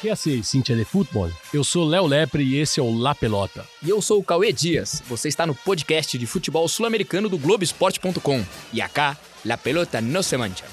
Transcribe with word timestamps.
Quer 0.00 0.16
ser 0.16 0.42
Cintia 0.42 0.74
de 0.74 0.84
Futebol? 0.86 1.30
Eu 1.52 1.62
sou 1.62 1.86
Léo 1.86 2.06
Lepre 2.06 2.42
e 2.42 2.58
esse 2.58 2.80
é 2.80 2.82
o 2.82 2.90
La 2.90 3.14
Pelota. 3.14 3.66
E 3.82 3.90
eu 3.90 4.00
sou 4.00 4.18
o 4.18 4.24
Cauê 4.24 4.50
Dias. 4.50 5.02
Você 5.06 5.28
está 5.28 5.46
no 5.46 5.54
podcast 5.54 6.16
de 6.16 6.26
futebol 6.26 6.66
sul-americano 6.68 7.28
do 7.28 7.36
Globoesporte.com. 7.36 8.42
E 8.72 8.80
acá, 8.80 9.18
La 9.44 9.58
Pelota 9.58 10.00
no 10.00 10.22
se 10.22 10.38
mancha. 10.38 10.64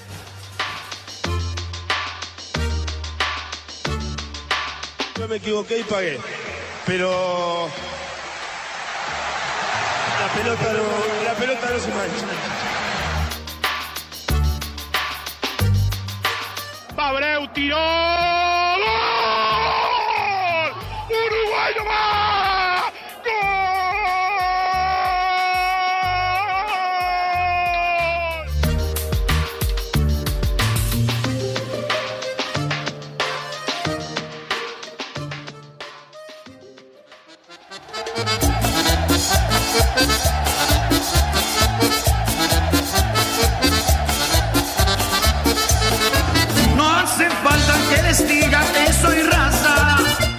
Yo 5.20 5.28
me 5.28 5.36
equivoqué 5.36 5.80
y 5.80 5.84
pagué. 5.84 6.20
Pero. 6.86 7.70
La 10.22 10.34
pelota 10.34 10.74
no, 10.74 11.24
la 11.26 11.36
pelota 11.36 11.70
no 11.70 11.80
se 11.80 11.90
mancha. 11.90 12.28
Abreu 16.96 17.48
tiró. 17.54 18.57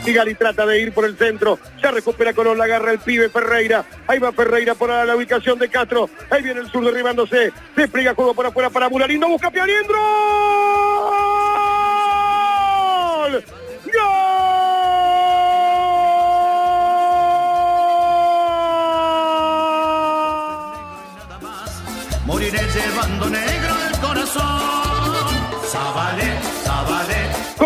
Raza. 0.09 0.11
Y 0.11 0.15
Gali 0.15 0.35
trata 0.35 0.67
de 0.67 0.81
ir 0.81 0.93
por 0.93 1.05
el 1.05 1.17
centro. 1.17 1.59
Ya 1.83 1.91
recupera 1.91 2.33
Colón, 2.33 2.59
la 2.59 2.65
agarra 2.65 2.93
el 2.93 2.99
pibe 2.99 3.29
Ferreira. 3.29 3.85
Ahí 4.07 4.19
va 4.19 4.33
Ferreira 4.33 4.75
por 4.75 4.91
la 4.91 5.17
ubicación 5.17 5.59
de 5.59 5.69
Castro. 5.69 6.09
Ahí 6.31 6.43
viene 6.43 6.61
el 6.61 6.71
sur 6.71 6.85
derribándose. 6.85 7.53
Se 7.75 7.89
pliega 7.89 8.15
juego 8.15 8.35
por 8.35 8.47
afuera 8.47 8.71
para 8.71 8.89
Muralindo. 8.89 9.29
Busca 9.29 9.51
Pianiendro. 9.51 10.68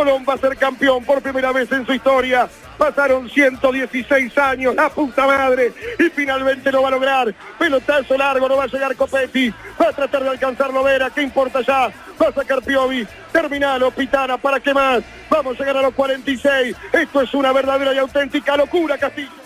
Colón 0.02 0.24
va 0.28 0.34
a 0.34 0.38
ser 0.38 0.56
campeón 0.56 1.04
por 1.04 1.22
primera 1.22 1.52
vez 1.52 1.70
en 1.70 1.86
su 1.86 1.92
historia. 1.92 2.48
Pasaron 2.76 3.30
116 3.30 4.36
años, 4.36 4.74
la 4.74 4.88
puta 4.88 5.28
madre, 5.28 5.72
y 5.96 6.10
finalmente 6.10 6.72
lo 6.72 6.82
va 6.82 6.88
a 6.88 6.90
lograr. 6.90 7.32
Pelotazo 7.56 8.18
largo, 8.18 8.48
no 8.48 8.56
va 8.56 8.64
a 8.64 8.66
llegar 8.66 8.96
Copetti. 8.96 9.54
Va 9.80 9.90
a 9.90 9.92
tratar 9.92 10.24
de 10.24 10.30
alcanzar 10.30 10.72
Lovera, 10.72 11.08
¿qué 11.10 11.22
importa 11.22 11.60
ya? 11.60 11.92
Va 12.20 12.28
a 12.30 12.32
sacar 12.32 12.62
Piovi. 12.62 13.06
Terminalo, 13.30 13.92
Pitana, 13.92 14.38
¿para 14.38 14.58
qué 14.58 14.74
más? 14.74 15.04
Vamos 15.30 15.54
a 15.54 15.58
llegar 15.60 15.76
a 15.76 15.82
los 15.82 15.94
46. 15.94 16.76
Esto 16.92 17.20
es 17.20 17.32
una 17.34 17.52
verdadera 17.52 17.94
y 17.94 17.98
auténtica 17.98 18.56
locura, 18.56 18.98
Castillo. 18.98 19.41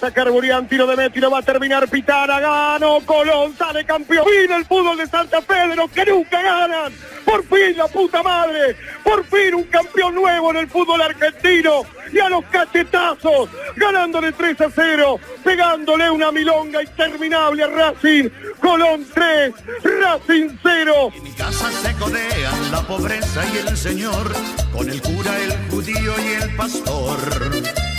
Sacar 0.00 0.30
Burián, 0.30 0.66
tiro 0.66 0.86
de 0.86 0.96
Messi, 0.96 1.20
lo 1.20 1.30
va 1.30 1.40
a 1.40 1.42
terminar 1.42 1.86
Pitana, 1.88 2.40
ganó 2.40 3.00
Colón, 3.04 3.54
sale 3.56 3.84
campeón. 3.84 4.24
Fin 4.24 4.50
el 4.50 4.64
fútbol 4.64 4.96
de 4.96 5.06
Santa 5.06 5.42
Pedro, 5.42 5.88
que 5.88 6.06
nunca 6.06 6.40
ganan. 6.40 6.92
Por 7.24 7.44
fin 7.44 7.76
la 7.76 7.86
puta 7.86 8.22
madre, 8.22 8.76
por 9.04 9.24
fin 9.26 9.54
un 9.54 9.64
campeón 9.64 10.14
nuevo 10.14 10.50
en 10.50 10.56
el 10.56 10.68
fútbol 10.68 11.02
argentino. 11.02 11.82
Y 12.12 12.18
a 12.18 12.28
los 12.28 12.44
cachetazos, 12.46 13.50
ganándole 13.76 14.32
3 14.32 14.60
a 14.62 14.70
0, 14.74 15.20
pegándole 15.44 16.10
una 16.10 16.32
milonga 16.32 16.82
interminable 16.82 17.62
a 17.62 17.66
Racing. 17.68 18.30
Colón 18.58 19.06
3, 19.14 19.52
Racing 19.82 20.48
0. 20.62 21.12
En 21.14 21.22
mi 21.22 21.32
casa 21.32 21.70
se 21.70 21.92
codean 21.94 22.72
la 22.72 22.80
pobreza 22.82 23.42
y 23.54 23.68
el 23.68 23.76
señor, 23.76 24.32
con 24.72 24.88
el 24.88 25.00
cura, 25.02 25.38
el 25.38 25.70
judío 25.70 26.14
y 26.18 26.42
el 26.42 26.56
pastor. 26.56 27.89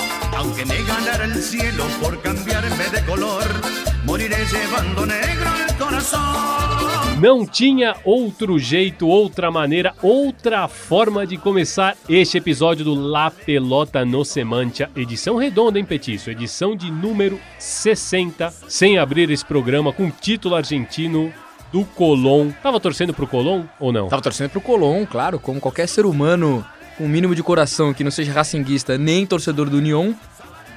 Aunque 0.41 0.65
me 0.65 0.81
ganara 0.81 1.25
el 1.25 1.35
cielo 1.35 1.85
por 2.01 2.19
cambiarme 2.19 2.89
de 2.89 3.05
color, 3.05 3.43
moriré 4.05 4.43
llevando 4.51 5.05
negro 5.05 5.49
el 5.67 5.75
corazón. 5.77 7.19
Não 7.21 7.45
tinha 7.45 7.95
outro 8.03 8.57
jeito, 8.57 9.07
outra 9.07 9.51
maneira, 9.51 9.93
outra 10.01 10.67
forma 10.67 11.27
de 11.27 11.37
começar 11.37 11.95
este 12.09 12.39
episódio 12.39 12.83
do 12.83 12.95
La 12.95 13.29
Pelota 13.29 14.03
no 14.03 14.25
Semantia, 14.25 14.89
edição 14.95 15.35
redonda, 15.35 15.77
hein, 15.77 15.85
Petiço? 15.85 16.31
Edição 16.31 16.75
de 16.75 16.89
número 16.89 17.39
60, 17.59 18.51
sem 18.67 18.97
abrir 18.97 19.29
esse 19.29 19.45
programa 19.45 19.93
com 19.93 20.09
título 20.09 20.55
argentino 20.55 21.31
do 21.71 21.85
Colón. 21.85 22.49
Tava 22.63 22.79
torcendo 22.79 23.13
pro 23.13 23.27
Colón 23.27 23.65
ou 23.79 23.93
não? 23.93 24.07
Tava 24.07 24.23
torcendo 24.23 24.49
pro 24.49 24.59
Colón, 24.59 25.05
claro, 25.05 25.39
como 25.39 25.61
qualquer 25.61 25.87
ser 25.87 26.03
humano 26.03 26.65
com 27.01 27.05
um 27.05 27.09
mínimo 27.09 27.33
de 27.33 27.41
coração 27.41 27.93
que 27.93 28.03
não 28.03 28.11
seja 28.11 28.31
racinguista 28.31 28.95
nem 28.95 29.25
torcedor 29.25 29.69
do 29.69 29.77
União, 29.77 30.15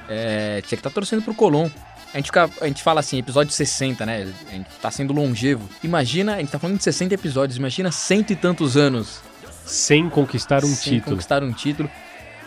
é, 0.09 0.61
tinha 0.61 0.69
que 0.77 0.81
estar 0.81 0.89
torcendo 0.89 1.21
pro 1.21 1.33
Colón. 1.33 1.69
A 2.13 2.17
gente, 2.17 2.27
fica- 2.27 2.49
a 2.61 2.67
gente 2.67 2.81
fala 2.81 3.01
assim, 3.01 3.17
episódio 3.19 3.51
60, 3.51 4.05
né? 4.05 4.27
A 4.47 4.51
gente 4.51 4.67
tá 4.81 4.89
sendo 4.89 5.11
longevo. 5.13 5.67
Imagina, 5.83 6.35
a 6.35 6.39
gente 6.39 6.49
tá 6.51 6.57
falando 6.59 6.77
de 6.77 6.83
60 6.83 7.13
episódios, 7.13 7.57
imagina 7.57 7.91
cento 7.91 8.31
e 8.31 8.35
tantos 8.37 8.77
anos 8.77 9.19
Sem 9.65 10.09
conquistar 10.09 10.63
um 10.63 10.67
sem 10.67 10.93
título. 10.93 11.11
conquistar 11.15 11.43
um 11.43 11.51
título 11.51 11.89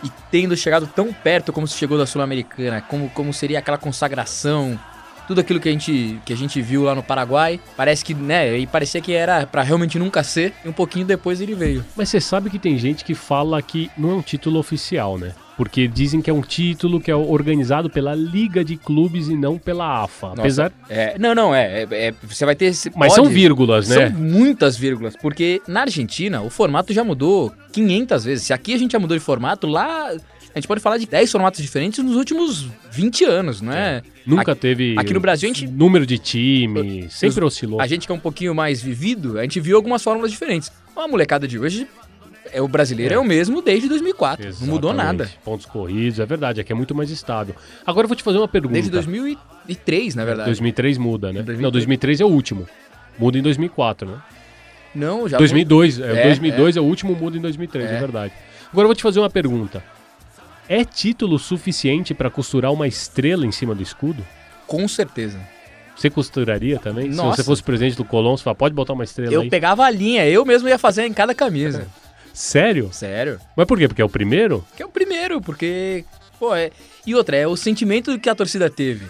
e 0.03 0.11
tendo 0.31 0.57
chegado 0.57 0.87
tão 0.87 1.13
perto 1.13 1.53
como 1.53 1.67
se 1.67 1.77
chegou 1.77 1.99
da 1.99 2.07
Sul-Americana, 2.07 2.81
como, 2.81 3.11
como 3.11 3.33
seria 3.35 3.59
aquela 3.59 3.77
consagração, 3.77 4.79
tudo 5.27 5.41
aquilo 5.41 5.61
que 5.61 5.69
a 5.69 5.73
gente 5.73 6.19
que 6.25 6.33
a 6.33 6.37
gente 6.37 6.63
viu 6.63 6.85
lá 6.85 6.95
no 6.95 7.03
Paraguai, 7.03 7.61
parece 7.77 8.03
que, 8.05 8.15
né, 8.15 8.57
e 8.57 8.67
parecia 8.67 9.01
que 9.03 9.13
era 9.13 9.47
pra 9.47 9.63
realmente 9.63 9.99
nunca 9.99 10.23
ser, 10.23 10.55
e 10.65 10.69
um 10.69 10.73
pouquinho 10.73 11.05
depois 11.05 11.41
ele 11.41 11.55
veio. 11.55 11.85
Mas 11.97 12.09
você 12.09 12.21
sabe 12.21 12.49
que 12.49 12.59
tem 12.59 12.79
gente 12.79 13.05
que 13.05 13.15
fala 13.15 13.61
que 13.61 13.91
não 13.99 14.13
é 14.13 14.15
um 14.15 14.23
título 14.23 14.59
oficial, 14.59 15.19
né? 15.19 15.35
Porque 15.59 15.87
dizem 15.89 16.23
que 16.23 16.31
é 16.31 16.33
um 16.33 16.41
título 16.41 17.01
que 17.01 17.11
é 17.11 17.15
organizado 17.17 17.91
pela 17.91 18.15
Liga 18.15 18.65
de 18.65 18.77
Clubes 18.77 19.29
e 19.29 19.37
não 19.37 19.59
pela 19.59 20.05
AFA. 20.05 20.29
Nossa, 20.29 20.41
Apesar. 20.41 20.73
é, 20.89 21.19
não, 21.19 21.35
não, 21.35 21.53
é, 21.55 21.83
é- 21.83 21.89
é- 21.91 22.15
você 22.23 22.45
vai 22.47 22.55
ter 22.55 22.67
esse- 22.67 22.91
Mas 22.97 23.13
pode- 23.13 23.15
são 23.15 23.25
vírgulas, 23.35 23.89
né? 23.89 24.09
São 24.09 24.19
muitas 24.19 24.77
vírgulas, 24.77 25.17
porque 25.21 25.61
na 25.67 25.81
Argentina 25.81 26.41
o 26.43 26.49
formato 26.49 26.93
já 26.95 27.03
mudou 27.03 27.53
500 27.73 28.25
vezes. 28.25 28.47
Se 28.47 28.53
aqui 28.53 28.73
a 28.73 28.79
gente 28.79 28.93
já 28.93 29.01
mudou 29.01 29.17
de 29.19 29.23
formato, 29.23 29.67
lá 29.67 30.11
a 30.11 30.59
gente 30.59 30.69
pode 30.69 30.81
falar 30.81 30.97
de 30.97 31.07
10 31.07 31.31
formatos 31.31 31.61
diferentes 31.61 32.03
nos 32.05 32.15
últimos 32.15 32.69
20 32.93 33.25
anos, 33.25 33.61
não 33.61 33.73
é? 33.73 34.01
Nunca 34.25 34.53
Aqui- 34.53 34.61
teve. 34.61 34.95
aqui 34.97 35.13
no 35.13 35.19
Brasil 35.21 35.51
a 35.51 35.53
gente- 35.53 35.67
Número 35.67 36.07
de 36.07 36.19
time, 36.19 37.09
sempre 37.11 37.45
oscilou. 37.45 37.81
A 37.81 37.87
gente 37.89 38.07
que 38.07 38.13
é 38.13 38.15
um 38.15 38.19
pouquinho 38.21 38.55
mais 38.55 38.81
vivido, 38.81 39.39
a 39.39 39.43
gente 39.43 39.59
viu 39.59 39.77
algumas 39.77 40.03
fórmulas 40.05 40.31
diferentes. 40.31 40.71
A 40.97 41.07
molecada 41.07 41.47
de 41.47 41.59
hoje, 41.59 41.87
é 42.53 42.61
o 42.63 42.69
brasileiro 42.69 43.15
é, 43.15 43.17
É. 43.17 43.19
o 43.19 43.25
mesmo 43.25 43.61
desde 43.63 43.89
2004. 43.89 44.45
Não 44.61 44.67
mudou 44.69 44.91
Exatamente. 44.93 45.19
nada. 45.19 45.31
Pontos 45.45 45.67
corridos, 45.67 46.19
é 46.21 46.27
verdade, 46.27 46.61
aqui 46.61 46.73
é 46.73 46.75
muito 46.75 46.95
mais 46.95 47.11
estável. 47.11 47.55
Agora 47.87 48.05
eu 48.05 48.09
vou 48.09 48.17
te 48.17 48.23
fazer 48.23 48.39
uma 48.39 48.49
pergunta. 48.49 48.73
Desde 48.75 48.91
2003, 48.91 50.15
na 50.15 50.25
verdade. 50.25 50.47
2003 50.49 50.99
muda, 50.99 51.29
né? 51.29 51.43
2003. 51.43 51.61
Não, 51.61 51.71
2003 51.71 52.21
é 52.21 52.25
o 52.25 52.29
último. 52.29 52.69
Muda 53.19 53.39
em 53.39 53.43
2004, 53.43 54.09
né? 54.09 54.19
Não, 54.95 55.29
já 55.29 55.37
2002, 55.39 56.01
é, 56.01 56.21
É, 56.21 56.23
2002 56.25 56.77
é. 56.77 56.81
o 56.81 56.85
último, 56.85 57.15
muda 57.15 57.37
em 57.37 57.41
2003, 57.41 57.91
é. 57.91 57.97
É. 57.97 58.01
verdade. 58.01 58.33
Agora 58.73 58.85
eu 58.85 58.89
vou 58.89 58.95
te 58.95 59.03
fazer 59.03 59.19
uma 59.21 59.31
pergunta. 59.31 59.83
É 60.69 60.85
título 60.85 61.39
suficiente 61.39 62.13
pra 62.15 62.29
costurar 62.31 62.73
uma 62.73 62.87
estrela 62.87 63.47
em 63.47 63.53
cima 63.53 63.75
do 63.75 63.83
escudo? 63.83 64.25
Com 64.67 64.87
certeza. 64.87 65.39
Você 65.97 66.11
costuraria 66.11 66.79
também? 66.79 67.11
Se 67.11 67.17
Nossa. 67.17 67.37
você 67.43 67.45
fosse 67.45 67.63
presidente 67.63 67.97
do 67.97 68.05
Colón, 68.05 68.37
você 68.37 68.45
fala, 68.45 68.55
pode 68.55 68.75
botar 68.75 68.93
uma 68.93 69.03
estrela 69.03 69.33
Eu 69.33 69.41
aí? 69.41 69.51
pegava 69.51 69.85
a 69.85 69.91
linha, 69.91 70.29
eu 70.29 70.45
mesmo 70.45 70.69
ia 70.69 70.79
fazer 70.79 71.05
em 71.07 71.13
cada 71.13 71.35
camisa. 71.35 71.87
Sério? 72.39 72.89
Sério. 72.93 73.41
Mas 73.57 73.67
por 73.67 73.77
quê? 73.77 73.89
Porque 73.89 74.01
é 74.01 74.05
o 74.05 74.09
primeiro? 74.09 74.65
Que 74.77 74.83
é 74.85 74.87
o 74.87 74.89
primeiro, 74.89 75.41
porque. 75.41 76.05
Pô, 76.39 76.55
é. 76.55 76.71
E 77.05 77.13
outra, 77.13 77.37
é 77.37 77.49
o 77.49 77.57
sentimento 77.57 78.17
que 78.17 78.31
a 78.31 78.35
torcida 78.35 78.71
teve. 78.71 79.09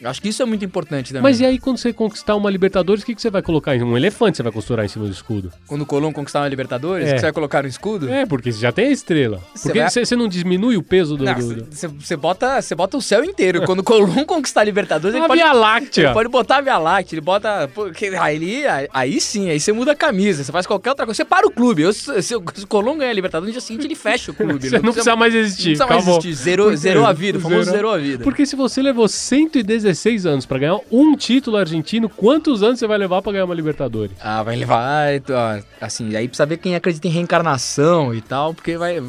Eu 0.00 0.08
acho 0.08 0.20
que 0.22 0.28
isso 0.28 0.42
é 0.42 0.46
muito 0.46 0.64
importante 0.64 1.08
também. 1.08 1.22
Mas 1.22 1.40
e 1.40 1.44
aí 1.44 1.58
quando 1.58 1.76
você 1.78 1.92
conquistar 1.92 2.34
uma 2.36 2.50
Libertadores, 2.50 3.02
o 3.02 3.06
que, 3.06 3.14
que 3.14 3.20
você 3.20 3.30
vai 3.30 3.42
colocar? 3.42 3.76
em 3.76 3.82
Um 3.82 3.96
elefante 3.96 4.36
você 4.36 4.42
vai 4.42 4.52
costurar 4.52 4.84
em 4.84 4.88
cima 4.88 5.04
do 5.04 5.10
escudo? 5.12 5.52
Quando 5.66 5.82
o 5.82 5.86
Colón 5.86 6.12
conquistar 6.12 6.40
uma 6.40 6.48
Libertadores, 6.48 7.06
É. 7.08 7.12
que 7.14 7.18
você 7.18 7.26
vai 7.26 7.32
colocar 7.32 7.62
no 7.62 7.68
escudo? 7.68 8.08
É, 8.08 8.24
porque 8.24 8.50
você 8.52 8.58
já 8.60 8.72
tem 8.72 8.86
a 8.88 8.90
estrela. 8.90 9.40
Você 9.54 9.68
Porque 9.68 9.78
vai- 9.80 9.90
você 9.90 10.04
você 10.04 10.16
não 10.16 10.26
diminui 10.28 10.76
o 10.76 10.82
peso 10.82 11.16
do... 11.16 11.24
Não, 11.24 11.34
do- 11.34 11.54
do- 11.56 11.66
Você 11.70 11.86
você 11.86 12.16
bota, 12.16 12.60
você 12.62 12.74
bota 12.74 12.96
o 12.96 13.02
céu 13.02 13.22
inteiro. 13.24 13.62
Quando 13.66 13.80
o 13.80 13.84
Colón 13.84 14.24
conquistar 14.24 14.62
a 14.62 14.64
Libertadores, 14.64 15.14
ele 15.14 15.20
Uma 15.22 15.28
pode, 15.28 15.40
Via 15.42 15.52
Láctea. 15.52 16.04
ele 16.04 16.12
pode 16.14 16.28
botar 16.28 16.56
a 16.56 16.60
Via 16.62 16.78
Láctea, 16.78 17.14
ele 17.16 17.20
bota. 17.20 17.68
Porque 17.74 18.06
aí, 18.18 18.36
ele- 18.36 18.88
aí, 18.92 19.20
sim, 19.20 19.50
aí 19.50 19.60
você 19.60 19.72
muda 19.72 19.92
a 19.92 19.96
camisa, 19.96 20.42
você 20.44 20.50
faz 20.52 20.66
qualquer 20.66 20.90
outra 20.90 21.04
coisa. 21.04 21.16
Você 21.16 21.24
para 21.24 21.46
o 21.46 21.50
clube. 21.50 21.82
Eu, 21.82 21.92
se, 21.92 22.22
se 22.22 22.34
o 22.34 22.42
Colón 22.68 22.96
ganhar 22.98 23.10
a 23.10 23.14
Libertadores, 23.14 23.48
no 23.48 23.52
dia 23.52 23.60
seguinte 23.60 23.86
ele 23.86 23.94
fecha 23.94 24.30
o 24.30 24.34
clube. 24.34 24.60
Você 24.70 24.78
não 24.78 24.92
precisa 24.92 25.14
mais 25.16 25.34
existir, 25.34 25.76
Não 25.78 25.86
precisa 25.86 25.86
mais 25.86 26.02
acabou. 26.02 26.18
existir. 26.20 26.42
Zerou, 26.42 26.76
zerou 26.76 27.06
a 27.06 27.12
vida, 27.12 27.38
o 27.38 27.40
famoso 27.40 27.64
Zerou. 27.64 27.76
zerou 27.76 27.92
a 27.94 27.98
vida. 27.98 28.24
Porque 28.24 28.46
se 28.46 28.56
você 28.56 28.80
levou 28.82 29.06
116 29.08 29.89
16 29.90 30.26
anos 30.26 30.46
pra 30.46 30.58
ganhar 30.58 30.78
um 30.90 31.16
título 31.16 31.56
argentino, 31.56 32.08
quantos 32.08 32.62
anos 32.62 32.78
você 32.78 32.86
vai 32.86 32.98
levar 32.98 33.22
pra 33.22 33.32
ganhar 33.32 33.44
uma 33.44 33.54
Libertadores? 33.54 34.16
Ah, 34.20 34.42
vai 34.42 34.56
levar. 34.56 35.08
Assim, 35.80 36.14
aí 36.16 36.26
precisa 36.28 36.46
ver 36.46 36.58
quem 36.58 36.74
acredita 36.74 37.08
em 37.08 37.10
reencarnação 37.10 38.14
e 38.14 38.20
tal, 38.20 38.54
porque 38.54 38.76
vai. 38.76 39.02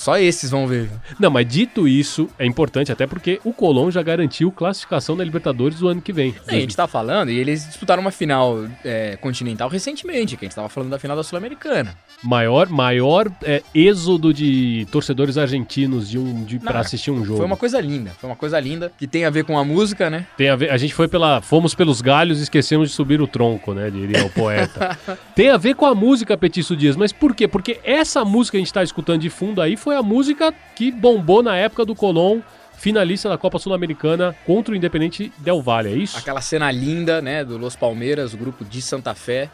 Só 0.00 0.16
esses 0.16 0.50
vão 0.50 0.66
ver. 0.66 0.88
Não, 1.18 1.30
mas 1.30 1.46
dito 1.46 1.86
isso, 1.86 2.26
é 2.38 2.46
importante 2.46 2.90
até 2.90 3.06
porque 3.06 3.38
o 3.44 3.52
Colón 3.52 3.90
já 3.90 4.02
garantiu 4.02 4.50
classificação 4.50 5.14
na 5.14 5.22
Libertadores 5.22 5.78
do 5.78 5.88
ano 5.88 6.00
que 6.00 6.10
vem. 6.10 6.34
A 6.48 6.54
gente 6.54 6.74
tá 6.74 6.88
falando, 6.88 7.30
e 7.30 7.38
eles 7.38 7.66
disputaram 7.66 8.00
uma 8.00 8.10
final 8.10 8.64
é, 8.82 9.18
continental 9.20 9.68
recentemente, 9.68 10.38
que 10.38 10.46
a 10.46 10.48
gente 10.48 10.54
tava 10.54 10.70
falando 10.70 10.88
da 10.88 10.98
final 10.98 11.14
da 11.14 11.22
Sul-Americana. 11.22 11.94
Maior, 12.22 12.70
maior 12.70 13.30
é, 13.42 13.62
êxodo 13.74 14.32
de 14.32 14.86
torcedores 14.90 15.36
argentinos 15.36 16.08
de 16.08 16.18
um, 16.18 16.44
de, 16.44 16.58
pra 16.58 16.74
Não, 16.74 16.80
assistir 16.80 17.10
um 17.10 17.22
jogo. 17.22 17.36
Foi 17.36 17.46
uma 17.46 17.58
coisa 17.58 17.78
linda, 17.78 18.12
foi 18.18 18.30
uma 18.30 18.36
coisa 18.36 18.58
linda, 18.58 18.90
que 18.98 19.06
tem 19.06 19.26
a 19.26 19.30
ver 19.30 19.44
com 19.44 19.58
a 19.58 19.64
música, 19.64 20.08
né? 20.08 20.26
Tem 20.34 20.48
a, 20.48 20.56
ver, 20.56 20.70
a 20.70 20.78
gente 20.78 20.94
foi 20.94 21.08
pela. 21.08 21.42
Fomos 21.42 21.74
pelos 21.74 22.00
galhos 22.00 22.40
e 22.40 22.44
esquecemos 22.44 22.88
de 22.88 22.94
subir 22.94 23.20
o 23.20 23.26
tronco, 23.26 23.74
né? 23.74 23.90
Diria 23.90 24.24
o 24.24 24.30
poeta. 24.30 24.98
Tem 25.34 25.50
a 25.50 25.56
ver 25.56 25.74
com 25.74 25.86
a 25.86 25.94
música 25.94 26.36
Petiço 26.36 26.76
Dias, 26.76 26.96
mas 26.96 27.12
por 27.12 27.34
quê? 27.34 27.48
Porque 27.48 27.80
essa 27.84 28.24
música 28.24 28.56
que 28.56 28.56
a 28.58 28.64
gente 28.64 28.72
tá 28.72 28.82
escutando 28.82 29.20
de 29.20 29.30
fundo 29.30 29.62
aí 29.62 29.76
foi 29.76 29.89
a 29.96 30.02
música 30.02 30.52
que 30.74 30.90
bombou 30.90 31.42
na 31.42 31.56
época 31.56 31.84
do 31.84 31.94
Colón, 31.94 32.40
finalista 32.76 33.28
da 33.28 33.36
Copa 33.36 33.58
Sul-Americana 33.58 34.34
contra 34.46 34.72
o 34.72 34.76
Independente 34.76 35.32
Del 35.38 35.60
Valle, 35.60 35.90
é 35.90 35.96
isso? 35.96 36.16
Aquela 36.16 36.40
cena 36.40 36.70
linda, 36.70 37.20
né, 37.20 37.44
do 37.44 37.58
Los 37.58 37.76
Palmeiras, 37.76 38.32
o 38.32 38.36
grupo 38.36 38.64
de 38.64 38.80
Santa 38.80 39.14
Fé, 39.14 39.50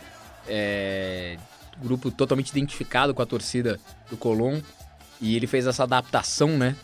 é, 0.48 1.36
grupo 1.82 2.10
totalmente 2.10 2.50
identificado 2.50 3.12
com 3.12 3.22
a 3.22 3.26
torcida 3.26 3.80
do 4.10 4.16
Colón, 4.16 4.60
e 5.20 5.34
ele 5.34 5.46
fez 5.46 5.66
essa 5.66 5.82
adaptação, 5.82 6.50
né, 6.50 6.76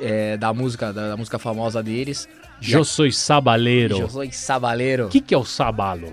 é, 0.00 0.36
da 0.36 0.52
música, 0.52 0.92
da, 0.92 1.10
da 1.10 1.16
música 1.16 1.38
famosa 1.38 1.82
deles. 1.82 2.28
Eu 2.60 2.84
sou 2.84 3.10
sabaleiro. 3.12 3.98
Eu 3.98 4.08
sou 4.08 4.32
sabaleiro. 4.32 5.06
O 5.06 5.08
que, 5.08 5.20
que 5.20 5.34
é 5.34 5.38
o 5.38 5.44
sabalo? 5.44 6.12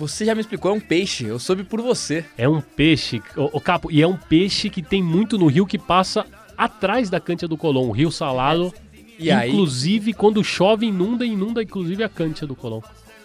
Você 0.00 0.24
já 0.24 0.34
me 0.34 0.40
explicou, 0.40 0.70
é 0.70 0.74
um 0.74 0.80
peixe, 0.80 1.26
eu 1.26 1.38
soube 1.38 1.62
por 1.62 1.80
você. 1.82 2.24
É 2.38 2.48
um 2.48 2.60
peixe, 2.60 3.22
o, 3.36 3.58
o 3.58 3.60
capo, 3.60 3.90
e 3.92 4.00
é 4.00 4.06
um 4.06 4.16
peixe 4.16 4.70
que 4.70 4.82
tem 4.82 5.02
muito 5.02 5.36
no 5.36 5.46
rio 5.46 5.66
que 5.66 5.78
passa 5.78 6.24
atrás 6.56 7.10
da 7.10 7.20
Cântia 7.20 7.46
do 7.46 7.56
Colón, 7.56 7.88
o 7.88 7.92
Rio 7.92 8.10
Salado. 8.10 8.72
E 9.18 9.30
aí, 9.30 9.50
inclusive, 9.50 10.14
quando 10.14 10.42
chove, 10.42 10.86
inunda, 10.86 11.26
inunda 11.26 11.62
inclusive 11.62 12.02
a 12.02 12.08
Cântia 12.08 12.46
do 12.46 12.54
Colón. 12.56 12.80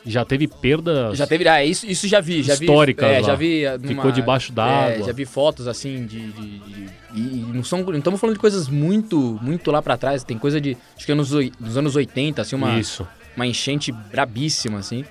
Já 0.06 0.24
teve 0.26 0.48
perdas. 0.48 1.18
já 1.18 1.26
teve, 1.26 1.48
ah, 1.48 1.64
isso, 1.66 1.88
isso 1.88 2.08
já 2.08 2.20
vi, 2.22 2.44
já 2.44 2.54
Históricas 2.54 3.10
vi, 3.10 3.16
é, 3.16 3.24
já 3.24 3.34
vi 3.36 3.64
numa- 3.82 3.88
Ficou 3.88 4.12
debaixo 4.12 4.52
d'água. 4.54 4.92
É, 4.98 5.02
já 5.04 5.12
vi 5.14 5.26
fotos 5.26 5.68
assim 5.68 6.06
de, 6.06 6.32
de- 6.32 6.60
de- 6.60 6.90
e, 7.16 7.20
e 7.20 7.46
não 7.54 7.64
são, 7.64 7.82
não 7.82 7.98
estamos 7.98 8.20
falando 8.20 8.36
de 8.36 8.40
coisas 8.42 8.68
muito, 8.70 9.40
muito 9.42 9.72
lá 9.72 9.82
pra 9.82 9.98
trás, 9.98 10.24
tem 10.24 10.38
coisa 10.38 10.62
de 10.62 10.78
acho 10.96 11.06
que 11.06 11.12
anos, 11.12 11.32
oi- 11.34 11.52
dos 11.60 11.76
anos 11.78 11.96
80, 11.96 12.42
assim, 12.42 12.56
uma 12.56 12.78
Isso. 12.80 13.08
uma 13.36 13.48
enchente 13.48 13.92
brabíssima 13.92 14.78
assim. 14.80 15.04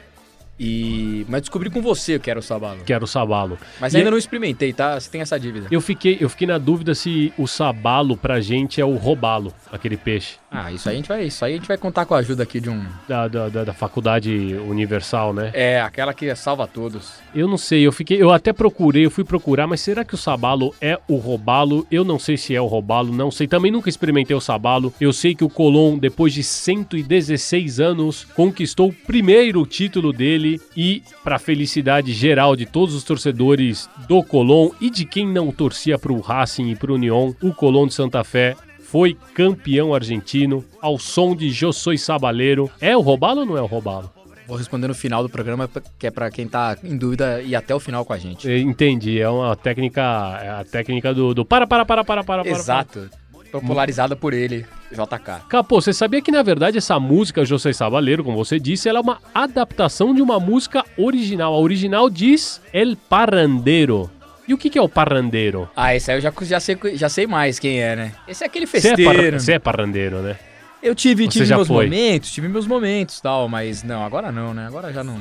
E 0.59 1.27
mas 1.29 1.43
descobri 1.43 1.69
com 1.71 1.83
você 1.83 2.19
que 2.19 2.31
era 2.31 2.39
o 2.39 2.43
sabalo. 2.43 2.81
Que 2.85 2.93
era 2.93 3.03
o 3.05 3.07
sabalo. 3.07 3.59
Mas 3.81 3.93
E 3.93 3.97
ainda 3.97 4.09
é- 4.09 4.11
não 4.11 4.19
experimentei, 4.19 4.73
tá? 4.73 4.99
Você 4.99 5.11
tem 5.11 5.21
essa 5.21 5.39
dívida. 5.39 5.67
Eu 5.71 5.81
fiquei, 5.81 6.17
eu 6.21 6.29
fiquei 6.29 6.47
na 6.47 6.59
dúvida 6.59 6.95
se 6.95 7.33
o 7.37 7.47
sabalo 7.47 8.17
pra 8.17 8.41
gente 8.41 8.81
é 8.81 8.85
o 8.85 8.95
robalo, 8.95 9.53
aquele 9.73 9.97
peixe. 9.97 10.37
Ah, 10.51 10.71
isso 10.71 10.89
aí 10.89 10.95
a 10.95 10.97
gente 10.99 11.09
vai, 11.09 11.25
isso 11.25 11.45
aí 11.45 11.55
a 11.55 11.57
gente 11.57 11.67
vai 11.67 11.77
contar 11.77 12.07
com 12.07 12.15
a 12.15 12.19
ajuda 12.19 12.45
aqui 12.45 12.61
de 12.61 12.71
um 12.71 12.85
Da, 13.09 13.27
da, 13.27 13.49
da- 13.49 13.65
da 13.65 13.73
faculdade 13.75 14.31
universal, 14.69 15.33
né? 15.35 15.51
é, 15.53 15.81
aquela 15.81 16.15
que 16.15 16.33
salva 16.37 16.67
todos. 16.69 17.15
Eu 17.35 17.49
não 17.49 17.57
sei, 17.59 17.85
eu 17.85 17.91
fiquei. 17.91 18.23
Eu 18.23 18.31
até 18.31 18.53
procurei, 18.53 19.05
eu 19.05 19.11
fui 19.11 19.25
procurar, 19.25 19.67
mas 19.67 19.81
será 19.81 20.05
que 20.05 20.15
o 20.15 20.19
sabalo 20.19 20.73
é 20.81 20.97
o 21.09 21.17
robalo? 21.17 21.85
Eu 21.91 22.05
não 22.05 22.19
sei 22.19 22.37
se 22.37 22.55
é 22.55 22.61
o 22.61 22.67
robalo, 22.67 23.13
não 23.13 23.31
sei. 23.33 23.49
Também 23.49 23.73
nunca 23.73 23.89
experimentei 23.89 24.37
o 24.37 24.41
sabalo. 24.41 24.95
Eu 25.01 25.13
sei 25.13 25.35
que 25.35 25.43
o 25.45 25.49
Colón, 25.49 25.99
depois 25.99 26.33
de 26.33 26.45
116 26.45 27.81
anos, 27.81 28.25
conquistou 28.35 28.91
o 28.91 28.93
primeiro 28.93 29.67
título 29.67 30.13
dele 30.13 30.44
e, 30.77 31.03
para 31.23 31.39
felicidade 31.39 32.13
geral 32.13 32.55
de 32.57 32.67
todos 32.67 32.95
os 32.95 33.05
torcedores 33.05 33.89
do 34.09 34.23
Colón 34.23 34.71
e 34.81 34.91
de 34.91 35.05
quem 35.05 35.27
não 35.27 35.51
torcia 35.51 35.99
pro 35.99 36.21
Racing 36.21 36.71
e 36.71 36.77
pro 36.77 36.95
Union, 36.95 37.33
o 37.43 37.53
Colón 37.53 37.87
de 37.87 37.95
Santa 37.95 38.23
Fé 38.23 38.57
foi 38.81 39.17
campeão 39.35 39.93
argentino 39.93 40.65
ao 40.81 40.99
som 40.99 41.35
de 41.35 41.53
Eu 41.61 41.73
Sou 41.73 41.97
Sabaleiro. 41.99 42.71
É 42.81 42.97
o 42.97 43.01
robalo 43.01 43.41
ou 43.41 43.47
não 43.47 43.57
é 43.57 43.63
o 43.63 43.67
robalo? 43.67 44.09
Vou 44.47 44.57
responder 44.57 44.89
no 44.89 44.95
final 44.95 45.23
do 45.23 45.29
programa, 45.29 45.69
que 45.99 46.07
é 46.07 46.11
pra 46.11 46.31
quem 46.31 46.47
tá 46.47 46.77
em 46.85 46.97
dúvida 46.97 47.41
ir 47.41 47.57
até 47.57 47.75
o 47.75 47.81
final 47.81 48.05
com 48.05 48.13
a 48.13 48.19
gente. 48.19 48.49
Entendi, 48.51 49.19
é 49.19 49.29
uma 49.29 49.57
técnica, 49.57 50.03
é 50.43 50.51
a 50.51 50.65
técnica 50.65 51.15
do, 51.15 51.35
do 51.35 51.45
para, 51.45 51.67
para, 51.67 51.85
para, 51.85 52.05
para, 52.05 52.23
para, 52.23 52.45
para. 52.45 52.51
Exato. 52.51 53.11
Popularizada 53.51 54.15
por 54.15 54.35
ele, 54.35 54.67
JK. 54.95 55.47
Capô, 55.49 55.81
você 55.81 55.93
sabia 55.93 56.23
que 56.23 56.31
na 56.33 56.43
verdade 56.43 56.79
essa 56.79 56.99
música 57.01 57.45
José 57.45 57.73
Sabaleiro, 57.73 58.23
como 58.25 58.37
você 58.37 58.59
disse, 58.59 58.89
ela 58.89 58.99
é 58.99 59.03
uma 59.03 59.19
adaptação 59.35 60.15
de 60.15 60.23
uma 60.23 60.39
música 60.41 60.85
original. 60.97 61.53
A 61.55 61.59
original 61.59 62.09
diz 62.09 62.61
El 62.73 62.97
Parrandeiro. 63.09 64.11
E 64.47 64.53
o 64.53 64.59
que, 64.59 64.69
que 64.69 64.79
é 64.79 64.83
o 64.83 64.89
parrandeiro? 64.89 65.69
Ah, 65.75 65.95
esse 65.97 66.11
aí 66.11 66.19
eu 66.19 66.21
já, 66.21 66.31
já, 66.43 66.61
sei, 66.61 66.77
já 66.95 67.09
sei 67.09 67.27
mais 67.27 67.59
quem 67.59 67.81
é, 67.81 67.97
né? 67.97 68.13
Esse 68.29 68.45
é 68.45 68.47
aquele 68.47 68.67
Você 68.67 68.77
é, 68.77 68.81
festeiro. 68.83 69.31
par- 69.33 69.41
você 69.41 69.53
é 69.53 69.59
parrandeiro, 69.59 70.21
né? 70.21 70.37
Eu 70.83 70.95
tive, 70.95 71.27
tive 71.29 71.47
meus 71.47 71.67
foi? 71.67 71.87
momentos, 71.87 72.31
tive 72.31 72.47
meus 72.47 72.67
momentos 72.67 73.19
tal, 73.23 73.49
mas 73.49 73.83
não, 73.83 74.05
agora 74.05 74.31
não, 74.31 74.53
né? 74.53 74.67
Agora 74.67 74.93
já 74.93 75.03
não, 75.03 75.19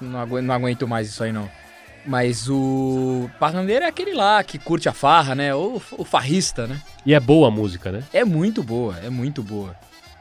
não, 0.00 0.18
agu- 0.18 0.40
não 0.40 0.54
aguento 0.54 0.88
mais 0.88 1.08
isso 1.08 1.22
aí 1.22 1.30
não. 1.30 1.46
Mas 2.06 2.48
o 2.50 3.30
parrandeiro 3.40 3.84
é 3.84 3.88
aquele 3.88 4.12
lá 4.12 4.42
que 4.44 4.58
curte 4.58 4.88
a 4.88 4.92
farra, 4.92 5.34
né? 5.34 5.54
Ou 5.54 5.80
o 5.92 6.04
farrista, 6.04 6.66
né? 6.66 6.80
E 7.06 7.14
é 7.14 7.20
boa 7.20 7.48
a 7.48 7.50
música, 7.50 7.90
né? 7.90 8.02
É 8.12 8.24
muito 8.24 8.62
boa, 8.62 8.96
é 9.02 9.08
muito 9.08 9.42
boa. 9.42 9.74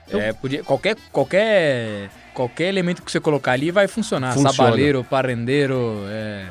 Eu- 0.09 0.19
É, 0.19 0.31
podia, 0.33 0.63
qualquer, 0.63 0.95
qualquer, 1.11 2.09
qualquer 2.33 2.67
elemento 2.69 3.01
que 3.01 3.11
você 3.11 3.19
colocar 3.19 3.51
ali 3.53 3.69
vai 3.71 3.87
funcionar. 3.87 4.33
Funciona. 4.33 4.53
Sabaleiro, 4.53 5.03
parrendeiro, 5.03 6.03
é, 6.07 6.45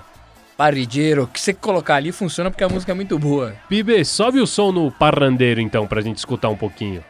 parrideiro, 0.56 1.24
o 1.24 1.26
que 1.26 1.40
você 1.40 1.52
colocar 1.54 1.96
ali 1.96 2.12
funciona 2.12 2.50
porque 2.50 2.64
a 2.64 2.68
música 2.68 2.92
é 2.92 2.94
muito 2.94 3.18
boa. 3.18 3.54
Pibe, 3.68 4.04
sobe 4.04 4.38
o 4.40 4.46
som 4.46 4.70
no 4.72 4.90
parrandeiro 4.90 5.60
então, 5.60 5.86
pra 5.86 6.00
gente 6.00 6.18
escutar 6.18 6.48
um 6.48 6.56
pouquinho. 6.56 7.02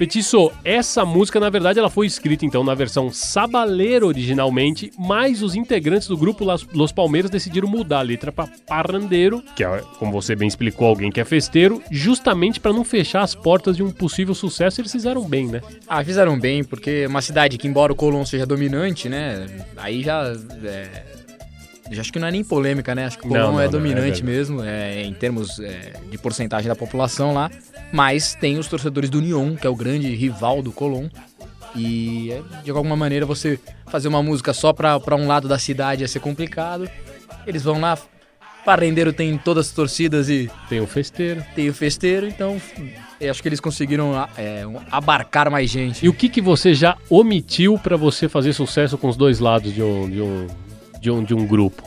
Petiço, 0.00 0.50
essa 0.64 1.04
música 1.04 1.38
na 1.38 1.50
verdade 1.50 1.78
ela 1.78 1.90
foi 1.90 2.06
escrita 2.06 2.46
então 2.46 2.64
na 2.64 2.74
versão 2.74 3.12
sabaleiro 3.12 4.06
originalmente, 4.06 4.90
mas 4.98 5.42
os 5.42 5.54
integrantes 5.54 6.08
do 6.08 6.16
grupo 6.16 6.42
Los 6.72 6.90
Palmeiras 6.90 7.30
decidiram 7.30 7.68
mudar 7.68 7.98
a 7.98 8.02
letra 8.02 8.32
pra 8.32 8.48
parrandeiro, 8.66 9.44
que 9.54 9.62
é, 9.62 9.82
como 9.98 10.10
você 10.10 10.34
bem 10.34 10.48
explicou, 10.48 10.88
alguém 10.88 11.10
que 11.10 11.20
é 11.20 11.24
festeiro, 11.26 11.82
justamente 11.90 12.58
pra 12.58 12.72
não 12.72 12.82
fechar 12.82 13.20
as 13.20 13.34
portas 13.34 13.76
de 13.76 13.82
um 13.82 13.90
possível 13.90 14.34
sucesso. 14.34 14.80
Eles 14.80 14.90
fizeram 14.90 15.28
bem, 15.28 15.48
né? 15.48 15.60
Ah, 15.86 16.02
fizeram 16.02 16.40
bem, 16.40 16.64
porque 16.64 17.04
uma 17.04 17.20
cidade 17.20 17.58
que, 17.58 17.68
embora 17.68 17.92
o 17.92 17.94
Colón 17.94 18.24
seja 18.24 18.46
dominante, 18.46 19.06
né? 19.06 19.46
Aí 19.76 20.02
já. 20.02 20.32
É, 20.64 21.19
acho 21.98 22.12
que 22.12 22.18
não 22.18 22.28
é 22.28 22.30
nem 22.30 22.44
polêmica, 22.44 22.94
né? 22.94 23.06
Acho 23.06 23.18
que 23.18 23.26
o 23.26 23.30
Não, 23.30 23.40
Colón 23.40 23.52
não, 23.52 23.60
é 23.60 23.62
não, 23.64 23.68
é 23.68 23.68
dominante 23.68 24.00
verdade. 24.22 24.24
mesmo, 24.24 24.62
é, 24.62 25.02
em 25.02 25.12
termos 25.14 25.58
é, 25.58 25.94
de 26.10 26.18
porcentagem 26.18 26.68
da 26.68 26.76
população 26.76 27.32
lá. 27.34 27.50
Mas 27.92 28.34
tem 28.34 28.58
os 28.58 28.68
torcedores 28.68 29.10
do 29.10 29.18
Union, 29.18 29.56
que 29.56 29.66
é 29.66 29.70
o 29.70 29.74
grande 29.74 30.14
rival 30.14 30.62
do 30.62 30.70
Colón. 30.70 31.08
E 31.74 32.30
é, 32.32 32.42
de 32.62 32.70
alguma 32.70 32.96
maneira 32.96 33.24
você 33.26 33.58
fazer 33.90 34.08
uma 34.08 34.22
música 34.22 34.52
só 34.52 34.72
pra, 34.72 34.98
pra 35.00 35.16
um 35.16 35.26
lado 35.26 35.48
da 35.48 35.58
cidade 35.58 36.02
ia 36.02 36.08
ser 36.08 36.20
complicado. 36.20 36.88
Eles 37.46 37.62
vão 37.62 37.80
lá, 37.80 37.98
Parrendeiro 38.64 39.12
tem 39.12 39.36
todas 39.38 39.68
as 39.68 39.72
torcidas 39.72 40.28
e 40.28 40.50
Tem 40.68 40.80
o 40.80 40.86
festeiro. 40.86 41.42
tem 41.54 41.68
o 41.68 41.74
festeiro, 41.74 42.26
então 42.26 42.60
acho 43.30 43.42
que 43.42 43.48
eles 43.48 43.60
conseguiram 43.60 44.12
é, 44.36 44.64
abarcar 44.90 45.50
mais 45.50 45.70
gente. 45.70 46.04
E 46.04 46.08
o 46.08 46.12
que, 46.12 46.28
que 46.28 46.40
você 46.40 46.74
já 46.74 46.96
omitiu 47.08 47.78
pra 47.78 47.96
você 47.96 48.28
fazer 48.28 48.52
sucesso 48.52 48.98
com 48.98 49.08
os 49.08 49.16
dois 49.16 49.38
lados 49.40 49.72
de 49.72 49.82
um, 49.82 50.10
de 50.10 50.20
um, 50.20 50.46
de 51.00 51.10
um, 51.10 51.24
de 51.24 51.34
um 51.34 51.46
grupo? 51.46 51.82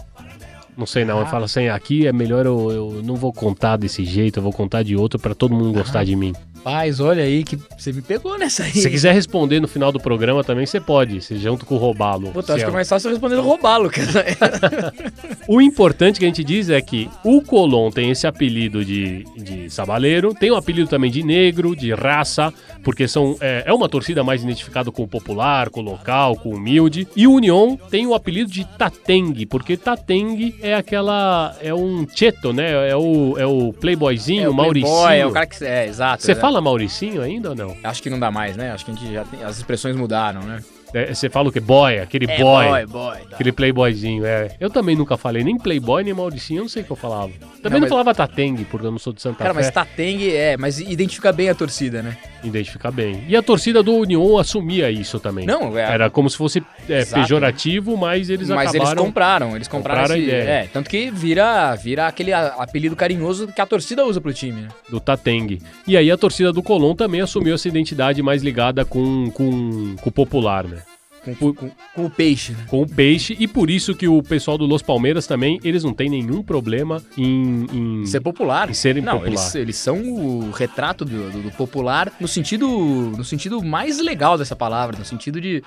Não 0.76 0.86
sei 0.86 1.06
não, 1.06 1.20
eu 1.20 1.26
falo 1.28 1.46
assim, 1.46 1.68
aqui 1.68 2.08
é 2.08 2.12
melhor 2.12 2.46
eu, 2.46 2.72
eu 2.72 3.04
não 3.04 3.16
vou 3.16 3.32
contar 3.32 3.78
desse 3.78 4.04
jeito, 4.04 4.40
eu 4.40 4.44
vou 4.44 4.52
contar 4.52 4.82
de 4.82 4.96
outro 4.96 5.20
pra 5.20 5.36
todo 5.36 5.54
mundo 5.54 5.72
gostar 5.72 6.04
de 6.04 6.16
mim. 6.16 6.34
Rapaz, 6.64 7.02
olha 7.02 7.24
aí 7.24 7.44
que 7.44 7.60
você 7.78 7.92
me 7.92 8.02
pegou 8.02 8.38
nessa 8.38 8.64
aí. 8.64 8.72
Se 8.72 8.84
você 8.84 8.90
quiser 8.90 9.14
responder 9.14 9.60
no 9.60 9.68
final 9.68 9.92
do 9.92 10.00
programa 10.00 10.46
também, 10.46 10.66
você 10.66 10.80
pode, 10.80 11.22
você 11.22 11.36
junto 11.36 11.66
com 11.66 11.76
o 11.76 11.78
Robalo. 11.78 12.32
Puta, 12.32 12.54
acho 12.54 12.64
que 12.64 12.70
é 12.70 12.74
mais 12.74 12.88
fácil 12.88 13.10
eu 13.10 13.12
responder 13.12 13.36
roubá-lo, 13.36 13.90
cara. 13.90 14.94
O 15.46 15.62
importante 15.62 16.20
que 16.20 16.26
a 16.26 16.28
gente 16.30 16.42
diz 16.42 16.70
é 16.70 16.82
que 16.82 17.10
o 17.22 17.42
Colón 17.42 17.92
tem 17.92 18.10
esse 18.10 18.26
apelido 18.26 18.86
de, 18.86 19.26
de 19.36 19.70
sabaleiro, 19.70 20.34
tem 20.34 20.50
o 20.52 20.56
apelido 20.56 20.90
também 20.90 21.12
de 21.12 21.22
negro, 21.22 21.76
de 21.76 21.94
raça, 21.94 22.54
porque 22.82 23.10
são, 23.10 23.36
é, 23.42 23.64
é 23.66 23.74
uma 23.74 23.90
torcida 23.90 24.24
mais 24.24 24.42
identificada 24.42 24.90
com 24.90 25.04
o 25.04 25.08
popular, 25.08 25.70
com 25.70 25.82
o 25.82 25.84
local, 25.84 26.38
com 26.38 26.50
o 26.50 26.56
humilde. 26.56 27.06
E 27.14 27.28
o 27.28 27.34
União 27.34 27.78
tem 27.90 28.08
o 28.08 28.14
apelido 28.14 28.50
de 28.50 28.64
Tatengue, 28.64 29.46
porque 29.46 29.76
Tatengue 29.76 30.56
é 30.62 30.76
aquela. 30.76 31.56
é 31.62 31.74
um 31.74 32.08
cheto, 32.08 32.54
né? 32.54 32.90
É 32.90 32.96
o, 32.96 33.38
é 33.38 33.46
o 33.46 33.74
playboyzinho, 33.74 34.46
É 34.46 34.50
o 34.50 34.54
Mauricinho. 34.54 34.94
playboy, 34.94 35.18
é 35.18 35.26
o 35.26 35.32
cara 35.32 35.46
que... 35.46 35.66
É, 35.66 35.88
exato. 35.88 36.24
Você 36.24 36.32
é. 36.32 36.36
fala 36.36 36.53
Mauricinho 36.62 37.22
ainda 37.22 37.50
ou 37.50 37.56
não? 37.56 37.78
Acho 37.84 38.02
que 38.02 38.10
não 38.10 38.20
dá 38.20 38.32
mais, 38.32 38.56
né? 38.56 38.72
Acho 38.72 38.86
que 38.86 38.92
a 38.92 38.94
gente 38.94 39.14
já 39.14 39.26
tem... 39.26 39.44
As 39.44 39.58
expressões 39.58 39.96
mudaram, 39.96 40.42
né? 40.42 40.62
É, 40.94 41.14
você 41.14 41.30
fala 41.30 41.50
o 41.50 41.52
quê? 41.52 41.60
Boy, 41.60 42.00
aquele 42.00 42.26
É, 42.30 42.38
boy. 42.38 42.68
boy, 42.68 42.86
boy. 42.86 43.18
tá. 43.30 43.36
Aquele 43.36 43.52
playboyzinho, 43.52 44.26
é. 44.26 44.56
Eu 44.60 44.70
também 44.70 44.96
nunca 44.96 45.18
falei 45.18 45.44
nem 45.44 45.58
playboy, 45.58 46.04
nem 46.04 46.14
Mauricinho, 46.14 46.60
eu 46.60 46.64
não 46.64 46.70
sei 46.70 46.84
o 46.84 46.86
que 46.86 46.92
eu 46.92 46.96
falava. 46.96 47.32
Também 47.62 47.80
não, 47.80 47.82
mas- 47.82 47.90
falava 47.90 48.14
Tateng, 48.14 48.64
porque 48.70 48.86
eu 48.86 48.92
não 48.92 49.00
sou 49.00 49.12
de 49.14 49.22
Santa 49.22 49.38
Cara, 49.40 49.54
Fé. 49.54 49.62
mas 49.62 49.72
Tateng 49.72 50.30
é, 50.32 50.56
mas 50.58 50.80
identifica 50.80 51.32
bem 51.32 51.50
a 51.50 51.56
torcida, 51.56 52.02
né? 52.04 52.18
Identificar 52.44 52.92
bem. 52.92 53.24
E 53.28 53.36
a 53.36 53.42
torcida 53.42 53.82
do 53.82 53.94
Union 53.96 54.38
assumia 54.38 54.92
isso 54.92 55.20
também. 55.20 55.46
Não, 55.46 55.78
é- 55.78 55.82
Era 55.94 56.10
como 56.10 56.30
se 56.30 56.38
fosse 56.38 56.62
é, 56.90 57.06
pejorativo, 57.06 57.96
mas 57.98 58.30
eles 58.30 58.50
mas 58.50 58.70
acabaram... 58.70 58.92
eles 58.92 59.02
compraram, 59.06 59.56
eles 59.56 59.68
compraram, 59.68 60.02
compraram 60.02 60.16
a 60.16 60.18
esse, 60.20 60.28
ideia. 60.28 60.44
É, 60.50 60.68
tanto 60.72 60.90
que 60.90 61.10
vira, 61.10 61.74
vira 61.76 62.08
aquele 62.08 62.34
a- 62.34 62.56
apelido 62.60 62.96
carinhoso 62.96 63.48
que 63.48 63.62
a 63.62 63.66
torcida 63.66 64.06
usa 64.06 64.20
pro 64.22 64.34
time, 64.34 64.62
né? 64.62 64.68
do 64.90 65.00
Tateng. 65.00 65.60
E 65.88 65.98
aí 65.98 66.12
a 66.12 66.18
torcida 66.18 66.52
do 66.54 66.62
Colón 66.62 66.94
também 66.96 67.22
assumiu 67.22 67.56
essa 67.56 67.68
identidade 67.68 68.22
mais 68.22 68.44
ligada 68.44 68.84
com, 68.86 69.32
com, 69.32 69.96
com 70.02 70.10
o 70.10 70.12
popular, 70.12 70.66
né? 70.66 70.83
Com, 71.24 71.54
com- 71.54 71.72
com 71.96 72.06
o 72.06 72.10
peixe, 72.10 72.52
né? 72.52 72.66
Com 72.68 72.82
o 72.82 72.88
peixe, 72.88 73.36
e 73.40 73.48
por 73.48 73.70
isso 73.70 73.96
que 73.96 74.08
o 74.08 74.22
pessoal 74.22 74.58
do 74.58 74.66
Los 74.66 74.82
Palmeiras 74.82 75.26
também, 75.26 75.58
eles 75.64 75.82
não 75.84 75.94
têm 75.94 76.10
nenhum 76.10 76.44
problema 76.44 77.02
em... 77.18 77.66
em- 77.72 78.06
Ser 78.06 78.20
popular. 78.20 78.70
Em 78.70 78.74
serem 78.74 79.02
Não, 79.02 79.14
popular. 79.20 79.30
Eles, 79.32 79.56
eles 79.56 79.76
são 79.78 80.02
o 80.02 80.52
retrato 80.52 81.06
do, 81.06 81.32
do- 81.32 81.42
do 81.44 81.52
popular 81.52 82.12
no 82.20 82.28
sentido, 82.28 82.68
no 82.68 83.24
sentido 83.24 83.64
mais 83.64 84.00
legal 84.00 84.38
dessa 84.38 84.56
palavra, 84.56 84.98
no 85.00 85.06
sentido 85.06 85.40
de, 85.40 85.64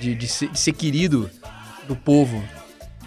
de, 0.00 0.14
de 0.14 0.26
ser, 0.28 0.48
de 0.48 0.58
ser 0.58 0.72
querido 0.72 1.30
do 1.88 1.96
povo. 1.96 2.42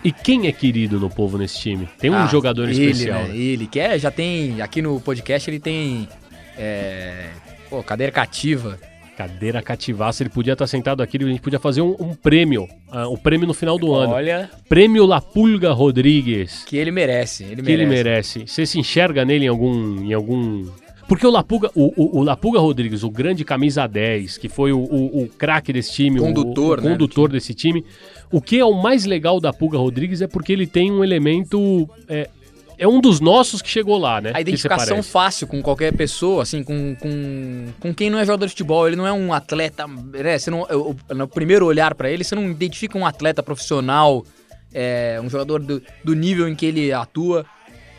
E 0.04 0.12
quem 0.12 0.48
é 0.48 0.52
querido 0.52 1.00
no 1.00 1.10
povo 1.10 1.38
nesse 1.38 1.60
time? 1.60 1.88
Tem 2.00 2.10
um 2.10 2.16
Ah, 2.16 2.26
jogador 2.28 2.68
ele, 2.70 2.86
especial. 2.90 3.22
Né? 3.24 3.30
né? 3.30 3.38
Ele, 3.38 3.68
que 3.68 3.80
é, 3.80 3.98
já 4.00 4.10
tem, 4.12 4.62
aqui 4.62 4.82
no 4.82 5.00
podcast 5.00 5.50
ele 5.50 5.60
tem, 5.60 6.10
é, 6.58 7.30
pô, 7.70 7.82
cadeira 7.84 8.12
cativa. 8.12 8.78
Cadeira 9.18 9.62
cativaça, 9.62 10.24
ele 10.24 10.30
podia 10.30 10.54
estar 10.54 10.66
sentado 10.66 11.04
aqui, 11.04 11.18
a 11.24 11.28
gente 11.28 11.42
podia 11.42 11.60
fazer 11.60 11.82
um, 11.82 11.96
um 12.00 12.16
prêmio, 12.16 12.68
ah, 12.92 13.08
um 13.08 13.16
prêmio 13.16 13.48
no 13.48 13.54
final 13.54 13.78
do 13.78 13.94
ano. 13.94 14.14
Olha, 14.14 14.50
Prêmio 14.68 15.06
La 15.06 15.22
Pulga 15.22 15.72
Rodrigues. 15.72 16.64
que 16.66 16.78
ele 16.78 16.90
merece, 16.92 17.44
ele 17.44 17.58
que 17.58 17.62
merece. 17.62 17.74
ele 17.74 17.86
merece. 17.86 18.48
Você 18.48 18.66
se 18.66 18.80
enxerga 18.80 19.24
nele 19.24 19.46
em 19.46 19.50
algum. 19.50 20.02
Em 20.04 20.14
algum... 20.14 20.66
Porque 21.08 21.28
o 21.28 21.30
Lapuga, 21.30 21.70
o, 21.76 21.94
o, 21.96 22.20
o 22.20 22.24
Lapuga 22.24 22.60
Rodrigues, 22.60 23.04
o 23.04 23.10
grande 23.12 23.44
camisa 23.44 23.86
10, 23.86 24.38
que 24.38 24.48
foi 24.50 24.72
o, 24.72 24.80
o, 24.80 25.24
o 25.24 25.28
craque 25.28 25.72
desse 25.74 25.92
time, 25.94 26.20
o- 26.20 26.24
Condutor, 26.24 26.80
o, 26.80 26.82
né, 26.82 26.92
condutor 26.92 27.30
desse 27.30 27.54
time. 27.54 27.86
O 28.32 28.42
que 28.42 28.58
é 28.58 28.66
o 28.66 28.74
mais 28.74 29.06
legal 29.06 29.40
da 29.40 29.52
Puga 29.54 29.78
Rodrigues 29.78 30.22
é 30.22 30.28
porque 30.28 30.52
ele 30.52 30.66
tem 30.66 30.92
um 30.92 31.04
elemento. 31.04 31.88
É, 32.08 32.30
é 32.78 32.88
um 32.88 33.00
dos 33.00 33.20
nossos 33.20 33.62
que 33.62 33.70
chegou 33.70 33.98
lá, 33.98 34.20
né? 34.22 34.32
A 34.34 34.42
identificação 34.42 35.02
fácil 35.04 35.48
com 35.48 35.62
qualquer 35.62 35.94
pessoa, 35.94 36.44
assim, 36.44 36.64
com, 36.64 36.96
com, 36.96 37.68
com 37.80 37.94
quem 37.94 38.10
não 38.10 38.18
é 38.20 38.26
jogador 38.26 38.46
de 38.46 38.52
futebol. 38.52 38.88
Ele 38.88 38.96
não 38.96 39.06
é 39.08 39.14
um 39.14 39.34
atleta, 39.34 39.86
né? 39.88 40.38
Você 40.38 40.50
não, 40.52 40.66
eu- 40.70 40.96
no 41.10 41.28
primeiro 41.28 41.66
olhar 41.66 41.94
pra 41.96 42.10
ele, 42.10 42.24
você 42.24 42.36
não 42.36 42.50
identifica 42.50 42.98
um 42.98 43.06
atleta 43.06 43.42
profissional, 43.44 44.26
é, 44.74 45.20
um 45.24 45.30
jogador 45.30 45.60
do, 45.62 45.82
do 46.04 46.14
nível 46.16 46.48
em 46.48 46.56
que 46.56 46.66
ele 46.66 46.92
atua. 46.92 47.46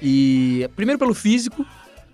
E 0.03 0.69
primeiro 0.77 0.99
pelo 0.99 1.15
físico 1.15 1.65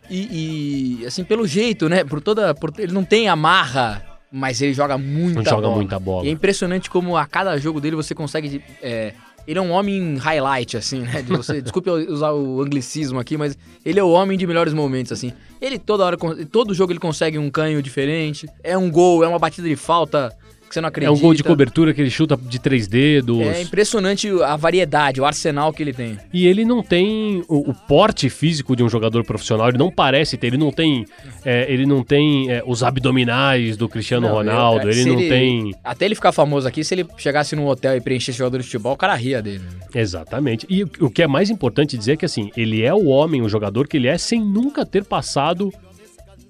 e, 0.09 0.99
e, 1.03 1.07
assim 1.07 1.25
pelo 1.25 1.47
jeito, 1.47 1.89
né? 1.89 2.05
Por 2.05 2.21
toda, 2.21 2.55
por, 2.55 2.73
ele 2.79 2.93
não 2.93 3.05
tem 3.05 3.29
amarra, 3.29 4.05
mas 4.31 4.61
ele 4.61 4.75
joga 4.75 4.97
muita 4.99 5.43
Joga 5.51 5.63
bola. 5.63 5.75
muita 5.77 5.99
bola. 5.99 6.25
E 6.27 6.29
é 6.29 6.33
impressionante 6.33 6.89
como 6.91 7.17
a 7.17 7.27
cada 7.27 7.57
jogo 7.59 7.81
dele 7.81 7.97
você 7.97 8.15
consegue. 8.15 8.63
é, 8.83 9.15
ele 9.51 9.59
é 9.59 9.63
um 9.63 9.73
homem 9.73 10.17
highlight, 10.17 10.77
assim, 10.77 11.01
né? 11.01 11.23
De 11.23 11.37
você, 11.37 11.61
desculpe 11.61 11.91
usar 11.91 12.31
o 12.31 12.63
anglicismo 12.63 13.19
aqui, 13.19 13.37
mas 13.37 13.59
ele 13.85 13.99
é 13.99 14.03
o 14.03 14.09
homem 14.09 14.39
de 14.39 14.47
melhores 14.47 14.73
momentos, 14.73 15.11
assim. 15.11 15.33
Ele 15.61 15.77
toda 15.77 16.05
hora, 16.05 16.17
todo 16.53 16.73
jogo 16.73 16.93
ele 16.93 17.01
consegue 17.01 17.37
um 17.37 17.51
canho 17.51 17.83
diferente. 17.83 18.49
É 18.63 18.79
um 18.79 18.89
gol, 18.89 19.25
é 19.25 19.27
uma 19.27 19.41
batida 19.41 19.69
de 19.69 19.75
falta 19.75 20.33
que 20.71 20.75
você 20.75 20.81
não 20.81 20.87
É 20.87 20.91
acredita. 20.91 21.13
um 21.13 21.19
gol 21.21 21.35
de 21.35 21.43
cobertura 21.43 21.93
que 21.93 22.01
ele 22.01 22.09
chuta 22.11 22.37
de 22.37 22.59
três 22.59 22.89
dedos. 22.89 23.41
É 23.43 23.61
impressionante 23.61 24.29
a 24.43 24.57
variedade, 24.57 25.21
o 25.21 25.25
arsenal 25.27 25.73
que 25.73 25.83
ele 25.83 25.93
tem. 25.93 26.17
E 26.33 26.47
ele 26.47 26.65
não 26.65 26.83
tem 26.83 27.45
o, 27.49 27.71
o 27.71 27.75
porte 27.75 28.31
físico 28.31 28.75
de 28.75 28.83
um 28.83 28.89
jogador 28.89 29.25
profissional, 29.25 29.69
ele 29.69 29.77
não 29.79 29.91
parece 29.91 30.37
ter, 30.39 30.47
ele 30.47 30.57
não 30.57 30.71
tem, 30.73 31.05
é, 31.45 31.71
ele 31.71 31.85
não 31.85 32.03
tem 32.03 32.51
é, 32.51 32.63
os 32.67 32.83
abdominais 32.83 33.77
do 33.77 33.89
Cristiano 33.89 34.29
Não, 34.29 34.35
Ronaldo, 34.37 34.87
eu- 34.87 34.91
é, 34.91 34.95
ele 34.95 35.05
não 35.11 35.17
tem. 35.19 35.75
Até 35.85 36.05
ele 36.07 36.15
ficar 36.15 36.33
famoso 36.33 36.67
aqui, 36.67 36.83
se 36.85 36.95
ele 36.95 37.07
chegasse 37.19 37.55
num 37.57 37.67
hotel 37.67 37.97
e 37.97 38.01
preenchesse 38.01 38.39
jogador 38.39 38.59
de 38.59 38.65
futebol, 38.65 38.93
o 38.93 38.97
cara 38.97 39.15
ria 39.15 39.43
dele. 39.43 39.65
Exatamente. 39.95 40.67
E 40.71 40.85
o, 40.85 40.91
o 41.01 41.11
que 41.11 41.23
é 41.23 41.27
mais 41.27 41.51
importante 41.51 41.99
dizer 41.99 42.13
é 42.13 42.17
que 42.17 42.25
assim, 42.25 42.51
ele 42.57 42.83
é 42.83 42.95
o 42.95 43.07
homem, 43.07 43.43
o 43.43 43.49
jogador 43.49 43.87
que 43.89 43.97
ele 43.97 44.07
é, 44.09 44.17
sem 44.17 44.41
nunca 44.41 44.87
ter 44.87 45.05
passado 45.05 45.73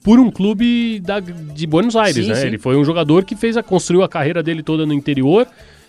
por 0.02 0.19
um 0.19 0.30
clube 0.30 1.00
da- 1.00 1.21
de 1.21 1.66
Buenos 1.66 1.95
Aires, 1.97 2.25
Sim, 2.25 2.30
né? 2.30 2.35
sim. 2.37 2.47
Ele 2.47 2.59
foi 2.59 2.76
um 2.76 2.85
jogador 2.85 3.25
que 3.25 3.37
fez 3.37 3.57
a, 3.57 3.62
construiu 3.62 4.02
a 4.02 4.09
carreira 4.09 4.42
dele 4.42 4.62
toda 4.62 4.87
no 4.87 4.92
interior, 4.92 5.47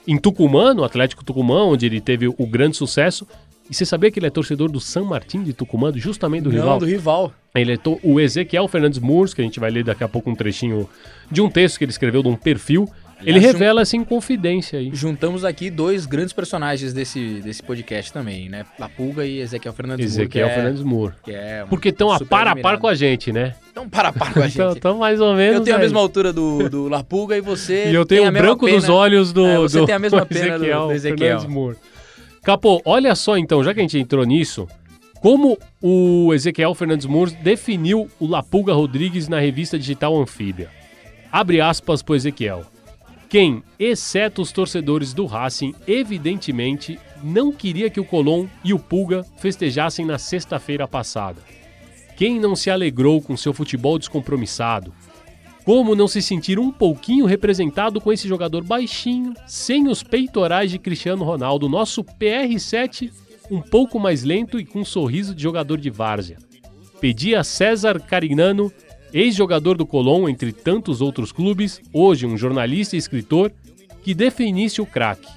em 0.07 0.17
Tucumã, 0.17 0.73
no 0.73 0.83
Atlético 0.83 1.23
Tucumã, 1.23 1.63
onde 1.63 1.85
ele 1.85 2.01
teve 2.01 2.27
o 2.27 2.45
grande 2.45 2.75
sucesso. 2.77 3.25
E 3.69 3.73
você 3.73 3.85
sabia 3.85 4.11
que 4.11 4.19
ele 4.19 4.27
é 4.27 4.29
torcedor 4.29 4.69
do 4.69 4.81
San 4.81 5.03
Martín 5.03 5.43
de 5.43 5.53
Tucumã, 5.53 5.93
justamente 5.95 6.43
do 6.43 6.49
Não, 6.51 6.57
rival? 6.59 6.79
do 6.79 6.85
rival. 6.85 7.33
Ele 7.55 7.73
é 7.73 7.77
o 8.03 8.19
Ezequiel 8.19 8.67
Fernandes 8.67 8.99
Murs, 8.99 9.33
que 9.33 9.39
a 9.41 9.43
gente 9.45 9.59
vai 9.61 9.71
ler 9.71 9.83
daqui 9.85 10.03
a 10.03 10.09
pouco 10.09 10.29
um 10.29 10.35
trechinho 10.35 10.89
de 11.31 11.41
um 11.41 11.49
texto 11.49 11.77
que 11.77 11.85
ele 11.85 11.91
escreveu 11.91 12.21
de 12.21 12.27
um 12.27 12.35
perfil. 12.35 12.89
Ele 13.23 13.37
Aliás, 13.37 13.53
revela 13.53 13.81
essa 13.81 13.95
inconfidência 13.95 14.79
aí. 14.79 14.89
Juntamos 14.93 15.45
aqui 15.45 15.69
dois 15.69 16.05
grandes 16.05 16.33
personagens 16.33 16.91
desse, 16.93 17.39
desse 17.41 17.61
podcast 17.61 18.11
também, 18.11 18.49
né? 18.49 18.65
La 18.79 18.89
Pulga 18.89 19.25
e 19.25 19.39
Ezequiel 19.39 19.73
Fernandes 19.73 20.05
Ezequiel 20.05 20.47
que 20.47 20.51
é- 20.51 20.55
Fernandes. 20.55 20.83
Que 21.23 21.31
é 21.31 21.63
um 21.63 21.67
Porque 21.67 21.89
estão 21.89 22.09
a 22.11 22.17
super 22.17 22.29
par 22.29 22.47
a 22.47 22.55
par 22.55 22.77
com 22.79 22.87
a 22.87 22.95
gente, 22.95 23.31
né? 23.31 23.55
Então, 23.71 23.87
para 23.87 24.09
a 24.09 24.13
par 24.13 24.33
com 24.33 24.39
a 24.41 24.47
gente. 24.49 24.75
Estão 24.75 24.97
mais 24.97 25.21
ou 25.21 25.33
menos. 25.35 25.57
eu 25.59 25.63
tenho 25.63 25.75
a 25.75 25.79
aí. 25.79 25.83
mesma 25.83 25.99
altura 25.99 26.33
do, 26.33 26.69
do 26.69 26.87
La 26.89 27.03
Pulga 27.03 27.37
e 27.37 27.41
você. 27.41 27.89
E 27.89 27.93
eu 27.95 28.05
tenho 28.05 28.25
a 28.25 28.29
o 28.29 28.31
branco 28.31 28.65
pena- 28.65 28.77
dos 28.79 28.89
olhos 28.89 29.31
do. 29.31 29.45
É, 29.45 29.57
você 29.57 29.79
do 29.79 29.85
tem 29.85 29.95
a 29.95 29.99
mesma 29.99 30.25
pena 30.25 30.57
do- 30.57 30.65
do 30.87 30.91
Ezequiel. 30.93 31.17
Fernandes 31.39 31.45
Moura. 31.45 31.77
Capô, 32.43 32.81
olha 32.85 33.13
só 33.13 33.37
então, 33.37 33.63
já 33.63 33.73
que 33.73 33.79
a 33.79 33.83
gente 33.83 33.99
entrou 33.99 34.23
nisso, 34.25 34.67
como 35.21 35.57
o 35.79 36.33
Ezequiel 36.33 36.73
Fernandes 36.73 37.05
Moura 37.05 37.29
definiu 37.43 38.09
o 38.19 38.25
Lapulga 38.25 38.73
Rodrigues 38.73 39.27
na 39.27 39.39
revista 39.39 39.77
digital 39.77 40.19
Anfíbia. 40.19 40.69
Abre 41.31 41.61
aspas 41.61 42.01
pro 42.01 42.15
Ezequiel. 42.15 42.63
Quem, 43.31 43.63
exceto 43.79 44.41
os 44.41 44.51
torcedores 44.51 45.13
do 45.13 45.25
Racing, 45.25 45.73
evidentemente 45.87 46.99
não 47.23 47.49
queria 47.49 47.89
que 47.89 47.97
o 47.97 48.03
Colón 48.03 48.45
e 48.61 48.73
o 48.73 48.77
Pulga 48.77 49.23
festejassem 49.37 50.05
na 50.05 50.17
sexta-feira 50.17 50.85
passada. 50.85 51.41
Quem 52.17 52.41
não 52.41 52.57
se 52.57 52.69
alegrou 52.69 53.21
com 53.21 53.37
seu 53.37 53.53
futebol 53.53 53.97
descompromissado? 53.97 54.93
Como 55.63 55.95
não 55.95 56.09
se 56.09 56.21
sentir 56.21 56.59
um 56.59 56.73
pouquinho 56.73 57.25
representado 57.25 58.01
com 58.01 58.11
esse 58.11 58.27
jogador 58.27 58.65
baixinho, 58.65 59.33
sem 59.47 59.87
os 59.87 60.03
peitorais 60.03 60.69
de 60.69 60.77
Cristiano 60.77 61.23
Ronaldo, 61.23 61.69
nosso 61.69 62.03
PR7 62.03 63.13
um 63.49 63.61
pouco 63.61 63.97
mais 63.97 64.25
lento 64.25 64.59
e 64.59 64.65
com 64.65 64.81
um 64.81 64.85
sorriso 64.85 65.33
de 65.33 65.41
jogador 65.41 65.77
de 65.79 65.89
várzea? 65.89 66.37
Pedi 66.99 67.33
a 67.33 67.45
César 67.45 67.97
Carignano, 68.01 68.69
ex-jogador 69.13 69.77
do 69.77 69.85
Colón, 69.85 70.27
entre 70.27 70.51
tantos 70.51 71.01
outros 71.01 71.31
clubes, 71.31 71.81
hoje 71.93 72.25
um 72.25 72.37
jornalista 72.37 72.95
e 72.95 72.99
escritor, 72.99 73.51
que 74.03 74.13
definisse 74.13 74.81
o 74.81 74.85
craque. 74.85 75.27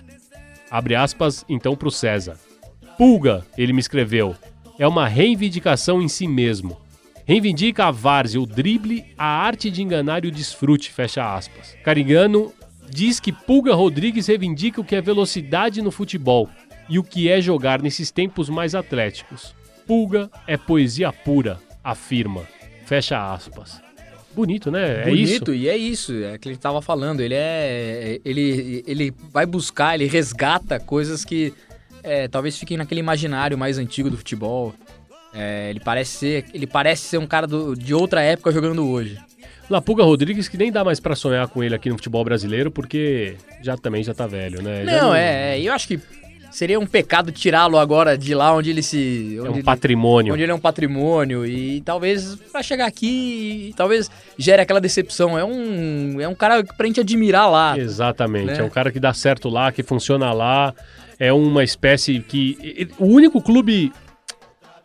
Abre 0.71 0.95
aspas 0.95 1.45
então 1.49 1.77
para 1.77 1.89
o 1.89 1.91
César. 1.91 2.39
Pulga, 2.97 3.45
ele 3.59 3.73
me 3.73 3.81
escreveu, 3.81 4.35
é 4.79 4.87
uma 4.87 5.07
reivindicação 5.07 6.01
em 6.01 6.09
si 6.09 6.27
mesmo. 6.27 6.77
Reivindica 7.27 7.87
a 7.87 7.91
várzea, 7.91 8.41
o 8.41 8.47
drible, 8.47 9.05
a 9.17 9.25
arte 9.25 9.71
de 9.71 9.83
enganar 9.83 10.25
e 10.25 10.29
o 10.29 10.31
desfrute, 10.31 10.91
fecha 10.91 11.35
aspas. 11.35 11.77
Carigano 11.83 12.53
diz 12.89 13.19
que 13.19 13.33
Pulga 13.33 13.75
Rodrigues 13.75 14.27
reivindica 14.27 14.81
o 14.81 14.85
que 14.85 14.95
é 14.95 15.01
velocidade 15.01 15.81
no 15.81 15.91
futebol 15.91 16.49
e 16.89 16.99
o 16.99 17.03
que 17.03 17.29
é 17.29 17.41
jogar 17.41 17.81
nesses 17.81 18.11
tempos 18.11 18.49
mais 18.49 18.75
atléticos. 18.75 19.55
Pulga 19.87 20.31
é 20.47 20.57
poesia 20.57 21.13
pura, 21.13 21.59
afirma. 21.83 22.43
Fecha 22.87 23.33
aspas. 23.33 23.81
Bonito, 24.35 24.71
né? 24.71 25.05
É 25.05 25.11
isso. 25.13 25.45
Bonito, 25.45 25.55
e 25.55 25.69
é 25.69 25.77
isso, 25.77 26.13
é 26.25 26.37
que 26.39 26.49
ele 26.49 26.57
tava 26.57 26.83
falando. 26.83 27.21
Ele 27.21 27.35
é. 27.35 28.21
Ele, 28.25 28.83
ele 28.87 29.15
vai 29.33 29.47
buscar, 29.47 29.95
ele 29.95 30.07
resgata 30.07 30.81
coisas 30.81 31.25
que 31.25 31.55
é, 32.03 32.27
talvez 32.27 32.59
fiquem 32.59 32.77
naquele 32.77 33.01
imaginário 33.01 33.57
mais 33.57 33.79
antigo 33.79 34.11
do 34.11 34.17
futebol. 34.17 34.75
É, 35.33 35.71
ele 35.71 35.81
parece 35.81 36.11
ser. 36.19 36.45
Ele 36.53 36.67
parece 36.67 37.03
ser 37.03 37.19
um 37.19 37.27
cara 37.27 37.47
do- 37.47 37.77
de 37.77 37.95
outra 37.95 38.23
época 38.23 38.51
jogando 38.51 38.87
hoje. 38.89 39.19
Lapuga 39.71 40.03
Rodrigues, 40.05 40.47
que 40.49 40.59
nem 40.59 40.71
dá 40.71 40.85
mais 40.85 41.01
pra 41.01 41.15
sonhar 41.17 41.49
com 41.49 41.63
ele 41.65 41.75
aqui 41.75 41.89
no 41.89 41.95
futebol 41.97 42.23
brasileiro, 42.25 42.71
porque 42.71 43.37
já 43.63 43.77
também 43.79 44.03
já 44.05 44.13
tá 44.13 44.27
velho, 44.27 44.61
né? 44.61 44.85
Já 44.85 45.01
Não, 45.01 45.15
é, 45.15 45.57
é, 45.57 45.61
eu 45.63 45.73
acho 45.73 45.89
que 45.89 45.99
seria 46.55 46.79
um 46.79 46.87
pecado 46.87 47.33
tirá-lo 47.33 47.77
agora 47.77 48.17
de 48.17 48.33
lá 48.33 48.55
onde 48.55 48.71
ele 48.71 48.83
se. 48.83 49.35
É 49.37 49.41
Onde 49.41 49.51
um 49.51 49.55
ele, 49.55 49.63
patrimônio. 49.65 50.33
onde 50.33 50.43
ele 50.45 50.53
é 50.53 50.55
um 50.55 50.61
patrimônio 50.61 51.45
e 51.45 51.81
talvez 51.81 52.37
pra 52.53 52.63
chegar 52.63 52.87
aqui, 52.87 53.75
talvez 53.77 54.09
gere 54.39 54.63
aquela 54.63 54.81
decepção. 54.81 55.37
É 55.37 55.45
um, 55.45 56.21
é 56.21 56.29
um 56.29 56.35
cara 56.35 56.63
pra 56.63 56.87
gente 56.87 57.01
admirar 57.01 57.51
lá. 57.51 57.77
Exatamente. 57.77 58.47
né? 58.47 58.59
É 58.59 58.63
um 58.63 58.71
cara 58.71 58.93
que 58.93 59.01
dá 59.01 59.13
certo 59.13 59.49
lá, 59.49 59.73
que 59.73 59.83
funciona 59.83 60.33
lá. 60.33 60.73
É 61.19 61.33
uma 61.33 61.65
espécie 61.65 62.21
que. 62.21 62.89
O 62.99 63.07
único 63.07 63.43
clube. 63.43 63.93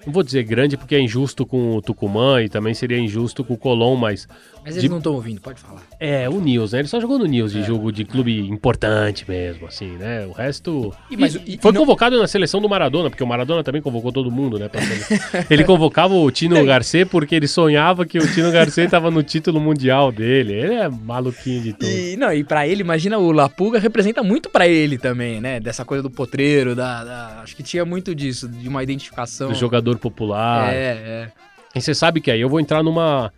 não 0.06 0.12
vou 0.12 0.24
dizer 0.24 0.44
grande 0.44 0.76
porque 0.76 0.96
é 0.96 1.00
injusto 1.00 1.46
com 1.46 1.76
o 1.76 1.82
Tucumã 1.84 2.42
e 2.42 2.50
também 2.50 2.74
seria 2.74 2.98
injusto 2.98 3.44
com 3.44 3.54
o 3.54 3.58
Colón, 3.58 3.96
mas 3.96 4.28
Mas 4.64 4.74
eles 4.76 4.84
De- 4.84 4.90
não 4.90 4.98
estão 4.98 5.14
ouvindo, 5.14 5.40
pode 5.42 5.60
falar. 5.60 5.82
é 6.00 6.30
o 6.30 6.40
Nils, 6.40 6.74
né? 6.74 6.80
Ele 6.80 6.88
só 6.88 7.00
jogou 7.00 7.18
no 7.18 7.26
Nils 7.26 7.56
É. 7.56 7.60
de 7.60 7.66
jogo 7.66 7.92
de 7.92 8.04
clube 8.06 8.40
importante 8.48 9.26
mesmo, 9.28 9.68
assim, 9.68 9.92
né? 9.98 10.26
O 10.26 10.32
resto. 10.32 10.94
E- 11.10 11.18
mas- 11.18 11.36
E 11.36 11.58
foi 11.62 11.72
e 11.72 11.74
não- 11.74 11.82
convocado 11.82 12.20
na 12.20 12.28
seleção 12.28 12.62
do 12.62 12.70
Maradona, 12.70 13.10
porque 13.10 13.24
o 13.24 13.28
Maradona 13.28 13.64
também 13.64 13.82
convocou 13.82 14.12
todo 14.12 14.30
mundo, 14.30 14.60
né? 14.60 14.70
ele 15.50 15.64
convocava 15.64 16.14
o 16.14 16.30
Tino 16.32 16.64
Garcê 16.66 17.06
porque 17.06 17.34
ele 17.36 17.48
sonhava 17.48 18.06
que 18.06 18.18
o 18.18 18.34
Tino 18.34 18.52
Garcê 18.52 18.88
tava 18.88 19.10
no 19.10 19.24
título 19.24 19.60
mundial 19.60 20.12
dele. 20.12 20.54
Ele 20.54 20.74
é 20.76 20.90
maluquinho 20.90 21.62
de 21.62 21.74
tudo. 21.74 21.90
E, 21.90 22.16
não, 22.18 22.32
e 22.34 22.44
pra 22.44 22.68
ele, 22.68 22.82
imagina, 22.82 23.18
o 23.18 23.32
Lapuga 23.32 23.80
representa 23.80 24.22
muito 24.22 24.50
pra 24.50 24.68
ele 24.68 24.98
também, 24.98 25.40
né? 25.42 25.60
Dessa 25.60 25.84
coisa 25.86 26.04
do 26.04 26.10
potreiro, 26.10 26.76
da, 26.76 27.04
da- 27.04 27.42
acho 27.44 27.56
que 27.56 27.64
tinha 27.64 27.86
muito 27.86 28.14
disso, 28.14 28.48
de 28.48 28.68
uma 28.68 28.84
identificação. 28.84 29.50
Do 29.50 29.56
jogador 29.56 29.98
popular. 29.98 30.74
É, 30.74 30.78
é. 30.78 31.32
E 31.76 31.82
você 31.82 31.94
sabe 31.94 32.20
que 32.20 32.32
aí 32.32 32.42
eu 32.42 32.50
vou 32.50 32.60
entrar 32.60 32.82
numa. 32.84 33.32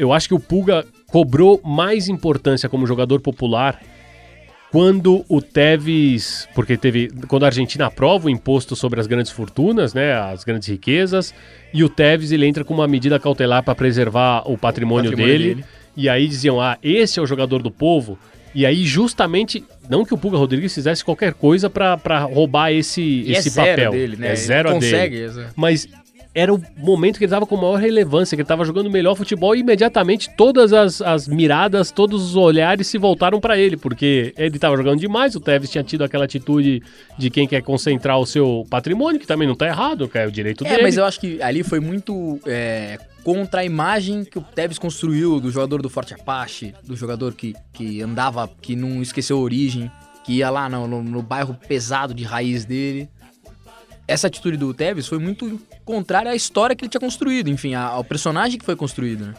Eu 0.00 0.12
acho 0.12 0.26
que 0.28 0.34
o 0.34 0.40
Pulga 0.40 0.84
cobrou 1.08 1.60
mais 1.62 2.08
importância 2.08 2.68
como 2.68 2.86
jogador 2.86 3.20
popular 3.20 3.78
quando 4.72 5.24
o 5.28 5.42
Tevez. 5.42 6.48
Porque 6.54 6.76
teve. 6.76 7.08
Quando 7.28 7.42
a 7.42 7.46
Argentina 7.46 7.86
aprova 7.86 8.26
o 8.28 8.30
imposto 8.30 8.74
sobre 8.76 9.00
as 9.00 9.06
grandes 9.06 9.30
fortunas, 9.32 9.92
né? 9.92 10.12
As 10.14 10.44
grandes 10.44 10.68
riquezas. 10.68 11.34
E 11.74 11.82
o 11.84 11.88
Tevez 11.88 12.32
ele 12.32 12.46
entra 12.46 12.64
com 12.64 12.72
uma 12.72 12.88
medida 12.88 13.18
cautelar 13.18 13.62
para 13.62 13.74
preservar 13.74 14.42
o 14.50 14.56
patrimônio, 14.56 15.10
Patrimônio 15.10 15.38
dele. 15.38 15.54
dele. 15.56 15.64
E 15.96 16.08
aí 16.08 16.26
diziam: 16.26 16.60
ah, 16.60 16.78
esse 16.82 17.18
é 17.18 17.22
o 17.22 17.26
jogador 17.26 17.62
do 17.62 17.70
povo. 17.70 18.18
E 18.52 18.66
aí, 18.66 18.84
justamente, 18.84 19.62
não 19.88 20.04
que 20.04 20.12
o 20.12 20.18
Pulga 20.18 20.36
Rodrigues 20.36 20.74
fizesse 20.74 21.04
qualquer 21.04 21.34
coisa 21.34 21.70
para 21.70 22.18
roubar 22.24 22.72
esse, 22.72 23.00
E 23.00 23.32
esse 23.32 23.48
é 23.48 23.52
zero 23.52 23.70
papel. 23.76 23.90
dele, 23.92 24.16
né? 24.16 24.26
É 24.26 24.30
Ele 24.30 24.36
zero 24.36 24.68
a 24.70 24.72
dele 24.72 24.84
consegue, 24.92 25.16
exato. 25.18 25.52
mas 25.54 25.88
era 26.34 26.54
o 26.54 26.62
momento 26.76 27.18
que 27.18 27.24
ele 27.24 27.30
tava 27.30 27.44
com 27.46 27.56
maior 27.56 27.76
relevância, 27.78 28.36
que 28.36 28.42
ele 28.42 28.48
tava 28.48 28.64
jogando 28.64 28.88
melhor 28.90 29.16
futebol 29.16 29.54
e 29.56 29.60
imediatamente 29.60 30.30
todas 30.36 30.72
as, 30.72 31.02
as 31.02 31.26
miradas, 31.26 31.90
todos 31.90 32.22
os 32.22 32.36
olhares 32.36 32.86
se 32.86 32.98
voltaram 32.98 33.40
pra 33.40 33.58
ele, 33.58 33.76
porque 33.76 34.32
ele 34.38 34.58
tava 34.58 34.76
jogando 34.76 35.00
demais, 35.00 35.34
o 35.34 35.40
Tevez 35.40 35.70
tinha 35.70 35.82
tido 35.82 36.04
aquela 36.04 36.24
atitude 36.26 36.82
de 37.18 37.30
quem 37.30 37.48
quer 37.48 37.62
concentrar 37.62 38.18
o 38.20 38.26
seu 38.26 38.64
patrimônio, 38.70 39.18
que 39.18 39.26
também 39.26 39.48
não 39.48 39.56
tá 39.56 39.66
errado, 39.66 40.08
que 40.08 40.18
é 40.18 40.26
o 40.26 40.30
direito 40.30 40.64
É, 40.64 40.70
dele. 40.70 40.82
mas 40.82 40.96
eu 40.96 41.04
acho 41.04 41.18
que 41.18 41.42
ali 41.42 41.64
foi 41.64 41.80
muito 41.80 42.38
é, 42.46 42.96
contra 43.24 43.62
a 43.62 43.64
imagem 43.64 44.24
que 44.24 44.38
o 44.38 44.42
Tevez 44.42 44.78
construiu 44.78 45.40
do 45.40 45.50
jogador 45.50 45.82
do 45.82 45.90
Forte 45.90 46.14
Apache, 46.14 46.72
do 46.84 46.94
jogador 46.94 47.34
que, 47.34 47.54
que 47.72 48.00
andava, 48.02 48.48
que 48.62 48.76
não 48.76 49.02
esqueceu 49.02 49.36
a 49.36 49.40
origem, 49.40 49.90
que 50.24 50.34
ia 50.34 50.48
lá 50.50 50.68
no, 50.68 50.86
no- 50.86 51.02
no 51.02 51.22
bairro 51.22 51.56
pesado 51.66 52.14
de 52.14 52.22
raiz 52.22 52.64
dele. 52.64 53.08
Essa 54.10 54.26
atitude 54.26 54.56
do 54.56 54.72
Tevez 54.74 55.06
foi 55.06 55.18
muito 55.18 55.60
contrária 55.84 56.30
à 56.30 56.34
história 56.34 56.74
que 56.76 56.84
ele 56.84 56.90
tinha 56.90 57.00
construído, 57.00 57.48
enfim, 57.48 57.74
ao 57.74 58.02
personagem 58.04 58.58
que 58.58 58.64
foi 58.64 58.76
construído, 58.76 59.26
né? 59.26 59.34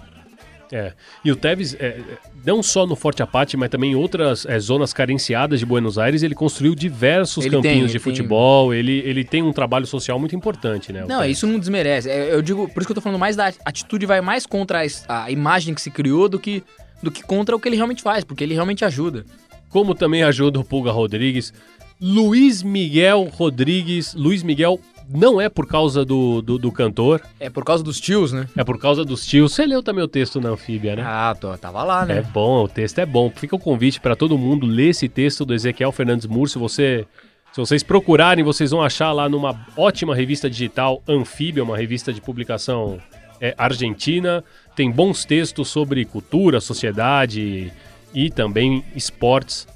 É. 0.73 0.93
E 1.25 1.29
o 1.29 1.35
Tevez, 1.35 1.75
é, 1.79 1.99
não 2.45 2.63
só 2.63 2.87
no 2.87 2.95
Forte 2.95 3.21
Apache, 3.21 3.57
mas 3.57 3.69
também 3.69 3.91
em 3.91 3.95
outras 3.95 4.45
é, 4.45 4.57
zonas 4.57 4.93
carenciadas 4.93 5.59
de 5.59 5.65
Buenos 5.65 5.97
Aires, 5.97 6.23
ele 6.23 6.33
construiu 6.33 6.73
diversos 6.73 7.43
Ele 7.45 7.55
tem, 7.55 7.61
campinhos 7.61 7.91
ele 7.91 7.99
de 7.99 8.03
tem. 8.03 8.13
futebol, 8.13 8.73
ele, 8.73 8.99
ele 8.99 9.25
tem 9.25 9.43
um 9.43 9.51
trabalho 9.51 9.85
social 9.85 10.17
muito 10.17 10.33
importante, 10.33 10.93
né? 10.93 11.01
Não, 11.01 11.19
Tevez. 11.19 11.37
isso 11.37 11.45
não 11.45 11.59
desmerece. 11.59 12.09
É, 12.09 12.33
Eu 12.33 12.41
digo, 12.41 12.69
por 12.69 12.79
isso 12.79 12.87
que 12.87 12.91
eu 12.93 12.95
tô 12.95 13.01
falando 13.01 13.19
mais 13.19 13.35
da 13.35 13.51
atitude 13.65 14.05
vai 14.05 14.21
mais 14.21 14.45
contra 14.45 14.81
a, 15.09 15.25
a 15.25 15.29
imagem 15.31 15.73
que 15.75 15.81
se 15.81 15.91
criou 15.91 16.29
do 16.29 16.39
que, 16.39 16.63
do 17.03 17.11
que 17.11 17.21
contra 17.21 17.53
o 17.53 17.59
que 17.59 17.67
ele 17.67 17.75
realmente 17.75 18.01
faz, 18.01 18.23
porque 18.23 18.41
ele 18.41 18.53
realmente 18.53 18.85
ajuda. 18.85 19.25
como 19.67 19.93
também 19.93 20.23
ajuda 20.23 20.57
o 20.57 20.63
Pulga 20.63 20.91
Rodrigues. 20.91 21.53
Luiz 22.01 22.63
Miguel 22.63 23.29
Rodrigues. 23.31 24.15
Luiz 24.15 24.41
Miguel 24.41 24.79
não 25.07 25.39
é 25.39 25.47
por 25.49 25.67
causa 25.67 26.03
do, 26.03 26.41
do, 26.41 26.57
do 26.57 26.71
cantor, 26.71 27.21
É 27.39 27.49
por 27.49 27.63
causa 27.65 27.83
dos 27.83 27.99
tios, 27.99 28.31
né? 28.31 28.47
é 28.55 28.63
por 28.63 28.79
causa 28.79 29.03
dos 29.05 29.25
tios. 29.25 29.51
Você 29.53 29.65
leu 29.65 29.83
também 29.83 30.03
o 30.03 30.07
texto 30.07 30.39
na 30.41 30.49
Anfíbia, 30.49 30.95
né? 30.95 31.03
Ah, 31.05 31.35
tô, 31.39 31.55
tava 31.57 31.83
lá, 31.83 32.03
É 32.03 32.05
né? 32.15 32.21
bom, 32.33 32.63
o 32.63 32.67
texto 32.67 32.97
é 32.99 33.05
bom. 33.05 33.29
Fica 33.29 33.55
o 33.55 33.59
convite 33.59 33.99
para 33.99 34.15
todo 34.15 34.37
mundo 34.37 34.65
ler 34.65 34.89
esse 34.89 35.07
texto 35.07 35.45
do 35.45 35.53
Ezequiel 35.53 35.91
Fernandes 35.91 36.25
Murcio. 36.25 36.59
Você, 36.61 37.05
se 37.51 37.59
vocês 37.59 37.83
procurarem, 37.83 38.43
vocês 38.43 38.71
vão 38.71 38.81
achar 38.81 39.11
lá 39.11 39.27
numa 39.29 39.53
ótima 39.77 40.15
revista 40.15 40.49
digital, 40.49 41.03
Anfíbia, 41.07 41.63
uma 41.63 41.77
revista 41.77 42.11
de 42.13 42.21
publicação 42.21 42.97
é, 43.39 43.53
argentina. 43.57 44.43
Tem 44.75 44.89
bons 44.89 45.25
textos 45.25 45.67
sobre 45.67 46.05
cultura, 46.05 46.59
sociedade 46.61 47.71
e 48.13 48.29
também 48.29 48.83
esportes. 48.95 49.67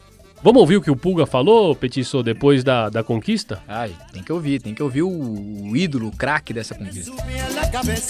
Vamos 0.46 0.62
ouvir 0.62 0.78
o 0.78 0.82
que 0.82 0.92
o 0.92 0.96
Pulga 0.96 1.26
falou, 1.26 1.76
Petiço, 1.76 2.22
depois 2.22 2.64
da, 2.64 2.88
da 2.88 3.04
conquista? 3.04 3.64
Ai, 3.68 3.96
tem 4.14 4.22
que 4.22 4.32
ouvir, 4.32 4.62
tem 4.62 4.76
que 4.76 4.84
ouvir 4.84 5.02
o, 5.02 5.10
o 5.10 5.76
ídolo, 5.76 6.10
o 6.10 6.12
craque 6.16 6.54
dessa 6.54 6.76
conquista. 6.76 7.12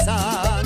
A. 0.06 0.62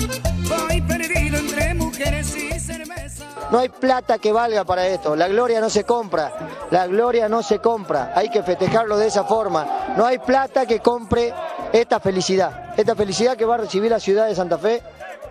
No 3.52 3.60
hay 3.60 3.68
plata 3.68 4.18
que 4.18 4.32
valga 4.32 4.64
para 4.64 4.88
esto. 4.88 5.14
La 5.14 5.28
gloria 5.28 5.60
no 5.60 5.70
se 5.70 5.84
compra. 5.84 6.32
La 6.72 6.88
gloria 6.88 7.28
no 7.28 7.40
se 7.40 7.60
compra. 7.60 8.14
Hay 8.16 8.30
que 8.30 8.42
festejarlo 8.42 8.98
de 8.98 9.06
esa 9.06 9.22
forma. 9.22 9.94
No 9.96 10.04
hay 10.04 10.18
plata 10.18 10.66
que 10.66 10.80
compre 10.80 11.32
esta 11.72 12.00
felicidad. 12.00 12.74
Esta 12.76 12.96
felicidad 12.96 13.36
que 13.36 13.44
va 13.44 13.54
a 13.54 13.58
recibir 13.58 13.92
la 13.92 14.00
ciudad 14.00 14.26
de 14.26 14.34
Santa 14.34 14.58
Fe, 14.58 14.82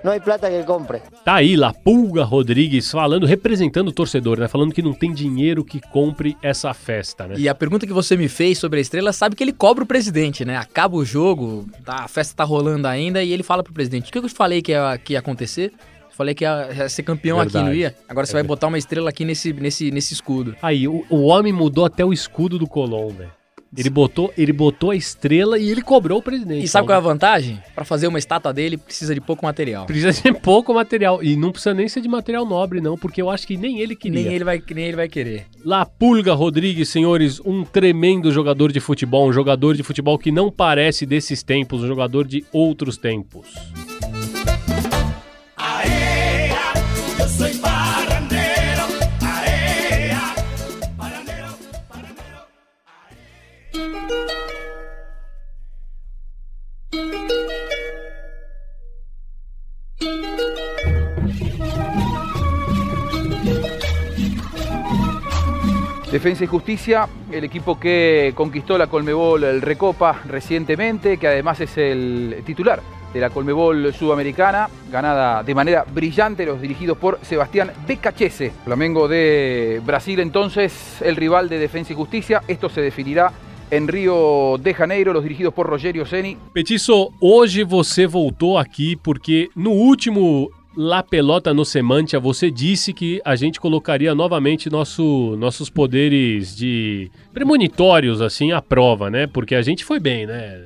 no 0.04 0.12
hay 0.12 0.20
plata 0.20 0.50
que 0.50 0.64
compre. 0.64 1.02
Tá 1.24 1.36
aí, 1.36 1.56
La 1.56 1.74
Pulga 1.74 2.24
Rodrigues 2.24 2.92
falando, 2.92 3.26
representando 3.26 3.90
o 3.90 3.92
torcedor, 3.92 4.40
né? 4.40 4.48
Falando 4.48 4.74
que 4.74 4.82
não 4.82 4.94
tem 4.94 5.14
dinheiro 5.14 5.64
que 5.64 5.80
compre 5.80 6.38
essa 6.42 6.74
festa, 6.74 7.28
né? 7.28 7.36
E 7.38 7.48
a 7.50 7.56
pergunta 7.56 7.86
que 7.86 7.94
você 7.94 8.16
me 8.16 8.28
fez 8.28 8.58
sobre 8.58 8.80
a 8.80 8.82
estrela 8.82 9.12
sabe 9.14 9.36
que 9.36 9.44
ele 9.44 9.54
cobra 9.54 9.84
o 9.84 9.88
presidente, 9.88 10.46
né? 10.46 10.58
Acaba 10.58 10.96
o 10.96 11.06
jogo, 11.06 11.68
tá, 11.84 12.04
a 12.04 12.08
festa 12.08 12.36
tá 12.36 12.44
rolando 12.44 12.88
ainda 12.88 13.24
e 13.24 13.32
ele 13.32 13.44
fala 13.44 13.64
pro 13.64 13.74
presidente: 13.74 14.10
O 14.10 14.12
que 14.12 14.18
eu 14.18 14.28
te 14.28 14.34
falei 14.34 14.62
que 14.62 14.72
ia, 14.72 14.98
que 14.98 15.14
ia 15.14 15.20
acontecer? 15.20 15.72
Falei 16.12 16.36
que 16.36 16.44
ia, 16.44 16.90
ser 16.90 17.04
campeão 17.04 17.40
aqui, 17.40 17.54
Verdade. 17.54 17.70
não 17.70 17.74
ia? 17.74 17.96
Agora 18.10 18.26
você 18.26 18.34
É 18.34 18.36
vai 18.36 18.44
botar 18.44 18.68
uma 18.68 18.78
estrela 18.78 19.10
aqui 19.10 19.24
nesse, 19.24 19.54
nesse, 19.54 19.90
nesse 19.90 20.14
escudo. 20.14 20.54
Aí, 20.62 20.86
o, 20.86 21.06
o 21.10 21.22
homem 21.28 21.54
mudou 21.54 21.86
até 21.86 22.04
o 22.04 22.12
escudo 22.12 22.60
do 22.60 22.68
Colón, 22.68 23.08
velho. 23.10 23.32
Ele 23.78 23.90
botou, 23.90 24.34
ele 24.36 24.52
botou 24.52 24.90
a 24.90 24.96
estrela 24.96 25.60
e 25.60 25.70
ele 25.70 25.82
cobrou 25.82 26.20
o 26.20 26.22
presidente. 26.24 26.66
E 26.66 26.68
sabe 26.68 26.88
qual 26.88 26.96
é 26.96 26.98
a 26.98 27.02
vantagem? 27.02 27.62
Pra 27.76 27.86
fazer 27.86 28.08
uma 28.08 28.18
estátua 28.18 28.52
dele 28.52 28.78
precisa 28.78 29.14
de 29.14 29.22
pouco 29.22 29.46
material. 29.46 29.86
Precisa 29.86 30.12
ser 30.12 30.34
pouco 30.42 30.74
material. 30.74 31.24
E 31.24 31.36
não 31.36 31.52
precisa 31.52 31.74
nem 31.74 31.88
ser 31.88 32.02
de 32.02 32.10
material 32.10 32.46
nobre, 32.46 32.82
não, 32.82 32.98
porque 32.98 33.22
eu 33.22 33.30
acho 33.30 33.46
que 33.46 33.58
nem 33.58 33.80
ele 33.80 33.96
queria. 33.96 34.24
Nem 34.24 34.34
ele, 34.34 34.44
vai, 34.44 34.62
nem 34.74 34.86
ele 34.86 34.96
vai 34.96 35.08
querer. 35.08 35.46
La 35.64 35.86
Pulga 35.86 36.34
Rodrigues, 36.34 36.90
senhores, 36.90 37.40
um 37.46 37.64
tremendo 37.64 38.32
jogador 38.32 38.72
de 38.72 38.80
futebol, 38.80 39.30
um 39.30 39.34
jogador 39.34 39.76
de 39.76 39.84
futebol 39.84 40.18
que 40.18 40.32
não 40.32 40.52
parece 40.52 41.06
desses 41.06 41.44
tempos, 41.44 41.84
um 41.84 41.88
jogador 41.88 42.28
de 42.28 42.44
outros 42.52 42.98
tempos. 42.98 43.48
Defensa 66.12 66.44
y 66.44 66.48
Justicia, 66.48 67.08
el 67.32 67.44
equipo 67.44 67.80
que 67.80 68.34
conquistó 68.34 68.80
la 68.80 68.88
Colmebol 68.88 69.62
Recopa 69.62 70.22
recientemente, 70.26 71.18
que 71.18 71.28
además 71.28 71.62
es 71.62 71.78
el 71.78 72.42
titular 72.44 72.82
de 73.14 73.20
la 73.20 73.30
Colmebol 73.30 73.94
Sudamericana, 73.94 74.70
ganada 74.92 75.44
de 75.44 75.54
manera 75.54 75.86
brillante, 75.88 76.48
los 76.48 76.62
dirigidos 76.62 76.98
por 76.98 77.20
Sebastián 77.22 77.72
Becachese. 77.88 78.52
Flamengo 78.66 79.08
de 79.08 79.82
Brasil 79.86 80.20
entonces, 80.20 81.00
el 81.02 81.16
rival 81.16 81.48
de 81.48 81.60
Defensa 81.60 81.94
y 81.94 81.96
Justicia. 81.96 82.42
Esto 82.48 82.70
se 82.70 82.82
definirá 82.82 83.32
en 83.70 83.88
Río 83.88 84.58
de 84.58 84.74
Janeiro, 84.74 85.14
los 85.14 85.22
dirigidos 85.22 85.54
por 85.54 85.68
Rogerio 85.68 86.08
Ceni. 86.08 86.38
Petiço, 86.54 87.12
hoje 87.22 87.64
você 87.64 88.08
voltou 88.08 88.58
aqui 88.58 88.96
porque 88.96 89.50
no 89.56 89.72
último 89.72 90.50
La 90.82 91.04
Pelota 91.04 91.54
no 91.54 91.66
Semantia 91.66 92.22
você 92.22 92.50
disse 92.50 92.94
que 92.94 93.22
a 93.26 93.36
gente 93.36 93.60
colocaria 93.60 94.16
novamente 94.16 94.70
nosso, 94.70 95.36
nossos 95.38 95.70
poderes 95.70 96.56
de 96.56 97.12
premonitórios 97.34 98.22
assim 98.22 98.54
à 98.54 98.62
prova, 98.62 99.10
né? 99.10 99.28
Porque 99.28 99.56
a 99.56 99.62
gente 99.62 99.84
foi 99.84 100.00
bem, 100.00 100.26
né? 100.26 100.64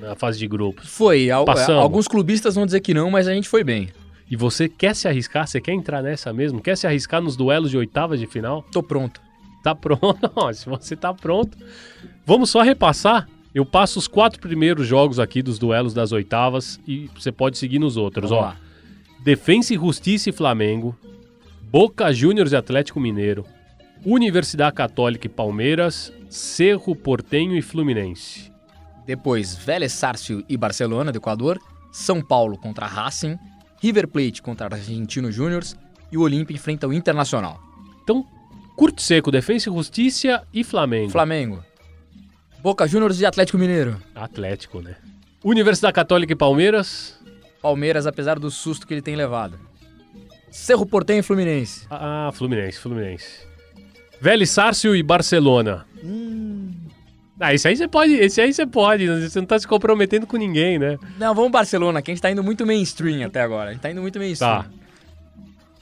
Na- 0.00 0.16
fase 0.16 0.36
de 0.36 0.48
grupos. 0.48 0.88
Foi, 0.88 1.30
al- 1.30 1.44
Passamos. 1.44 1.80
alguns 1.80 2.08
clubistas 2.08 2.56
vão 2.56 2.66
dizer 2.66 2.80
que 2.80 2.92
não, 2.92 3.08
mas 3.08 3.28
a 3.28 3.34
gente 3.34 3.48
foi 3.48 3.62
bem. 3.62 3.88
E 4.28 4.34
você 4.34 4.68
quer 4.68 4.96
se 4.96 5.06
arriscar? 5.06 5.46
Você 5.46 5.60
quer 5.60 5.72
entrar 5.74 6.02
nessa 6.02 6.32
mesmo? 6.32 6.60
Quer 6.60 6.76
se 6.76 6.84
arriscar 6.88 7.22
nos 7.22 7.36
duelos 7.36 7.70
de 7.70 7.76
oitavas 7.78 8.18
de 8.18 8.26
final? 8.26 8.64
Tô 8.72 8.82
pronto. 8.82 9.20
Tá 9.62 9.76
pronto? 9.76 10.18
Se 10.54 10.68
você 10.68 10.96
tá 10.96 11.14
pronto, 11.14 11.56
vamos 12.26 12.50
só 12.50 12.62
repassar. 12.62 13.28
Eu 13.54 13.64
passo 13.64 14.00
os 14.00 14.08
quatro 14.08 14.40
primeiros 14.40 14.88
jogos 14.88 15.20
aqui 15.20 15.40
dos 15.40 15.56
duelos 15.56 15.94
das 15.94 16.10
oitavas 16.10 16.80
e 16.88 17.08
você 17.14 17.30
pode 17.30 17.56
seguir 17.58 17.78
nos 17.78 17.96
outros. 17.96 18.30
Vamos 18.30 18.44
Ó, 18.44 18.48
lá. 18.48 18.56
Defensa 19.24 19.72
e 19.72 19.76
Justiça 19.76 20.30
e 20.30 20.32
Flamengo, 20.32 20.98
Boca 21.70 22.12
Juniors 22.12 22.50
e 22.50 22.56
Atlético 22.56 22.98
Mineiro, 22.98 23.46
Universidade 24.04 24.74
Católica 24.74 25.28
e 25.28 25.30
Palmeiras, 25.30 26.12
Cerro 26.28 26.96
Portenho 26.96 27.56
e 27.56 27.62
Fluminense. 27.62 28.50
Depois, 29.06 29.54
Vélez 29.54 29.92
Sarsfield 29.92 30.44
e 30.48 30.56
Barcelona, 30.56 31.12
do 31.12 31.18
Equador. 31.18 31.60
São 31.92 32.20
Paulo 32.20 32.58
contra 32.58 32.84
Racing. 32.84 33.38
River 33.80 34.08
Plate 34.08 34.42
contra 34.42 34.66
Argentino 34.66 35.30
Júnior. 35.30 35.62
E 36.10 36.16
o 36.16 36.22
Olímpia 36.22 36.56
enfrenta 36.56 36.88
o 36.88 36.92
Internacional. 36.92 37.60
Então, 38.02 38.26
curto 38.76 39.00
seco, 39.00 39.30
Defensa 39.30 39.70
e 39.70 39.72
Justiça 39.72 40.42
e 40.52 40.64
Flamengo. 40.64 41.10
Flamengo. 41.10 41.62
Boca 42.60 42.88
Juniors 42.88 43.20
e 43.20 43.26
Atlético 43.26 43.56
Mineiro. 43.56 44.02
Atlético, 44.16 44.80
né? 44.80 44.96
Universidade 45.44 45.94
Católica 45.94 46.32
e 46.32 46.36
Palmeiras. 46.36 47.21
Palmeiras, 47.62 48.06
apesar 48.06 48.38
do 48.38 48.50
susto 48.50 48.86
que 48.86 48.92
ele 48.92 49.00
tem 49.00 49.14
levado. 49.14 49.58
Cerro 50.50 50.84
Portenho 50.84 51.20
e 51.20 51.22
Fluminense. 51.22 51.86
Ah, 51.88 52.30
Fluminense, 52.34 52.78
Fluminense. 52.78 53.46
Vélez 54.20 54.50
Sárcio 54.50 54.94
e 54.94 55.02
Barcelona. 55.02 55.86
Ah, 57.40 57.54
esse 57.54 57.66
aí 57.66 57.76
você 57.76 57.88
pode, 57.88 58.12
esse 58.14 58.40
aí 58.40 58.52
você 58.52 58.66
pode, 58.66 59.06
você 59.08 59.40
não 59.40 59.46
tá 59.46 59.58
se 59.58 59.66
comprometendo 59.66 60.26
com 60.26 60.36
ninguém, 60.36 60.78
né? 60.78 60.98
Não, 61.18 61.34
vamos 61.34 61.50
Barcelona, 61.50 62.02
que 62.02 62.10
a 62.10 62.14
gente 62.14 62.22
tá 62.22 62.30
indo 62.30 62.42
muito 62.42 62.66
mainstream 62.66 63.26
até 63.26 63.40
agora. 63.40 63.70
A 63.70 63.72
gente 63.72 63.82
tá 63.82 63.90
indo 63.90 64.00
muito 64.00 64.18
mainstream. 64.18 64.62
Tá, 64.62 64.70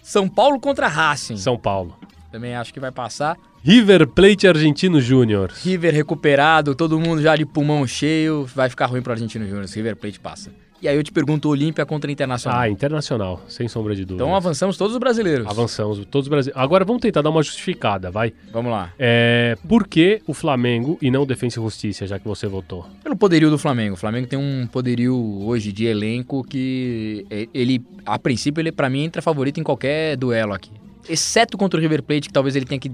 São 0.02 0.28
Paulo 0.28 0.60
contra 0.60 0.86
Racing. 0.86 1.36
São 1.36 1.58
Paulo. 1.58 1.98
Também 2.30 2.54
acho 2.54 2.72
que 2.72 2.80
vai 2.80 2.92
passar. 2.92 3.36
River 3.62 4.06
Plate 4.06 4.48
Argentino 4.48 5.00
Júnior. 5.00 5.50
River 5.62 5.92
recuperado, 5.92 6.74
todo 6.74 6.98
mundo 6.98 7.20
já 7.20 7.36
de 7.36 7.44
pulmão 7.44 7.86
cheio. 7.86 8.46
Vai 8.54 8.70
ficar 8.70 8.86
ruim 8.86 9.02
pro 9.02 9.12
Argentino 9.12 9.46
Júnior. 9.46 9.66
River 9.66 9.96
Plate 9.96 10.18
passa. 10.20 10.50
E 10.82 10.88
aí 10.88 10.96
eu 10.96 11.02
te 11.02 11.12
pergunto, 11.12 11.48
Olímpia 11.48 11.84
contra 11.84 12.10
Internacional. 12.10 12.58
Ah, 12.58 12.68
Internacional, 12.68 13.42
sem 13.48 13.68
sombra 13.68 13.94
de 13.94 14.04
dúvida. 14.04 14.24
então 14.24 14.34
avançamos 14.34 14.78
todos 14.78 14.94
os 14.94 14.98
brasileiros. 14.98 15.46
Avançamos, 15.46 15.98
todos 16.06 16.26
os 16.26 16.28
brasileiros. 16.28 16.60
Agora 16.60 16.84
vamos 16.84 17.02
tentar 17.02 17.20
dar 17.20 17.28
uma 17.28 17.42
justificada, 17.42 18.10
vai. 18.10 18.32
Vamos 18.50 18.72
lá. 18.72 18.92
É, 18.98 19.58
por 19.68 19.86
que 19.86 20.22
o 20.26 20.32
Flamengo 20.32 20.96
e 21.02 21.10
não 21.10 21.22
o 21.22 21.26
Defensa 21.26 21.60
e 21.60 21.62
Justiça, 21.62 22.06
já 22.06 22.18
que 22.18 22.26
você 22.26 22.46
votou? 22.46 22.86
Pelo 23.02 23.16
poderio 23.16 23.50
do 23.50 23.58
Flamengo. 23.58 23.94
O 23.94 23.98
Flamengo 23.98 24.26
tem 24.26 24.38
um 24.38 24.66
poderio 24.66 25.14
hoje 25.42 25.70
de 25.70 25.84
elenco 25.84 26.42
que 26.42 27.26
é, 27.30 27.46
ele, 27.52 27.84
a 28.06 28.18
princípio, 28.18 28.62
ele 28.62 28.72
para 28.72 28.88
mim 28.88 29.04
entra 29.04 29.20
favorito 29.20 29.60
em 29.60 29.62
qualquer 29.62 30.16
duelo 30.16 30.54
aqui. 30.54 30.70
Exceto 31.08 31.58
contra 31.58 31.78
o 31.78 31.82
River 31.82 32.02
Plate, 32.02 32.28
que 32.28 32.32
talvez 32.32 32.56
ele 32.56 32.64
tenha 32.64 32.80
que 32.80 32.90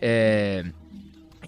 é, 0.00 0.64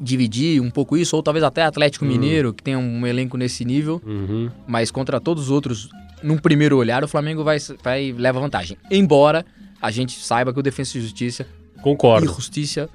dividir 0.00 0.60
um 0.60 0.70
pouco 0.70 0.96
isso, 0.96 1.16
ou 1.16 1.22
talvez 1.22 1.42
até 1.44 1.62
Atlético 1.62 2.04
Mineiro, 2.04 2.52
que 2.52 2.62
tem 2.62 2.76
um 2.76 3.06
elenco 3.06 3.36
nesse 3.36 3.64
nível. 3.64 4.00
Uhum. 4.04 4.50
Mas 4.66 4.90
contra 4.90 5.20
todos 5.20 5.44
os 5.44 5.50
outros, 5.50 5.88
num 6.22 6.38
primeiro 6.38 6.76
olhar, 6.76 7.02
o 7.04 7.08
Flamengo 7.08 7.42
vai, 7.44 7.58
vai 7.82 8.12
leva 8.16 8.40
vantagem. 8.40 8.76
Embora 8.90 9.44
a 9.80 9.90
gente 9.90 10.18
saiba 10.20 10.52
que 10.52 10.58
o 10.58 10.62
Defensa 10.62 10.96
e 10.98 11.00
Justiça 11.00 11.46
Concordo. 11.82 12.24
e 12.26 12.28
Justiça 12.34 12.88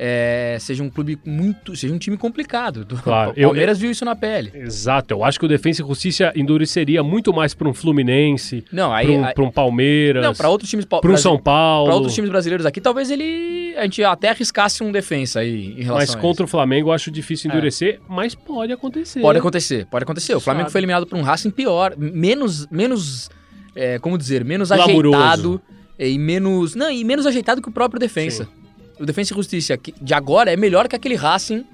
é, 0.00 0.56
seja 0.60 0.82
um 0.84 0.88
clube 0.88 1.18
muito. 1.26 1.74
seja 1.74 1.92
um 1.92 1.98
time 1.98 2.16
complicado. 2.16 2.86
Claro, 3.02 3.32
o 3.32 3.34
eu- 3.36 3.48
Palmeiras 3.48 3.78
viu 3.80 3.90
isso 3.90 4.04
na 4.04 4.14
pele. 4.14 4.52
Exato, 4.54 5.12
eu 5.12 5.24
acho 5.24 5.40
que 5.40 5.44
o 5.44 5.48
Defensa 5.48 5.82
e 5.82 5.86
Justiça 5.86 6.32
endureceria 6.36 7.02
muito 7.02 7.32
mais 7.32 7.52
para 7.52 7.68
um 7.68 7.74
Fluminense, 7.74 8.64
Não, 8.70 8.92
aí. 8.92 9.06
para 9.06 9.16
um, 9.16 9.24
aí- 9.24 9.34
pra 9.34 9.44
um 9.44 9.50
Palmeiras, 9.50 10.22
não, 10.24 10.32
para 10.34 10.48
outros 10.48 10.70
times 10.70 10.84
pa- 10.84 11.00
para 11.00 11.10
um 11.10 11.16
São 11.16 11.36
Paulo. 11.36 11.86
Pra 11.86 11.94
outros 11.96 12.14
times 12.14 12.30
brasileiros 12.30 12.64
aqui, 12.64 12.80
talvez 12.80 13.10
ele. 13.10 13.67
A 13.78 13.82
gente 13.84 14.02
até 14.02 14.30
arriscasse 14.30 14.82
um 14.82 14.90
defensa 14.92 15.40
aí 15.40 15.72
em 15.78 15.82
relação 15.82 15.94
Mas 15.96 16.14
a 16.14 16.18
contra 16.18 16.44
o 16.44 16.48
Flamengo 16.48 16.88
eu 16.88 16.92
acho 16.92 17.10
difícil 17.10 17.50
É. 17.50 17.54
endurecer, 17.54 18.00
mas 18.08 18.34
pode 18.34 18.72
acontecer. 18.72 19.20
Pode 19.20 19.38
acontecer, 19.38 19.86
pode 19.86 20.02
acontecer. 20.02 20.34
O 20.34 20.40
Flamengo 20.40 20.64
Sabe. 20.64 20.72
foi 20.72 20.80
eliminado 20.80 21.06
por 21.06 21.16
um 21.18 21.22
Racing 21.22 21.50
pior, 21.50 21.94
menos. 21.96 22.66
menos 22.70 23.30
é, 23.74 23.98
como 23.98 24.18
dizer, 24.18 24.44
menos 24.44 24.70
Glamouroso. 24.70 25.16
ajeitado 25.16 25.62
e 25.98 26.18
menos. 26.18 26.74
Não, 26.74 26.90
e 26.90 27.04
menos 27.04 27.26
ajeitado 27.26 27.62
que 27.62 27.68
o 27.68 27.72
próprio 27.72 28.00
defensa. 28.00 28.48
O 29.00 29.06
Defensa 29.06 29.32
e 29.32 29.36
Justiça 29.36 29.76
que- 29.76 29.94
de 30.02 30.12
agora 30.12 30.52
é 30.52 30.56
melhor 30.56 30.88
que 30.88 30.96
aquele 30.96 31.14
Racing 31.14 31.64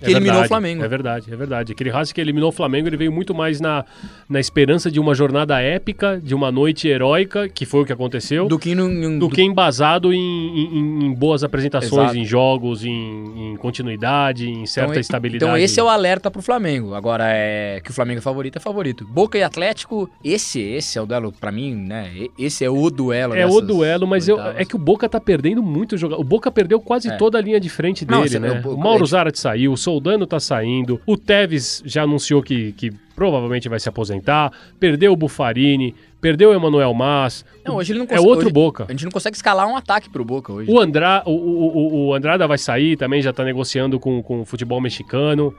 que 0.00 0.06
É 0.06 0.10
eliminou 0.10 0.24
verdade, 0.34 0.44
o 0.44 0.48
Flamengo. 0.48 0.84
É 0.84 0.88
verdade, 0.88 1.32
é 1.32 1.36
verdade. 1.36 1.72
Aquele 1.72 1.90
Racing 1.90 2.14
que 2.14 2.20
eliminou 2.20 2.48
o 2.48 2.52
Flamengo, 2.52 2.88
ele 2.88 2.96
veio 2.96 3.12
muito 3.12 3.34
mais 3.34 3.60
na, 3.60 3.84
na 4.28 4.40
esperança 4.40 4.90
de 4.90 4.98
uma 4.98 5.14
jornada 5.14 5.60
épica, 5.60 6.20
de 6.22 6.34
uma 6.34 6.50
noite 6.50 6.88
heróica, 6.88 7.48
que 7.48 7.64
foi 7.66 7.82
o 7.82 7.84
que 7.86 7.92
aconteceu, 7.92 8.44
do, 8.44 8.50
Do 8.50 8.58
que, 8.58 8.74
num, 8.74 8.88
num- 8.88 9.28
que 9.28 9.42
embasado 9.42 10.12
em, 10.12 10.18
em- 10.18 11.04
em 11.06 11.12
boas 11.14 11.44
apresentações, 11.44 12.04
Exato. 12.04 12.18
em 12.18 12.24
jogos, 12.24 12.84
em, 12.84 13.52
em 13.52 13.56
continuidade, 13.56 14.48
em 14.48 14.66
certa 14.66 14.90
Então, 14.92 15.00
estabilidade. 15.00 15.44
Então 15.50 15.56
esse 15.56 15.78
é 15.78 15.82
o 15.82 15.88
alerta 15.88 16.30
pro 16.30 16.42
Flamengo. 16.42 16.94
Agora 16.94 17.24
é 17.26 17.80
que 17.82 17.90
o 17.90 17.94
Flamengo 17.94 18.18
é 18.18 18.22
favorito, 18.22 18.56
é 18.56 18.60
favorito. 18.60 19.06
Boca 19.06 19.36
e 19.38 19.42
Atlético, 19.42 20.08
esse 20.24 20.60
esse 20.60 20.98
é 20.98 21.02
o 21.02 21.06
duelo 21.06 21.32
pra 21.32 21.50
mim, 21.52 21.74
né? 21.74 22.10
Esse 22.38 22.64
é 22.64 22.70
o 22.70 22.90
duelo. 22.90 23.34
É 23.34 23.46
o 23.46 23.60
duelo, 23.60 24.06
mas 24.06 24.28
eu, 24.28 24.40
é 24.40 24.64
que 24.64 24.76
o 24.76 24.78
Boca 24.78 25.08
tá 25.08 25.20
perdendo 25.20 25.62
muito 25.62 25.96
jogador. 25.96 26.20
O 26.20 26.24
Boca 26.24 26.50
perdeu 26.50 26.80
quase 26.80 27.08
É. 27.08 27.16
toda 27.16 27.38
a 27.38 27.40
linha 27.40 27.58
de 27.60 27.68
frente 27.68 28.06
Não, 28.06 28.18
dele, 28.18 28.28
você- 28.30 28.38
né? 28.38 28.62
o- 28.64 28.74
O 28.74 28.78
Mauro 28.78 29.00
ele- 29.04 29.10
Zarate 29.10 29.38
saiu, 29.38 29.72
o 29.72 29.76
Soldano 29.90 30.24
tá 30.24 30.38
saindo, 30.38 31.00
o 31.04 31.16
Tevez 31.16 31.82
já 31.84 32.04
anunciou 32.04 32.40
que, 32.42 32.70
que 32.72 32.92
provavelmente 33.16 33.68
vai 33.68 33.80
se 33.80 33.88
aposentar, 33.88 34.52
perdeu 34.78 35.12
o 35.12 35.16
Bufarini, 35.16 35.96
perdeu 36.20 36.50
o 36.50 36.54
Emanuel 36.54 36.94
Mas. 36.94 37.44
Não, 37.64 37.74
hoje 37.76 37.90
ele 37.92 37.98
não 37.98 38.04
É 38.06 38.08
consegue- 38.10 38.28
outro 38.28 38.44
hoje- 38.46 38.52
Boca. 38.54 38.84
A 38.88 38.92
gente 38.92 39.04
não 39.04 39.10
consegue 39.10 39.34
escalar 39.36 39.66
um 39.66 39.76
ataque 39.76 40.08
pro 40.08 40.24
Boca 40.24 40.52
hoje. 40.52 40.70
O, 40.70 40.78
Andra, 40.80 41.24
o, 41.26 41.32
o, 41.32 42.06
o- 42.08 42.14
Andrada 42.14 42.46
vai 42.46 42.56
sair 42.56 42.96
também, 42.96 43.20
já 43.20 43.32
tá 43.32 43.42
negociando 43.44 43.98
com, 43.98 44.22
com 44.22 44.42
o 44.42 44.44
futebol 44.44 44.80
mexicano. 44.80 45.52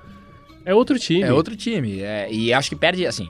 É 0.63 0.74
outro 0.74 0.98
time. 0.98 1.24
É 1.24 1.34
outro 1.34 1.56
time. 1.58 2.00
é, 2.02 2.32
e 2.32 2.54
acho 2.54 2.70
que 2.70 2.76
perde, 2.76 3.06
assim, 3.06 3.28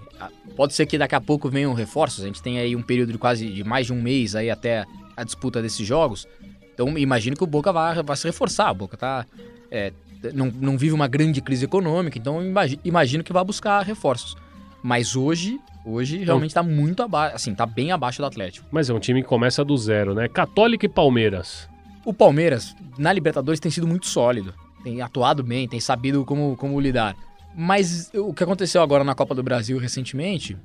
pode 0.55 0.73
ser 0.75 0.85
que 0.85 0.97
daqui 0.99 1.15
a 1.15 1.21
pouco 1.21 1.49
venham 1.49 1.73
reforços. 1.73 2.23
A 2.23 2.27
gente 2.27 2.43
tem 2.43 2.59
aí 2.59 2.75
um 2.75 2.81
período 2.83 3.11
de 3.11 3.17
quase 3.17 3.47
de 3.49 3.63
mais 3.63 3.87
de 3.87 3.93
um 3.93 3.99
mês 4.01 4.35
aí 4.35 4.49
até 4.51 4.85
a 5.17 5.23
disputa 5.23 5.61
desses 5.63 5.85
jogos. 5.87 6.27
Então 6.75 6.95
imagino 6.97 7.35
que 7.35 7.43
o 7.43 7.47
Boca 7.47 7.71
vai, 7.73 8.01
vai 8.03 8.15
se 8.15 8.27
reforçar. 8.27 8.71
O 8.71 8.75
Boca 8.75 8.95
tá. 8.97 9.25
é, 9.71 9.91
não, 10.33 10.51
não 10.59 10.77
vive 10.77 10.93
uma 10.93 11.07
grande 11.07 11.41
crise 11.41 11.65
econômica, 11.65 12.17
então 12.17 12.43
imagi- 12.43 12.79
imagino 12.83 13.23
que 13.23 13.33
vai 13.33 13.43
buscar 13.43 13.81
reforços. 13.81 14.35
Mas 14.83 15.15
hoje, 15.15 15.59
hoje 15.85 16.17
realmente 16.23 16.53
tá 16.53 16.63
muito 16.63 17.03
abaixo, 17.03 17.35
assim, 17.35 17.53
tá 17.53 17.65
bem 17.65 17.91
abaixo 17.91 18.19
do 18.21 18.25
Atlético. 18.25 18.67
Mas 18.71 18.89
é 18.89 18.93
um 18.93 18.99
time 18.99 19.21
que 19.21 19.27
começa 19.27 19.63
do 19.63 19.77
zero, 19.77 20.13
né? 20.13 20.27
Católica 20.27 20.85
e 20.85 20.89
Palmeiras. 20.89 21.69
O 22.03 22.13
Palmeiras, 22.13 22.75
na 22.97 23.13
Libertadores, 23.13 23.59
tem 23.59 23.71
sido 23.71 23.87
muito 23.87 24.07
sólido. 24.07 24.53
Tem 24.83 25.01
atuado 25.01 25.43
bem, 25.43 25.67
tem 25.67 25.79
sabido 25.79 26.25
como, 26.25 26.55
como 26.57 26.79
lidar. 26.79 27.15
Mas 27.55 28.09
o 28.15 28.33
que 28.33 28.43
aconteceu 28.43 28.81
agora 28.81 29.03
na 29.03 29.13
Copa 29.13 29.35
do 29.35 29.43
Brasil 29.43 29.77
recentemente 29.77 30.57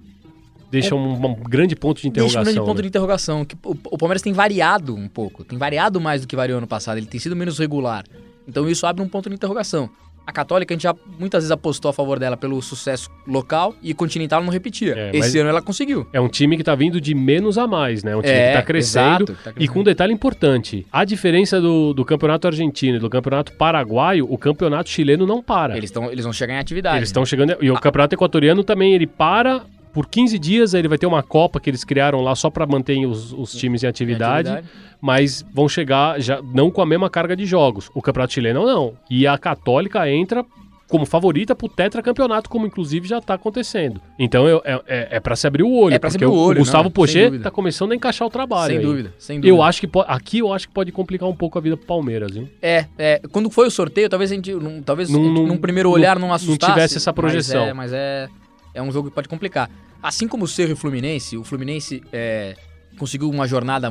Deixa 0.70 0.94
um, 0.96 1.12
um 1.24 1.34
grande 1.34 1.76
ponto 1.76 2.00
de 2.00 2.08
É. 2.08 2.10
deixa 2.10 2.40
interrogação. 2.40 2.40
um 2.40 2.44
grande 2.44 2.60
ponto 2.66 2.76
né? 2.76 2.82
de 2.82 2.88
interrogação. 2.88 3.44
Que 3.44 3.54
o, 3.62 3.70
o 3.70 3.98
Palmeiras 3.98 4.20
tem 4.22 4.32
variado 4.32 4.94
um 4.96 5.06
pouco. 5.08 5.44
Tem 5.44 5.56
variado 5.58 6.00
mais 6.00 6.22
do 6.22 6.26
que 6.26 6.34
variou 6.34 6.58
ano 6.58 6.66
passado. 6.66 6.96
Ele 6.98 7.06
tem 7.06 7.20
sido 7.20 7.36
menos 7.36 7.58
regular. 7.58 8.04
Então 8.46 8.68
isso 8.68 8.86
abre 8.86 9.02
um 9.02 9.08
ponto 9.08 9.28
de 9.28 9.34
interrogação. 9.34 9.88
A 10.26 10.32
Católica, 10.32 10.72
a 10.72 10.74
gente 10.74 10.82
já 10.82 10.94
muitas 11.20 11.44
vezes 11.44 11.52
apostou 11.52 11.88
a 11.88 11.92
favor 11.92 12.18
dela 12.18 12.36
pelo 12.36 12.60
sucesso 12.60 13.08
local 13.28 13.76
e 13.80 13.94
Continental 13.94 14.42
não 14.42 14.50
repetia. 14.50 14.92
É, 14.96 15.16
Esse 15.16 15.38
ano 15.38 15.48
ela 15.50 15.62
conseguiu. 15.62 16.04
É 16.12 16.20
um 16.20 16.26
time 16.28 16.56
que 16.56 16.64
tá 16.64 16.74
vindo 16.74 17.00
de 17.00 17.14
menos 17.14 17.56
a 17.56 17.64
mais, 17.68 18.02
né? 18.02 18.16
Um 18.16 18.22
time 18.22 18.34
É, 18.34 18.48
que 18.50 18.56
tá 18.56 18.62
crescendo. 18.64 19.04
exato, 19.22 19.26
tá 19.44 19.50
E 19.50 19.54
crescendo. 19.54 19.72
com 19.72 19.80
um 19.80 19.84
detalhe 19.84 20.12
importante: 20.12 20.84
a 20.90 21.04
diferença 21.04 21.60
do, 21.60 21.94
do 21.94 22.04
campeonato 22.04 22.48
argentino 22.48 22.96
e 22.96 23.00
do 23.00 23.08
campeonato 23.08 23.52
paraguaio, 23.52 24.26
o 24.28 24.36
campeonato 24.36 24.90
chileno 24.90 25.24
não 25.26 25.40
para. 25.40 25.76
Eles, 25.76 25.92
tão, 25.92 26.10
eles 26.10 26.24
vão 26.24 26.32
chegar 26.32 26.54
em 26.54 26.58
atividade. 26.58 26.96
Eles 26.96 27.08
estão 27.08 27.24
chegando. 27.24 27.56
E 27.62 27.70
o 27.70 27.78
campeonato 27.78 28.16
equatoriano 28.16 28.64
também 28.64 28.94
ele 28.94 29.06
para 29.06 29.62
por 29.96 30.06
15 30.06 30.38
dias. 30.38 30.74
Aí 30.74 30.82
ele 30.82 30.88
vai 30.88 30.98
ter 30.98 31.06
uma 31.06 31.22
Copa 31.22 31.58
que 31.58 31.70
eles 31.70 31.82
criaram 31.82 32.20
lá 32.20 32.34
só 32.34 32.50
para 32.50 32.66
manter 32.66 33.06
os, 33.06 33.32
os 33.32 33.52
times 33.52 33.82
em 33.82 33.86
em 33.86 33.88
atividade, 33.88 34.62
Mas 35.00 35.42
vão 35.54 35.66
chegar 35.68 36.20
já 36.20 36.42
não 36.42 36.70
com 36.70 36.82
a 36.82 36.86
mesma 36.86 37.08
carga 37.08 37.34
de 37.34 37.46
jogos. 37.46 37.90
O 37.94 38.02
campeonato 38.02 38.34
chileno 38.34 38.66
não. 38.66 38.92
E 39.08 39.26
a 39.26 39.38
Católica 39.38 40.06
entra 40.10 40.44
como 40.88 41.04
favorita 41.06 41.54
pro 41.54 41.68
tetracampeonato, 41.68 42.48
como 42.50 42.66
inclusive 42.66 43.08
já 43.08 43.20
tá 43.20 43.34
acontecendo. 43.34 44.00
Então 44.18 44.46
eu- 44.46 44.60
é, 44.64 44.80
é, 44.86 45.08
é 45.12 45.20
para 45.20 45.34
se 45.34 45.46
abrir 45.46 45.62
o 45.62 45.72
olho. 45.72 45.94
É 45.94 45.98
pra 45.98 46.10
se 46.10 46.16
abrir 46.16 46.26
o 46.26 46.34
olho, 46.34 46.58
Gustavo 46.58 46.84
não, 46.84 46.90
sem 46.90 46.92
Pochet 46.94 47.38
tá 47.40 47.50
começando 47.50 47.92
a 47.92 47.94
encaixar 47.96 48.28
o 48.28 48.30
trabalho. 48.30 48.68
Sem 48.68 48.78
aí. 48.78 48.84
dúvida, 48.84 49.14
sem 49.18 49.40
dúvida. 49.40 49.48
Eu 49.56 49.62
acho 49.62 49.80
que 49.80 49.88
aqui 50.06 50.38
eu 50.38 50.52
acho 50.52 50.68
que 50.68 50.74
pode 50.74 50.92
complicar 50.92 51.26
um 51.28 51.34
pouco 51.34 51.58
a 51.58 51.60
vida 51.60 51.76
pro 51.76 51.86
Palmeiras, 51.86 52.32
viu? 52.32 52.48
É, 52.62 52.84
é, 52.98 53.20
quando 53.32 53.50
foi 53.50 53.66
o 53.66 53.70
sorteio, 53.70 54.08
talvez 54.08 54.30
a 54.30 54.34
gente, 54.34 54.52
num, 54.52 54.80
talvez 54.82 55.08
Num- 55.10 55.32
num- 55.32 55.46
num 55.46 55.56
primeiro 55.56 55.90
olhar 55.90 56.18
não 56.18 56.28
não 56.28 56.34
assustasse. 56.34 56.72
tivesse 56.72 56.96
essa 56.98 57.12
projeção. 57.12 57.62
Mas 57.62 57.68
é, 57.70 57.72
mas 57.74 57.92
é, 57.92 58.28
é 58.74 58.82
um 58.82 58.92
jogo 58.92 59.08
que 59.08 59.14
pode 59.14 59.28
complicar. 59.28 59.68
Assim 60.02 60.28
como 60.28 60.44
o 60.44 60.48
Cerro 60.48 60.70
e 60.70 60.72
o 60.72 60.76
Fluminense, 60.76 61.36
o 61.36 61.44
Fluminense 61.44 62.02
é, 62.12 62.54
conseguiu 62.98 63.28
uma 63.30 63.46
jornada 63.48 63.90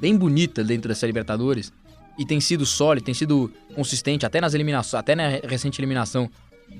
bem 0.00 0.16
bonita 0.16 0.62
dentro 0.62 0.88
dessa 0.88 1.06
Libertadores 1.06 1.72
e 2.18 2.24
tem 2.24 2.40
sido 2.40 2.64
sólido, 2.64 3.04
tem 3.04 3.14
sido 3.14 3.52
consistente 3.74 4.24
até 4.24 4.40
nas 4.40 4.54
eliminações, 4.54 4.98
até 5.00 5.14
na 5.14 5.28
re- 5.28 5.42
recente 5.44 5.80
eliminação 5.80 6.30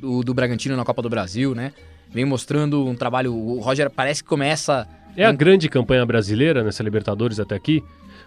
do, 0.00 0.22
do 0.22 0.32
Bragantino 0.32 0.76
na 0.76 0.84
Copa 0.84 1.02
do 1.02 1.08
Brasil, 1.10 1.54
né? 1.54 1.72
Vem 2.10 2.24
mostrando 2.24 2.86
um 2.86 2.94
trabalho. 2.94 3.34
O 3.34 3.60
Roger 3.60 3.90
parece 3.90 4.22
que 4.22 4.28
começa. 4.28 4.86
É 5.16 5.24
a 5.24 5.32
grande 5.32 5.68
campanha 5.68 6.04
brasileira 6.06 6.62
nessa 6.62 6.82
Libertadores 6.82 7.40
até 7.40 7.54
aqui. 7.54 7.82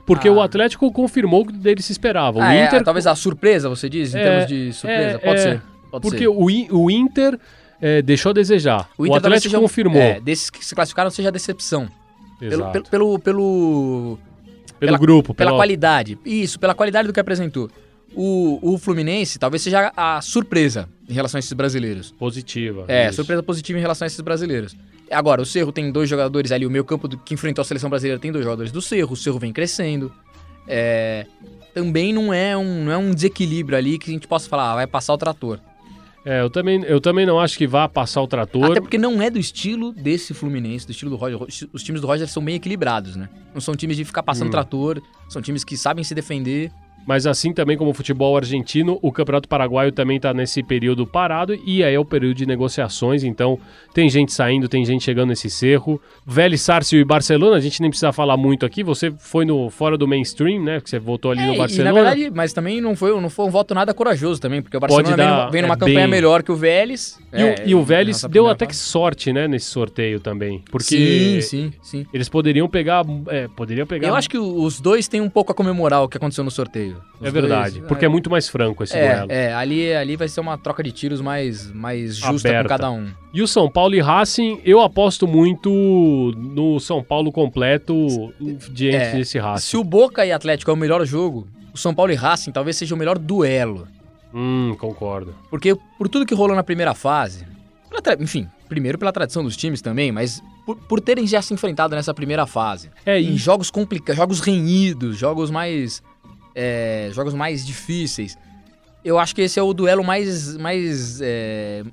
Porque 0.05 0.27
Ah. 0.27 0.31
o 0.33 0.41
Atlético 0.41 0.91
confirmou 0.91 1.41
o 1.43 1.45
que 1.45 1.53
dele 1.53 1.81
se 1.81 1.91
esperava. 1.91 2.39
O 2.39 2.41
Ah, 2.41 2.53
é, 2.53 2.65
Inter. 2.65 2.83
talvez 2.83 3.05
a 3.07 3.15
surpresa, 3.15 3.69
você 3.69 3.88
diz, 3.88 4.13
em 4.13 4.19
É, 4.19 4.23
termos 4.23 4.47
de 4.47 4.73
surpresa? 4.73 5.09
é, 5.09 5.17
pode 5.17 5.39
é, 5.39 5.43
ser. 5.43 5.62
Pode 5.91 6.01
porque 6.03 6.17
ser. 6.19 6.27
o, 6.27 6.45
o 6.83 6.91
Inter 6.91 7.39
é, 7.81 8.01
deixou 8.01 8.31
a 8.31 8.33
desejar. 8.33 8.89
O, 8.97 9.03
talvez 9.05 9.15
Atlético 9.17 9.43
seja 9.51 9.59
confirmou. 9.59 10.01
É, 10.01 10.19
desses 10.19 10.49
que 10.49 10.63
se 10.65 10.73
classificaram 10.75 11.09
seja 11.09 11.29
a 11.29 11.31
decepção. 11.31 11.87
Pelo, 12.39 12.53
Exato. 12.53 12.71
pelo, 12.71 12.89
pelo, 12.89 13.19
pelo- 13.19 14.19
Pelo 14.79 14.79
pela- 14.79 14.97
grupo, 14.97 15.33
pela 15.33 15.49
pela, 15.51 15.59
qualidade. 15.59 16.17
Isso, 16.25 16.59
pela 16.59 16.73
qualidade 16.73 17.07
do 17.07 17.13
que 17.13 17.19
apresentou. 17.19 17.69
O, 18.15 18.59
o 18.73 18.77
Fluminense 18.77 19.37
talvez 19.37 19.61
seja 19.61 19.91
a 19.95 20.19
surpresa. 20.21 20.89
em 21.07 21.13
relação 21.13 21.37
a 21.37 21.39
esses 21.39 21.53
brasileiros. 21.53 22.11
Positiva. 22.11 22.85
É, 22.87 23.07
isso. 23.07 23.15
surpresa 23.17 23.43
positiva 23.43 23.77
em 23.77 23.81
relação 23.81 24.05
a 24.05 24.07
esses 24.07 24.19
brasileiros. 24.21 24.75
Agora, 25.11 25.41
o 25.41 25.45
Cerro 25.45 25.71
tem 25.71 25.91
dois 25.91 26.07
jogadores 26.09 26.51
ali, 26.51 26.65
o 26.65 26.69
meio 26.71 26.85
campo 26.85 27.07
do- 27.07 27.17
que 27.17 27.33
enfrentou 27.33 27.61
a 27.61 27.65
seleção 27.65 27.89
brasileira 27.89 28.19
tem 28.19 28.31
dois 28.31 28.43
jogadores 28.45 28.71
do 28.71 28.81
Cerro, 28.81 29.13
o 29.13 29.15
Cerro 29.15 29.37
vem 29.39 29.51
crescendo. 29.51 30.11
É, 30.67 31.25
também 31.73 32.13
não 32.13 32.31
é, 32.33 32.55
um, 32.55 32.85
não 32.85 32.91
é 32.91 32.97
um 32.97 33.11
desequilíbrio 33.11 33.77
ali 33.77 33.97
que 33.97 34.09
a 34.09 34.13
gente 34.13 34.27
possa 34.27 34.47
falar, 34.47 34.71
ah, 34.71 34.75
vai 34.75 34.87
passar 34.87 35.13
o 35.13 35.17
trator. 35.17 35.59
É, 36.29 36.41
eu 36.41 36.49
também, 36.49 36.83
eu 36.83 37.01
também 37.01 37.25
não 37.25 37.39
acho 37.39 37.57
que 37.57 37.65
vá 37.65 37.89
passar 37.89 38.21
o 38.21 38.27
trator. 38.27 38.69
Até 38.69 38.79
porque 38.79 38.99
não 38.99 39.19
é 39.19 39.31
do 39.31 39.39
estilo 39.39 39.91
desse 39.91 40.31
Fluminense, 40.31 40.85
do 40.85 40.91
estilo 40.91 41.09
do 41.09 41.17
Roger. 41.17 41.39
Os 41.73 41.81
times 41.81 42.01
do 42.01 42.05
Roger 42.05 42.27
são 42.27 42.45
bem 42.45 42.53
equilibrados, 42.53 43.15
né? 43.15 43.27
Não 43.51 43.59
são 43.59 43.73
times 43.75 43.97
de 43.97 44.05
ficar 44.05 44.21
passando 44.21 44.49
Hum. 44.49 44.51
trator, 44.51 45.01
são 45.27 45.41
times 45.41 45.63
que 45.63 45.75
sabem 45.75 46.03
se 46.03 46.13
defender. 46.13 46.71
Mas 47.05 47.25
assim 47.25 47.51
também 47.53 47.75
como 47.75 47.89
o 47.89 47.93
futebol 47.93 48.38
argentino, 48.38 48.99
o 49.01 49.12
Campeonato 49.12 49.47
Paraguaio 49.49 49.91
também 49.91 50.17
está 50.17 50.33
nesse 50.33 50.62
período 50.62 51.07
parado 51.07 51.57
e 51.65 51.83
aí 51.83 51.95
é 51.95 51.99
o 51.99 52.05
período 52.05 52.35
de 52.35 52.45
negociações, 52.45 53.23
então 53.23 53.57
tem 53.93 54.07
gente 54.09 54.31
saindo, 54.31 54.67
tem 54.69 54.85
gente 54.85 55.03
chegando 55.03 55.29
nesse 55.29 55.49
cerro. 55.49 55.99
Vélez, 56.25 56.62
Sárcio 56.62 56.99
e 56.99 57.03
Barcelona, 57.03 57.55
a 57.55 57.59
gente 57.59 57.81
nem 57.81 57.89
precisa 57.89 58.12
falar 58.12 58.38
muito 58.38 58.63
aqui, 58.65 58.83
você 58.83 59.12
foi 59.17 59.43
no 59.43 59.69
fora 59.71 59.97
do 59.97 60.07
mainstream, 60.07 60.62
né, 60.63 60.79
que 60.79 60.89
você 60.89 60.99
votou 60.99 61.31
ali 61.31 61.41
É, 61.41 61.47
no 61.47 61.53
e 61.55 61.57
Barcelona. 61.57 61.91
na 61.91 61.99
verdade, 62.09 62.31
mas 62.35 62.53
também 62.53 62.79
não 62.79 62.95
foi, 62.95 63.19
não 63.19 63.29
foi 63.29 63.45
um 63.45 63.49
voto 63.49 63.73
nada 63.73 63.91
corajoso 63.93 64.39
também, 64.39 64.62
porque 64.62 64.77
o 64.77 64.79
Barcelona 64.79 65.07
vem 65.07 65.17
dar- 65.17 65.35
numa, 65.41 65.49
vem 65.51 65.62
numa 65.63 65.73
é 65.73 65.77
campanha 65.77 65.99
bem- 66.01 66.07
melhor 66.07 66.43
que 66.43 66.51
o 66.51 66.55
Vélez. 66.55 67.17
E, 67.33 67.43
o, 67.43 67.47
é, 67.47 67.55
e 67.65 67.73
o 67.75 67.81
Vélez 67.83 68.23
deu 68.29 68.47
até 68.47 68.67
que 68.67 68.75
sorte, 68.75 69.33
né, 69.33 69.47
nesse 69.47 69.65
sorteio 69.65 70.19
também, 70.19 70.63
porque 70.69 70.83
Sim, 70.95 71.41
sim, 71.41 71.73
sim. 71.81 72.05
eles 72.13 72.29
poderiam 72.29 72.69
pegar, 72.69 73.03
é, 73.29 73.47
poderiam 73.47 73.88
pegar... 73.88 74.07
Eu 74.07 74.15
acho 74.15 74.29
que 74.29 74.38
o- 74.38 74.62
os 74.63 74.79
dois 74.79 75.07
têm 75.07 75.21
um 75.21 75.29
pouco 75.29 75.51
a 75.51 75.55
comemorar 75.55 76.03
o 76.03 76.07
que 76.07 76.17
aconteceu 76.17 76.43
no 76.43 76.51
sorteio. 76.51 76.88
Os 77.19 77.28
é 77.28 77.32
verdade, 77.32 77.75
dois- 77.80 77.88
porque 77.88 78.06
é 78.06 78.08
muito 78.08 78.30
mais 78.30 78.47
franco 78.47 78.84
esse 78.84 78.93
duelo. 78.93 79.32
É, 79.32 79.45
é 79.47 79.54
ali, 79.54 79.93
ali 79.93 80.15
vai 80.15 80.28
ser 80.28 80.39
uma 80.39 80.58
troca 80.58 80.82
de 80.82 80.91
tiros 80.91 81.19
mais, 81.21 81.71
mais 81.71 82.15
justa 82.15 82.47
Aberta. 82.49 82.63
com 82.63 82.69
cada 82.69 82.91
um. 82.91 83.08
E 83.34 83.41
o 83.41 83.47
São 83.47 83.69
Paulo 83.69 83.93
e 83.95 83.99
Racing, 83.99 84.62
eu 84.63 84.82
aposto 84.82 85.28
muito 85.28 85.69
no 86.38 86.80
São 86.80 87.04
Paulo 87.04 87.32
completo 87.32 87.93
diante 88.71 88.95
É, 88.95 89.12
desse 89.17 89.38
Racing. 89.39 89.65
Se 89.67 89.78
o 89.78 89.84
Boca 89.84 90.25
e 90.25 90.32
Atlético 90.32 90.71
é 90.71 90.73
o 90.73 90.78
melhor 90.78 91.06
jogo, 91.06 91.47
o 91.73 91.78
São 91.78 91.93
Paulo 91.93 92.12
e 92.12 92.15
Racing 92.15 92.52
talvez 92.52 92.78
seja 92.78 92.95
o 92.95 92.97
melhor 92.97 93.17
duelo. 93.17 93.88
Hum, 94.34 94.75
concordo. 94.80 95.36
Porque 95.49 95.75
por 95.97 96.08
tudo 96.08 96.25
que 96.25 96.34
rolou 96.36 96.56
na 96.56 96.63
primeira 96.63 96.93
fase, 96.93 97.45
pela 97.89 98.02
tra- 98.02 98.17
enfim, 98.19 98.47
primeiro 98.67 98.97
pela 98.97 99.12
tradição 99.12 99.43
dos 99.43 99.58
times 99.58 99.82
também, 99.82 100.12
mas 100.12 100.41
por, 100.65 100.75
por 100.75 101.02
terem 101.02 101.25
já 101.25 101.41
se 101.41 101.52
enfrentado 101.54 101.95
nessa 101.95 102.13
primeira 102.13 102.45
fase. 102.45 102.89
É, 103.06 103.19
Em 103.19 103.34
e 103.34 103.38
jogos 103.38 103.71
complicados, 103.71 104.17
jogos 104.17 104.39
renhidos, 104.39 105.17
jogos 105.17 105.49
mais. 105.49 106.04
É, 106.60 107.10
jogos 107.13 107.34
mais 107.34 107.65
difíceis. 107.65 108.38
Eu 109.04 109.17
acho 109.17 109.34
que 109.34 109.41
esse 109.41 109.58
é 109.58 109.63
o 109.63 109.74
duelo 109.74 110.04
mais. 110.04 110.58
mais. 110.58 111.22
é, 111.22 111.84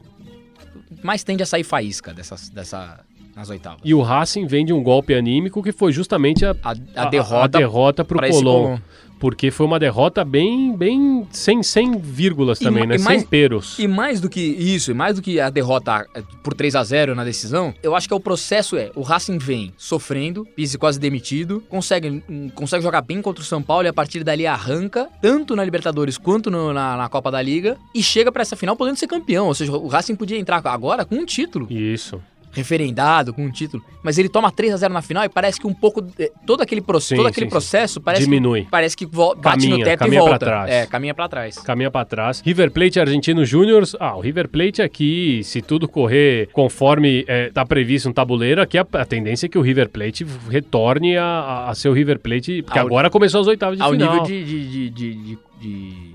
mais 1.05 1.23
tende 1.23 1.43
a 1.43 1.47
sair 1.47 1.63
faísca 1.63 2.13
dessas, 2.13 2.49
dessa, 2.49 2.99
nas 3.35 3.49
oitavas. 3.49 3.81
E 3.85 3.95
o 3.95 4.03
Racing 4.03 4.47
vem 4.47 4.67
de 4.67 4.73
um 4.73 4.83
golpe 4.83 5.15
anímico 5.15 5.63
que 5.63 5.71
foi 5.71 5.93
justamente 5.93 6.45
a, 6.45 6.51
A, 6.65 6.71
a 6.97 7.05
derrota 7.07 7.45
a 7.45 7.61
derrota 7.61 8.05
pro. 8.05 8.19
Colón. 8.19 8.79
Porque 9.19 9.51
foi 9.51 9.65
uma 9.67 9.79
derrota 9.79 10.25
bem, 10.25 10.77
bem 10.77 11.27
sem, 11.31 11.63
sem 11.63 11.97
vírgulas 11.99 12.61
E 12.61 12.65
também, 12.65 12.83
ma- 12.83 12.89
né? 12.91 12.97
e 12.97 12.99
mais- 12.99 13.21
sem 13.21 13.29
peros. 13.29 13.79
E 13.79 13.89
mais 13.89 14.21
do 14.21 14.29
que 14.29 14.41
isso, 14.41 14.91
e 14.91 14.95
mais 14.95 15.17
do 15.17 15.23
que 15.23 15.41
a 15.41 15.49
derrota 15.51 16.07
eh, 16.15 16.23
por 16.43 16.53
3 16.55 16.75
a 16.77 16.85
0 16.85 17.15
na 17.15 17.25
decisão, 17.25 17.73
eu 17.83 17.95
acho 17.97 18.07
que 18.07 18.13
é 18.13 18.17
o 18.17 18.21
processo 18.21 18.77
é, 18.77 18.91
o 18.95 19.01
Racing 19.03 19.39
vem 19.39 19.73
sofrendo, 19.77 20.45
Pise 20.55 20.77
quase 20.79 20.99
demitido, 21.01 21.63
consegue, 21.69 22.23
hum, 22.29 22.51
consegue 22.55 22.83
jogar 22.83 23.01
bem 23.03 23.23
contra 23.23 23.43
o 23.43 23.47
São 23.47 23.63
Paulo 23.63 23.87
e 23.87 23.89
a 23.89 23.93
partir 23.93 24.23
dali 24.23 24.47
arranca, 24.47 25.09
tanto 25.23 25.57
na 25.57 25.65
Libertadores 25.65 26.19
quanto 26.19 26.51
no- 26.51 26.73
na, 26.73 26.97
na 26.97 27.09
Copa 27.09 27.31
da 27.31 27.41
Liga, 27.41 27.77
e 27.95 28.03
chega 28.03 28.31
pra 28.31 28.43
essa 28.43 28.55
final 28.57 28.77
podendo 28.77 28.97
ser 28.99 29.07
campeão, 29.07 29.47
ou 29.47 29.55
seja, 29.55 29.73
o 29.73 29.87
Racing 29.89 30.15
podia 30.17 30.39
entrar 30.39 30.61
agora 30.67 31.05
com 31.05 31.15
um 31.17 31.25
título, 31.25 31.67
Isso. 31.71 32.21
Referendado, 32.53 33.35
com 33.35 33.45
um 33.45 33.51
título, 33.51 33.85
mas 34.03 34.17
ele 34.19 34.29
toma 34.29 34.51
3 34.51 34.73
a 34.73 34.77
0 34.79 34.95
na 34.95 35.03
final 35.03 35.25
e 35.25 35.29
parece 35.29 35.61
que 35.61 35.67
um 35.67 35.75
pouco, 35.75 36.03
eh, 36.19 36.33
todo 36.47 36.63
aquele, 36.63 36.81
pro, 36.81 36.99
Sim, 37.01 37.17
todo 37.17 37.27
aquele 37.27 37.47
sim, 37.47 37.49
sim. 37.49 37.51
processo 37.51 38.01
parece 38.01 38.25
Diminui. 38.25 38.65
que, 38.65 38.71
parece 38.71 38.97
que 38.97 39.05
bate 39.05 39.41
Caminha, 39.43 39.71
no 39.79 39.85
teto 39.85 39.95
e 39.95 39.97
caminha 39.99 40.21
pra 40.23 40.31
volta. 40.31 40.47
trás. 40.47 40.71
É, 40.71 40.87
caminha 40.87 41.15
pra 41.15 41.29
trás. 41.29 41.59
Caminha 41.59 41.91
pra 41.91 42.05
trás. 42.05 42.41
River 42.41 42.71
Plate 42.71 42.99
e 42.99 43.01
Argentino 43.03 43.45
Júnior. 43.45 43.83
Ah, 44.01 44.17
o 44.17 44.21
River 44.21 44.49
Plate 44.49 44.81
aqui, 44.81 45.43
se 45.45 45.61
tudo 45.61 45.87
correr 45.87 46.49
conforme 46.53 47.25
é, 47.29 47.51
tá 47.51 47.65
previsto 47.67 48.09
no 48.09 48.15
tabuleiro, 48.15 48.63
aqui 48.63 48.79
a, 48.79 48.87
a 48.93 49.05
tendência 49.05 49.47
é 49.47 49.49
que 49.49 49.59
o 49.59 49.63
River 49.63 49.89
Plate 49.91 50.27
retorne 50.51 51.17
a, 51.17 51.25
a, 51.25 51.71
a 51.71 51.75
ser 51.75 51.89
o 51.89 51.93
River 51.93 52.19
Plate, 52.21 52.63
porque 52.63 52.79
Ao- 52.79 52.87
agora 52.87 53.11
começou 53.11 53.41
as 53.43 53.47
oitavas 53.47 53.77
de 53.77 53.83
ao 53.83 53.93
final. 53.93 54.09
nível 54.13 54.27
de, 54.27 54.45
de, 54.45 54.69
de, 54.71 54.91
de- 54.91 55.39
de- 55.61 56.15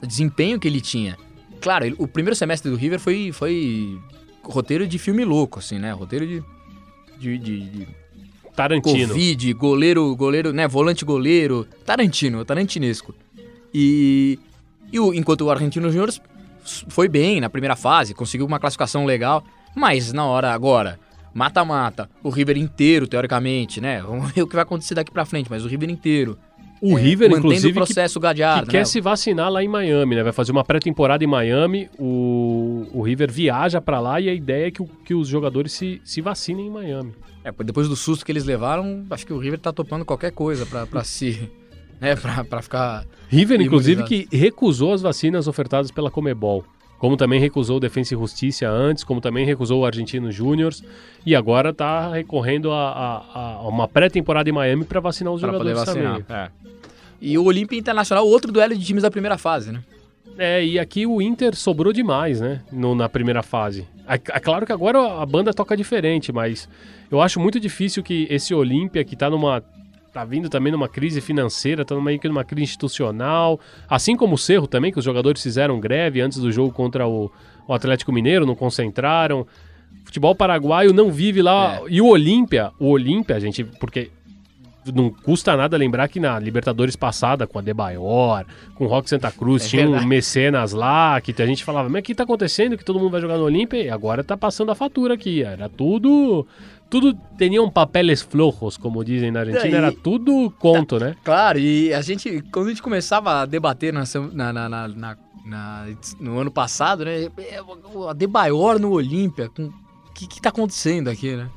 de 0.00 0.06
desempenho 0.06 0.60
que 0.60 0.68
ele 0.68 0.80
tinha. 0.80 1.16
Claro, 1.60 1.86
ele- 1.86 1.96
o 1.98 2.06
primeiro 2.06 2.36
semestre 2.36 2.70
do 2.70 2.76
River 2.76 3.00
foi, 3.00 3.32
foi 3.32 3.98
roteiro 4.48 4.86
de 4.86 4.98
filme 4.98 5.24
louco, 5.24 5.58
assim, 5.58 5.78
né? 5.78 5.92
Roteiro 5.92 6.26
de, 6.26 6.42
de, 7.18 7.38
de- 7.38 7.60
de 7.70 7.88
Tarantino. 8.54 9.08
Covid, 9.08 9.52
goleiro, 9.54 10.16
goleiro, 10.16 10.52
né? 10.52 10.66
Volante 10.66 11.04
goleiro, 11.04 11.66
Tarantino, 11.84 12.44
tarantinesco. 12.44 13.14
E, 13.74 14.38
e 14.90 14.98
o, 14.98 15.12
enquanto 15.12 15.42
o 15.42 15.50
Argentino 15.50 15.90
Júnior 15.90 16.10
foi 16.88 17.08
bem 17.08 17.40
na 17.40 17.50
primeira 17.50 17.76
fase, 17.76 18.14
conseguiu 18.14 18.46
uma 18.46 18.58
classificação 18.58 19.04
legal, 19.04 19.44
mas 19.74 20.12
na 20.12 20.24
hora 20.24 20.52
agora, 20.52 20.98
mata-mata, 21.34 22.08
o 22.22 22.30
River 22.30 22.56
inteiro, 22.56 23.06
teoricamente, 23.06 23.80
né? 23.80 24.00
Vamos 24.00 24.30
ver 24.32 24.42
o 24.42 24.46
que 24.46 24.54
vai 24.54 24.62
acontecer 24.62 24.94
daqui 24.94 25.10
pra 25.12 25.26
frente, 25.26 25.50
mas 25.50 25.64
o 25.64 25.68
River 25.68 25.90
inteiro. 25.90 26.38
O 26.92 26.94
River, 26.94 27.28
mantendo 27.30 27.46
inclusive, 27.46 27.68
o 27.68 27.72
que 27.72 27.78
processo 27.86 28.20
gadeado, 28.20 28.66
que 28.66 28.72
quer 28.72 28.78
né? 28.78 28.84
se 28.84 29.00
vacinar 29.00 29.50
lá 29.50 29.62
em 29.62 29.68
Miami, 29.68 30.14
né? 30.16 30.22
Vai 30.22 30.32
fazer 30.32 30.52
uma 30.52 30.64
pré-temporada 30.64 31.22
em 31.24 31.26
Miami. 31.26 31.88
O, 31.98 32.86
o 32.92 33.02
River 33.02 33.30
viaja 33.30 33.80
pra 33.80 34.00
lá 34.00 34.20
e 34.20 34.28
a 34.28 34.34
ideia 34.34 34.68
é 34.68 34.70
que, 34.70 34.82
o- 34.82 34.88
que 35.04 35.14
os 35.14 35.28
jogadores 35.28 35.72
se, 35.72 36.00
se 36.04 36.20
vacinem 36.20 36.66
em 36.66 36.70
Miami. 36.70 37.12
É, 37.44 37.52
depois 37.64 37.88
do 37.88 37.94
susto 37.96 38.24
que 38.24 38.32
eles 38.32 38.44
levaram, 38.44 39.04
acho 39.10 39.24
que 39.26 39.32
o 39.32 39.38
River 39.38 39.58
tá 39.58 39.72
topando 39.72 40.04
qualquer 40.04 40.32
coisa 40.32 40.66
pra, 40.66 40.86
pra 40.86 41.02
se. 41.04 41.50
né, 42.00 42.16
pra, 42.16 42.44
pra 42.44 42.60
ficar. 42.62 43.04
River, 43.28 43.60
inclusive, 43.60 44.02
Imunizado. 44.02 44.28
que 44.30 44.36
recusou 44.36 44.92
as 44.92 45.02
vacinas 45.02 45.46
ofertadas 45.48 45.90
pela 45.90 46.10
Comebol. 46.10 46.64
Como 46.98 47.14
também 47.14 47.38
recusou 47.38 47.76
o 47.76 47.80
Defensa 47.80 48.14
e 48.14 48.16
Justiça 48.16 48.66
antes, 48.66 49.04
como 49.04 49.20
também 49.20 49.44
recusou 49.44 49.82
o 49.82 49.84
Argentino 49.84 50.32
Júnior. 50.32 50.72
E 51.26 51.34
agora 51.36 51.72
tá 51.74 52.10
recorrendo 52.10 52.72
a, 52.72 52.88
a- 53.34 53.54
a 53.56 53.68
uma 53.68 53.86
pré-temporada 53.86 54.48
em 54.48 54.52
Miami 54.52 54.84
pra 54.84 54.98
vacinar 54.98 55.30
os 55.34 55.42
Pra 55.42 55.52
poder 55.52 55.74
jogadores 55.74 55.94
vacinar. 55.94 56.22
também. 56.22 56.42
É. 56.44 56.50
E 57.20 57.36
o 57.38 57.44
Olímpia 57.44 57.78
Internacional, 57.78 58.26
outro 58.26 58.52
duelo 58.52 58.74
de 58.76 58.84
times 58.84 59.02
da 59.02 59.10
primeira 59.10 59.38
fase, 59.38 59.72
né? 59.72 59.82
É, 60.38 60.62
e 60.64 60.78
aqui 60.78 61.06
o 61.06 61.22
Inter 61.22 61.56
sobrou 61.56 61.92
demais, 61.92 62.40
né? 62.40 62.60
no- 62.70 62.94
na 62.94 63.08
primeira 63.08 63.42
fase. 63.42 63.86
É, 64.06 64.14
é 64.14 64.40
claro 64.40 64.66
que 64.66 64.72
agora 64.72 65.22
a 65.22 65.24
banda 65.24 65.52
toca 65.54 65.74
diferente, 65.76 66.30
mas 66.30 66.68
eu 67.10 67.20
acho 67.22 67.40
muito 67.40 67.58
difícil 67.58 68.02
que 68.02 68.26
esse 68.30 68.54
Olímpia, 68.54 69.02
que 69.04 69.16
tá 69.16 69.30
numa. 69.30 69.62
tá 70.12 70.24
vindo 70.24 70.48
também 70.50 70.70
numa 70.72 70.88
crise 70.88 71.20
financeira, 71.22 71.84
tá 71.84 71.94
meio 72.00 72.18
que 72.20 72.28
numa 72.28 72.44
crise 72.44 72.64
institucional, 72.64 73.58
assim 73.88 74.14
como 74.16 74.34
o 74.34 74.38
Cerro 74.38 74.66
também, 74.66 74.92
que 74.92 74.98
os 74.98 75.04
jogadores 75.04 75.42
fizeram 75.42 75.80
greve 75.80 76.20
antes 76.20 76.38
do 76.38 76.50
jogo 76.52 76.70
contra 76.72 77.06
o, 77.08 77.30
o 77.66 77.72
Atlético 77.72 78.12
Mineiro, 78.12 78.44
não 78.46 78.54
concentraram. 78.54 79.46
Futebol 80.04 80.34
paraguaio 80.34 80.92
não 80.92 81.10
vive 81.10 81.40
lá. 81.42 81.80
E 81.88 82.00
o 82.00 82.06
Olímpia, 82.06 82.70
o 82.78 82.88
Olímpia, 82.90 83.40
gente, 83.40 83.64
porque 83.64 84.10
não 84.94 85.10
custa 85.10 85.56
nada 85.56 85.76
lembrar 85.76 86.08
que 86.08 86.18
na 86.20 86.38
Libertadores 86.38 86.96
passada, 86.96 87.46
com 87.46 87.58
a 87.58 87.62
Debaior, 87.62 88.44
com 88.74 88.84
o 88.84 88.88
Rock 88.88 89.08
Santa 89.08 89.30
Cruz, 89.30 89.64
É 89.64 89.68
tinha 89.68 89.82
um 89.84 89.90
verdade. 89.90 90.06
mecenas 90.08 90.72
lá, 90.72 91.20
que 91.20 91.34
a 91.40 91.46
gente 91.46 91.64
falava, 91.64 91.88
mas 91.88 92.00
o 92.00 92.02
que 92.02 92.14
tá 92.14 92.24
acontecendo? 92.24 92.76
Que 92.76 92.84
todo 92.84 92.98
mundo 92.98 93.10
vai 93.10 93.20
jogar 93.20 93.36
no 93.38 93.44
Olímpia 93.44 93.82
e 93.82 93.90
agora 93.90 94.22
tá 94.24 94.36
passando 94.36 94.70
a 94.70 94.74
fatura 94.74 95.14
aqui. 95.14 95.42
Era 95.42 95.68
tudo. 95.68 96.46
Tudo 96.88 97.18
tinham 97.36 97.68
papeles 97.68 98.22
flojos, 98.22 98.76
como 98.76 99.04
dizem 99.04 99.32
na 99.32 99.40
Argentina, 99.40 99.68
E- 99.68 99.74
era 99.74 99.90
tudo 99.92 100.52
conto, 100.58 101.00
né? 101.00 101.16
Claro, 101.24 101.58
e 101.58 101.92
a 101.92 102.00
gente, 102.00 102.40
quando 102.52 102.66
a 102.66 102.68
gente 102.70 102.82
começava 102.82 103.40
a 103.42 103.46
debater 103.46 103.92
na, 103.92 104.04
na- 104.32 104.52
na- 104.52 104.68
na- 104.88 105.16
na- 105.44 105.86
no 106.20 106.38
ano 106.38 106.50
passado, 106.50 107.04
né? 107.04 107.24
é, 107.38 107.60
A 108.08 108.12
Debaior 108.12 108.78
no 108.78 108.92
Olímpia, 108.92 109.50
o 109.58 110.12
que, 110.14 110.28
que 110.28 110.40
tá 110.40 110.50
acontecendo 110.50 111.08
aqui, 111.08 111.34
né? 111.34 111.48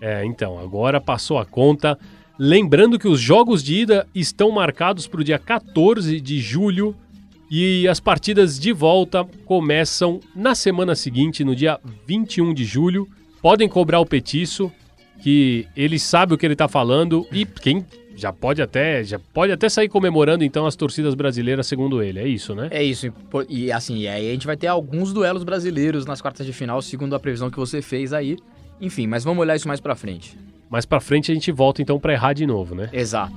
É, 0.00 0.24
então, 0.24 0.58
agora 0.58 1.00
passou 1.00 1.38
a 1.38 1.44
conta. 1.44 1.98
Lembrando 2.38 3.00
que 3.00 3.08
os 3.08 3.20
jogos 3.20 3.64
de 3.64 3.74
ida 3.74 4.06
estão 4.14 4.52
marcados 4.52 5.08
para 5.08 5.20
o 5.20 5.24
dia 5.24 5.40
14 5.40 6.20
de 6.20 6.38
julho 6.38 6.94
e 7.50 7.88
as 7.88 7.98
partidas 7.98 8.60
de 8.60 8.72
volta 8.72 9.24
começam 9.44 10.20
na 10.36 10.54
semana 10.54 10.94
seguinte, 10.94 11.42
no 11.42 11.56
dia 11.56 11.80
21 12.06 12.54
de 12.54 12.64
julho. 12.64 13.08
Podem 13.42 13.68
cobrar 13.68 13.98
o 13.98 14.06
petiço, 14.06 14.70
que 15.20 15.66
ele 15.76 15.98
sabe 15.98 16.34
o 16.34 16.38
que 16.38 16.46
ele 16.46 16.54
tá 16.54 16.68
falando 16.68 17.26
e 17.32 17.44
quem 17.44 17.84
já 18.14 18.32
pode 18.32 18.62
até 18.62 19.02
já 19.02 19.18
pode 19.18 19.52
até 19.52 19.68
sair 19.68 19.88
comemorando 19.88 20.42
então 20.42 20.66
as 20.66 20.76
torcidas 20.76 21.16
brasileiras 21.16 21.66
segundo 21.66 22.00
ele. 22.00 22.20
É 22.20 22.28
isso, 22.28 22.54
né? 22.54 22.68
É 22.70 22.84
isso, 22.84 23.12
e 23.48 23.72
assim, 23.72 24.06
aí 24.06 24.28
a 24.28 24.32
gente 24.32 24.46
vai 24.46 24.56
ter 24.56 24.68
alguns 24.68 25.12
duelos 25.12 25.42
brasileiros 25.42 26.06
nas 26.06 26.20
quartas 26.20 26.46
de 26.46 26.52
final, 26.52 26.80
segundo 26.82 27.16
a 27.16 27.20
previsão 27.20 27.50
que 27.50 27.58
você 27.58 27.82
fez 27.82 28.12
aí. 28.12 28.36
Enfim, 28.80 29.08
mas 29.08 29.24
vamos 29.24 29.40
olhar 29.40 29.56
isso 29.56 29.66
mais 29.66 29.80
pra 29.80 29.96
frente. 29.96 30.36
Mais 30.70 30.84
para 30.84 31.00
frente 31.00 31.30
a 31.30 31.34
gente 31.34 31.50
volta 31.50 31.80
então 31.82 31.98
para 31.98 32.12
errar 32.12 32.32
de 32.32 32.46
novo, 32.46 32.74
né? 32.74 32.88
Exato. 32.92 33.34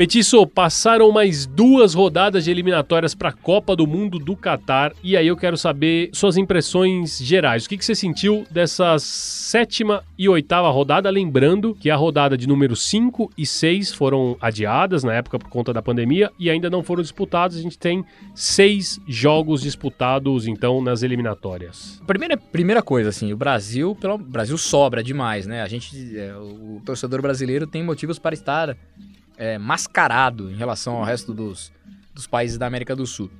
Petiço, 0.00 0.46
passaram 0.46 1.12
mais 1.12 1.44
duas 1.44 1.92
rodadas 1.92 2.44
de 2.44 2.50
eliminatórias 2.50 3.14
para 3.14 3.28
a 3.28 3.32
Copa 3.32 3.76
do 3.76 3.86
Mundo 3.86 4.18
do 4.18 4.34
Catar 4.34 4.94
e 5.04 5.14
aí 5.14 5.26
eu 5.26 5.36
quero 5.36 5.58
saber 5.58 6.08
suas 6.14 6.38
impressões 6.38 7.18
gerais. 7.18 7.66
O 7.66 7.68
que, 7.68 7.76
que 7.76 7.84
você 7.84 7.94
sentiu 7.94 8.46
dessa 8.50 8.98
sétima 8.98 10.02
e 10.18 10.26
oitava 10.26 10.70
rodada? 10.70 11.10
Lembrando 11.10 11.74
que 11.74 11.90
a 11.90 11.96
rodada 11.96 12.34
de 12.34 12.48
número 12.48 12.74
5 12.74 13.30
e 13.36 13.44
6 13.44 13.92
foram 13.92 14.38
adiadas 14.40 15.04
na 15.04 15.12
época 15.12 15.38
por 15.38 15.50
conta 15.50 15.70
da 15.70 15.82
pandemia 15.82 16.32
e 16.38 16.48
ainda 16.48 16.70
não 16.70 16.82
foram 16.82 17.02
disputados. 17.02 17.58
A 17.58 17.60
gente 17.60 17.78
tem 17.78 18.02
seis 18.34 18.98
jogos 19.06 19.60
disputados 19.60 20.48
então 20.48 20.80
nas 20.80 21.02
eliminatórias. 21.02 22.00
Primeira, 22.06 22.38
primeira 22.38 22.82
coisa, 22.82 23.10
assim, 23.10 23.34
o 23.34 23.36
Brasil, 23.36 23.94
pelo 24.00 24.16
Brasil 24.16 24.56
sobra 24.56 25.02
demais, 25.02 25.46
né? 25.46 25.60
A 25.60 25.68
gente, 25.68 26.18
é, 26.18 26.34
o 26.34 26.80
torcedor 26.86 27.20
brasileiro 27.20 27.66
tem 27.66 27.84
motivos 27.84 28.18
para 28.18 28.32
estar 28.32 28.74
é, 29.40 29.56
mascarado 29.56 30.50
em 30.50 30.54
relação 30.54 30.96
ao 30.96 31.02
resto 31.02 31.32
dos, 31.32 31.72
dos 32.14 32.26
países 32.26 32.58
da 32.58 32.66
América 32.66 32.94
do 32.94 33.06
Sul. 33.06 33.30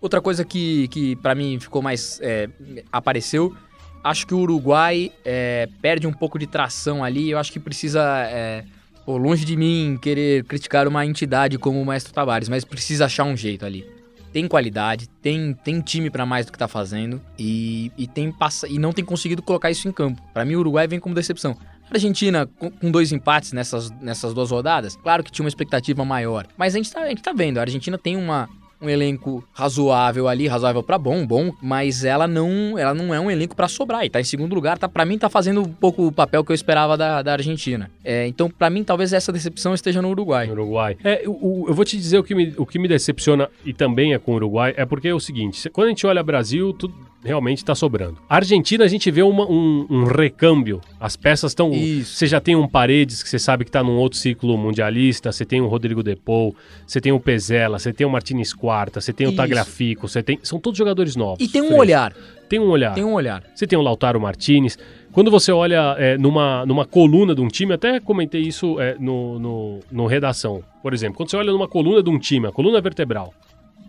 Outra 0.00 0.20
coisa 0.20 0.44
que, 0.46 0.88
que 0.88 1.14
para 1.16 1.34
mim 1.34 1.60
ficou 1.60 1.82
mais. 1.82 2.18
É, 2.22 2.48
apareceu, 2.90 3.54
acho 4.02 4.26
que 4.26 4.34
o 4.34 4.38
Uruguai 4.38 5.12
é, 5.24 5.68
perde 5.82 6.06
um 6.06 6.12
pouco 6.12 6.38
de 6.38 6.46
tração 6.46 7.04
ali. 7.04 7.30
Eu 7.30 7.38
acho 7.38 7.52
que 7.52 7.60
precisa. 7.60 8.02
É, 8.28 8.64
pô, 9.04 9.18
longe 9.18 9.44
de 9.44 9.54
mim 9.54 9.98
querer 10.00 10.42
criticar 10.44 10.88
uma 10.88 11.04
entidade 11.04 11.58
como 11.58 11.80
o 11.80 11.84
Maestro 11.84 12.14
Tavares, 12.14 12.48
mas 12.48 12.64
precisa 12.64 13.04
achar 13.04 13.24
um 13.24 13.36
jeito 13.36 13.66
ali. 13.66 13.86
Tem 14.32 14.48
qualidade, 14.48 15.10
tem, 15.20 15.52
tem 15.52 15.82
time 15.82 16.08
para 16.08 16.24
mais 16.24 16.46
do 16.46 16.52
que 16.52 16.58
tá 16.58 16.66
fazendo 16.66 17.20
e, 17.38 17.92
e, 17.98 18.06
tem 18.06 18.34
e 18.70 18.78
não 18.78 18.90
tem 18.90 19.04
conseguido 19.04 19.42
colocar 19.42 19.70
isso 19.70 19.86
em 19.86 19.92
campo. 19.92 20.22
Para 20.32 20.46
mim, 20.46 20.54
o 20.54 20.60
Uruguai 20.60 20.88
vem 20.88 20.98
como 20.98 21.14
decepção. 21.14 21.54
Argentina 21.96 22.46
com, 22.46 22.90
dois 22.90 23.12
empates 23.12 23.52
nessas, 23.52 23.90
nessas 24.00 24.34
duas 24.34 24.50
rodadas, 24.50 24.96
claro 24.96 25.22
que 25.22 25.30
tinha 25.30 25.44
uma 25.44 25.48
expectativa 25.48 26.04
maior. 26.04 26.46
Mas 26.56 26.74
a 26.74 26.78
gente, 26.78 26.92
tá, 26.92 27.02
a 27.02 27.08
gente 27.08 27.22
tá 27.22 27.32
vendo, 27.32 27.58
a 27.58 27.62
Argentina 27.62 27.96
tem 27.96 28.16
uma, 28.16 28.48
um 28.82 28.88
elenco 28.88 29.44
razoável 29.52 30.26
ali, 30.26 30.48
razoável 30.48 30.82
para 30.82 30.98
bom, 30.98 31.24
bom, 31.24 31.54
mas 31.62 32.04
ela 32.04 32.26
não, 32.26 32.76
ela 32.76 32.92
não 32.92 33.14
é 33.14 33.20
um 33.20 33.30
elenco 33.30 33.54
para 33.54 33.68
sobrar. 33.68 34.04
E 34.04 34.10
tá 34.10 34.20
em 34.20 34.24
segundo 34.24 34.54
lugar, 34.54 34.76
tá 34.76 34.88
para 34.88 35.04
mim 35.04 35.16
tá 35.16 35.30
fazendo 35.30 35.62
um 35.62 35.72
pouco 35.72 36.08
o 36.08 36.12
papel 36.12 36.44
que 36.44 36.50
eu 36.50 36.54
esperava 36.54 36.96
da, 36.96 37.22
da 37.22 37.32
Argentina. 37.32 37.88
É, 38.04 38.26
então, 38.26 38.50
para 38.50 38.68
mim 38.68 38.82
talvez 38.82 39.12
essa 39.12 39.32
decepção 39.32 39.72
esteja 39.72 40.02
no 40.02 40.10
Uruguai. 40.10 40.50
Uruguai. 40.50 40.96
É, 41.04 41.22
o, 41.26 41.66
eu 41.68 41.74
vou 41.74 41.84
te 41.84 41.96
dizer 41.96 42.18
o 42.18 42.24
que 42.24 42.34
me, 42.34 42.52
o 42.56 42.66
que 42.66 42.78
me 42.78 42.88
decepciona 42.88 43.48
e 43.64 43.72
também 43.72 44.14
é 44.14 44.18
com 44.18 44.32
o 44.32 44.34
Uruguai, 44.34 44.74
é 44.76 44.84
porque 44.84 45.08
é 45.08 45.14
o 45.14 45.20
seguinte, 45.20 45.70
quando 45.70 45.86
a 45.86 45.90
gente 45.90 46.04
olha 46.06 46.22
Brasil, 46.22 46.72
tudo 46.72 46.94
realmente 47.24 47.58
está 47.58 47.74
sobrando. 47.74 48.18
A 48.28 48.36
Argentina, 48.36 48.84
a 48.84 48.88
gente 48.88 49.10
vê 49.10 49.22
uma, 49.22 49.44
um, 49.44 49.86
um, 49.88 50.04
recâmbio. 50.04 50.80
As 50.98 51.16
peças 51.16 51.52
estão. 51.52 51.70
Você 51.72 52.26
já 52.26 52.40
tem 52.40 52.56
um 52.56 52.66
Paredes, 52.66 53.22
que 53.22 53.28
você 53.28 53.38
sabe 53.38 53.64
que 53.64 53.68
está 53.70 53.82
num 53.82 53.96
outro 53.96 54.18
ciclo 54.18 54.56
mundialista. 54.58 55.30
Você 55.30 55.44
tem 55.44 55.60
o 55.60 55.66
Rodrigo 55.66 56.02
Depou, 56.02 56.54
você 56.86 57.00
tem 57.00 57.12
o 57.12 57.20
Pezela, 57.20 57.78
você 57.78 57.92
tem 57.92 58.06
o 58.06 58.10
Martinez 58.10 58.52
Quarta, 58.52 59.00
você 59.00 59.12
tem 59.12 59.26
o 59.26 59.34
Tagliafico, 59.34 60.08
você 60.08 60.22
tem. 60.22 60.38
São 60.42 60.58
todos 60.58 60.78
jogadores 60.78 61.16
novos. 61.16 61.44
E 61.44 61.48
tem 61.48 61.62
um 61.62 61.76
olhar. 61.76 62.12
Tem 62.48 62.58
um 62.58 62.68
olhar. 62.68 62.94
Tem 62.94 63.04
um 63.04 63.14
olhar. 63.14 63.42
Você 63.54 63.66
tem 63.66 63.78
o 63.78 63.82
Lautaro 63.82 64.20
Martinez. 64.20 64.78
Quando 65.12 65.30
você 65.30 65.52
olha 65.52 65.94
é, 65.98 66.16
numa, 66.16 66.66
numa 66.66 66.86
coluna 66.86 67.34
de 67.34 67.40
um 67.40 67.48
time, 67.48 67.74
até 67.74 68.00
comentei 68.00 68.40
isso 68.40 68.80
é, 68.80 68.96
no, 68.98 69.38
no, 69.38 69.80
no 69.90 70.06
redação. 70.06 70.62
Por 70.82 70.92
exemplo, 70.92 71.16
quando 71.16 71.30
você 71.30 71.36
olha 71.36 71.52
numa 71.52 71.68
coluna 71.68 72.02
de 72.02 72.10
um 72.10 72.18
time, 72.18 72.46
a 72.46 72.52
coluna 72.52 72.80
vertebral, 72.80 73.32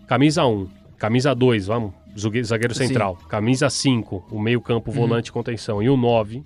camisa 0.06 0.44
1, 0.44 0.68
camisa 0.98 1.34
2, 1.34 1.66
vamos, 1.66 1.92
zagueiro 2.16 2.74
central. 2.74 3.18
Sim. 3.20 3.28
Camisa 3.28 3.70
5, 3.70 4.28
o 4.30 4.40
meio-campo, 4.40 4.90
uhum. 4.90 4.96
volante, 4.96 5.30
uhum. 5.30 5.34
contenção. 5.34 5.82
E 5.82 5.88
o 5.88 5.96
9. 5.96 6.42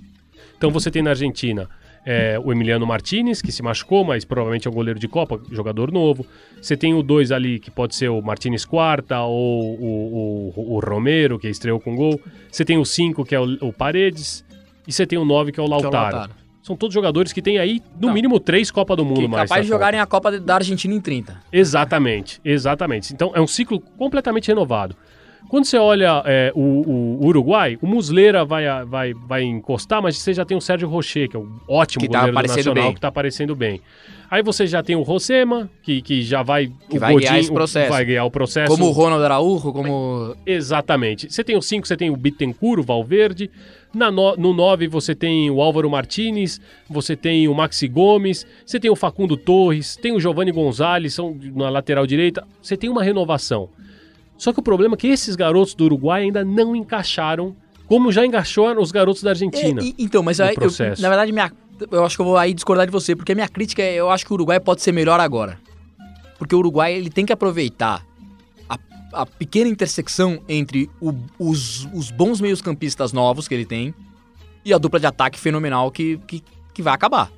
Então 0.56 0.70
você 0.70 0.90
tem 0.90 1.02
na 1.02 1.10
Argentina 1.10 1.68
é, 2.04 2.40
o 2.42 2.50
Emiliano 2.50 2.86
Martinez, 2.86 3.42
que 3.42 3.52
se 3.52 3.62
machucou, 3.62 4.02
mas 4.02 4.24
provavelmente 4.24 4.66
é 4.66 4.70
um 4.70 4.74
goleiro 4.74 4.98
de 4.98 5.06
Copa, 5.06 5.40
jogador 5.50 5.92
novo. 5.92 6.24
Você 6.60 6.76
tem 6.76 6.94
o 6.94 7.02
2 7.02 7.30
ali, 7.32 7.58
que 7.58 7.70
pode 7.70 7.94
ser 7.94 8.08
o 8.08 8.22
Martinez 8.22 8.64
Quarta 8.64 9.20
ou 9.20 9.76
o, 9.78 10.52
o, 10.56 10.74
o, 10.74 10.80
Romero, 10.80 11.38
que 11.38 11.48
estreou 11.48 11.78
com 11.78 11.94
gol. 11.94 12.18
Você 12.50 12.64
tem 12.64 12.78
o 12.78 12.84
5, 12.84 13.24
que 13.24 13.34
é 13.34 13.40
o, 13.40 13.58
o, 13.60 13.72
Paredes. 13.72 14.44
E 14.86 14.92
você 14.92 15.06
tem 15.06 15.18
o 15.18 15.24
9, 15.24 15.52
que 15.52 15.60
é 15.60 15.62
o 15.62 15.66
Lautaro. 15.66 15.94
É 15.94 15.98
o 15.98 16.02
Lautaro. 16.02 16.32
São 16.62 16.76
todos 16.76 16.92
jogadores 16.92 17.32
que 17.32 17.40
têm 17.40 17.58
aí, 17.58 17.82
no 17.98 18.08
Não. 18.08 18.14
mínimo, 18.14 18.40
três 18.40 18.70
Copa 18.70 18.94
do 18.96 19.04
Mundo 19.04 19.20
que 19.20 19.28
mais. 19.28 19.48
capaz 19.48 19.64
de 19.64 19.72
jogarem 19.72 20.00
a 20.00 20.06
Copa 20.06 20.38
da 20.38 20.56
Argentina 20.56 20.94
em 20.94 21.00
30. 21.00 21.40
Exatamente, 21.52 22.40
exatamente. 22.44 23.12
Então 23.12 23.32
é 23.34 23.40
um 23.40 23.46
ciclo 23.46 23.80
completamente 23.80 24.48
renovado. 24.48 24.96
Quando 25.48 25.64
você 25.64 25.78
olha 25.78 26.22
é, 26.26 26.52
o, 26.54 26.60
o, 26.60 27.26
Uruguai, 27.26 27.78
o 27.80 27.86
Muslera 27.86 28.44
vai, 28.44 28.64
vai, 28.84 29.14
vai 29.14 29.42
encostar, 29.42 30.02
mas 30.02 30.18
você 30.18 30.34
já 30.34 30.44
tem 30.44 30.56
o 30.56 30.60
Sérgio 30.60 30.88
Rocher, 30.88 31.28
que 31.28 31.36
é 31.36 31.40
um 31.40 31.58
ótimo 31.66 32.02
que 32.02 32.08
tá 32.08 32.20
goleiro 32.20 32.48
tá 32.48 32.56
nacional, 32.56 32.84
bem. 32.84 32.92
que 32.92 32.98
está 32.98 33.08
aparecendo 33.08 33.56
bem. 33.56 33.80
Aí 34.30 34.42
você 34.42 34.66
já 34.66 34.82
tem 34.82 34.94
o 34.94 35.00
Rosema, 35.00 35.70
que, 35.82 36.02
que 36.02 36.20
já 36.20 36.42
vai... 36.42 36.70
Que 36.90 36.98
vai 36.98 37.14
Godinho, 37.14 37.30
guiar 37.30 37.40
esse 37.40 37.50
processo. 37.50 37.90
Vai 37.90 38.04
guiar 38.04 38.26
o 38.26 38.30
processo. 38.30 38.70
Como 38.70 38.86
o 38.86 38.90
Ronald 38.90 39.24
Araújo, 39.24 39.72
como... 39.72 40.36
Exatamente. 40.44 41.32
Você 41.32 41.42
tem 41.42 41.56
o 41.56 41.62
5, 41.62 41.88
você 41.88 41.96
tem 41.96 42.10
o 42.10 42.16
Bittencourt, 42.16 42.80
o 42.80 42.82
Valverde. 42.82 43.50
Na 43.94 44.10
no, 44.10 44.36
no 44.36 44.52
9 44.52 44.86
você 44.86 45.14
tem 45.14 45.50
o 45.50 45.62
Álvaro 45.62 45.88
Martinez, 45.88 46.60
você 46.90 47.16
tem 47.16 47.48
o 47.48 47.54
Maxi 47.54 47.88
Gomes, 47.88 48.46
você 48.66 48.78
tem 48.78 48.90
o 48.90 48.96
Facundo 48.96 49.34
Torres, 49.34 49.96
tem 49.96 50.12
o 50.12 50.20
Giovanni 50.20 50.52
Gonzalez, 50.52 51.14
são 51.14 51.34
na 51.54 51.70
lateral 51.70 52.06
direita. 52.06 52.46
Você 52.60 52.76
tem 52.76 52.90
uma 52.90 53.02
renovação. 53.02 53.70
Só 54.38 54.52
que 54.52 54.60
o 54.60 54.62
problema 54.62 54.94
é 54.94 54.96
que 54.96 55.08
esses 55.08 55.36
garotos 55.36 55.74
do 55.74 55.84
Uruguai 55.84 56.22
ainda 56.22 56.44
não 56.44 56.74
encaixaram 56.74 57.54
como 57.88 58.12
já 58.12 58.24
encaixou 58.24 58.78
os 58.78 58.92
garotos 58.92 59.22
da 59.22 59.30
Argentina. 59.30 59.82
É, 59.82 59.92
então, 59.98 60.22
mas 60.22 60.40
aí, 60.40 60.54
eu, 60.60 60.70
na 60.98 61.08
verdade, 61.08 61.32
minha, 61.32 61.50
eu 61.90 62.04
acho 62.04 62.16
que 62.16 62.20
eu 62.20 62.26
vou 62.26 62.36
aí 62.36 62.52
discordar 62.52 62.86
de 62.86 62.92
você, 62.92 63.16
porque 63.16 63.32
a 63.32 63.34
minha 63.34 63.48
crítica 63.48 63.82
é, 63.82 63.94
eu 63.94 64.10
acho 64.10 64.26
que 64.26 64.32
o 64.32 64.34
Uruguai 64.34 64.60
pode 64.60 64.82
ser 64.82 64.92
melhor 64.92 65.18
agora. 65.18 65.58
Porque 66.38 66.54
o 66.54 66.58
Uruguai, 66.58 66.94
ele 66.94 67.10
tem 67.10 67.24
que 67.24 67.32
aproveitar 67.32 68.06
a, 68.68 68.78
a 69.12 69.26
pequena 69.26 69.68
intersecção 69.68 70.40
entre 70.46 70.88
o, 71.00 71.14
os, 71.38 71.88
os 71.94 72.10
bons 72.10 72.40
meios-campistas 72.40 73.12
novos 73.12 73.48
que 73.48 73.54
ele 73.54 73.64
tem 73.64 73.94
e 74.64 74.72
a 74.72 74.78
dupla 74.78 75.00
de 75.00 75.06
ataque 75.06 75.38
fenomenal 75.38 75.90
que, 75.90 76.18
que, 76.26 76.44
que 76.74 76.82
vai 76.82 76.92
acabar. 76.92 77.32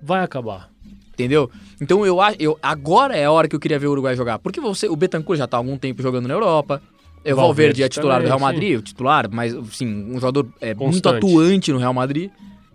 Vai 0.00 0.22
acabar. 0.22 0.70
Entendeu? 1.14 1.50
Então 1.80 2.04
eu 2.04 2.20
acho. 2.20 2.36
Eu, 2.40 2.58
agora 2.62 3.16
é 3.16 3.24
a 3.24 3.30
hora 3.30 3.48
que 3.48 3.54
eu 3.54 3.60
queria 3.60 3.78
ver 3.78 3.86
o 3.86 3.92
Uruguai 3.92 4.16
jogar. 4.16 4.38
Porque 4.38 4.60
você, 4.60 4.88
o 4.88 4.96
Betancourt 4.96 5.38
já 5.38 5.46
tá 5.46 5.56
há 5.56 5.58
algum 5.58 5.78
tempo 5.78 6.02
jogando 6.02 6.26
na 6.26 6.34
Europa. 6.34 6.82
O 7.24 7.36
Valverde 7.36 7.82
é 7.82 7.88
titular 7.88 8.16
também, 8.16 8.26
do 8.26 8.28
Real 8.28 8.40
Madrid, 8.40 8.78
o 8.78 8.82
titular, 8.82 9.30
mas 9.32 9.56
sim, 9.72 9.86
um 9.86 10.20
jogador 10.20 10.46
é, 10.60 10.74
muito 10.74 11.08
atuante 11.08 11.72
no 11.72 11.78
Real 11.78 11.94
Madrid. 11.94 12.30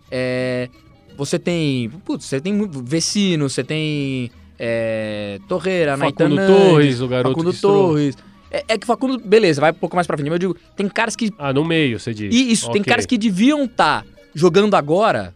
É, 0.09 0.69
você 1.15 1.37
tem. 1.37 1.89
Putz, 2.03 2.25
você 2.25 2.41
tem 2.41 2.67
Vecino, 2.67 3.49
você 3.49 3.63
tem. 3.63 4.31
É, 4.57 5.39
Torreira, 5.47 5.97
Facundo 5.97 6.35
Torres, 6.35 7.01
o 7.01 7.07
garoto 7.07 7.35
Facundo 7.35 7.53
Torres. 7.53 8.17
É, 8.51 8.63
é, 8.69 8.77
que 8.77 8.87
Facundo, 8.87 9.19
beleza, 9.19 9.61
vai 9.61 9.71
um 9.71 9.75
pouco 9.75 9.95
mais 9.95 10.07
pra 10.07 10.17
frente, 10.17 10.29
mas 10.29 10.41
eu 10.41 10.53
digo, 10.53 10.57
tem 10.75 10.89
caras 10.89 11.15
que. 11.15 11.31
Ah, 11.37 11.53
no 11.53 11.63
meio, 11.63 11.99
você 11.99 12.13
diz. 12.13 12.33
E 12.33 12.51
isso, 12.51 12.67
okay. 12.67 12.81
tem 12.81 12.89
caras 12.89 13.05
que 13.05 13.17
deviam 13.17 13.65
estar 13.65 14.03
tá 14.03 14.07
jogando 14.33 14.75
agora 14.75 15.35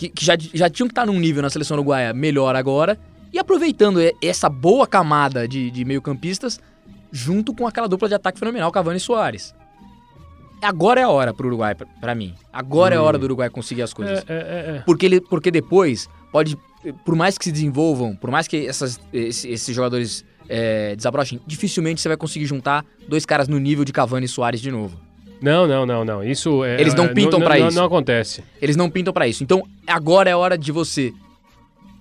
que, 0.00 0.08
que 0.08 0.24
já, 0.24 0.34
já 0.38 0.70
tinham 0.70 0.88
que 0.88 0.92
estar 0.92 1.04
num 1.04 1.20
nível 1.20 1.42
na 1.42 1.50
seleção 1.50 1.76
uruguaia 1.76 2.14
melhor 2.14 2.56
agora, 2.56 2.98
e 3.30 3.38
aproveitando 3.38 4.00
essa 4.22 4.48
boa 4.48 4.86
camada 4.86 5.46
de, 5.46 5.70
de 5.70 5.84
meio-campistas 5.84 6.58
junto 7.12 7.54
com 7.54 7.66
aquela 7.66 7.86
dupla 7.86 8.08
de 8.08 8.14
ataque 8.14 8.38
fenomenal, 8.38 8.72
Cavani 8.72 8.96
e 8.96 9.00
Soares. 9.00 9.54
Agora 10.62 11.00
é 11.00 11.04
a 11.04 11.08
hora 11.10 11.34
pro 11.34 11.48
Uruguai, 11.48 11.74
para 11.74 12.14
mim. 12.14 12.34
Agora 12.50 12.94
hum. 12.94 12.98
é 12.98 13.00
a 13.00 13.02
hora 13.02 13.18
do 13.18 13.24
Uruguai 13.24 13.50
conseguir 13.50 13.82
as 13.82 13.92
coisas. 13.92 14.24
É, 14.26 14.32
é, 14.32 14.76
é. 14.76 14.82
Porque, 14.86 15.04
ele, 15.04 15.20
porque 15.20 15.50
depois 15.50 16.08
pode, 16.32 16.56
por 17.04 17.14
mais 17.14 17.36
que 17.36 17.44
se 17.44 17.52
desenvolvam, 17.52 18.16
por 18.16 18.30
mais 18.30 18.48
que 18.48 18.66
essas, 18.66 18.98
esses, 19.12 19.44
esses 19.44 19.76
jogadores 19.76 20.24
é, 20.48 20.96
desabrochem, 20.96 21.40
dificilmente 21.46 22.00
você 22.00 22.08
vai 22.08 22.16
conseguir 22.16 22.46
juntar 22.46 22.86
dois 23.06 23.26
caras 23.26 23.48
no 23.48 23.58
nível 23.58 23.84
de 23.84 23.92
Cavani 23.92 24.24
e 24.24 24.28
Soares 24.28 24.62
de 24.62 24.70
novo. 24.70 24.98
Não, 25.40 25.66
não, 25.66 25.86
não, 25.86 26.04
não. 26.04 26.22
Isso 26.22 26.64
é, 26.64 26.80
Eles 26.80 26.94
não 26.94 27.04
é, 27.04 27.14
pintam 27.14 27.40
para 27.40 27.58
isso. 27.58 27.76
Não 27.76 27.84
acontece. 27.84 28.44
Eles 28.60 28.76
não 28.76 28.90
pintam 28.90 29.12
para 29.12 29.26
isso. 29.26 29.42
Então, 29.42 29.62
agora 29.86 30.28
é 30.28 30.36
hora 30.36 30.56
de 30.56 30.70
você 30.70 31.12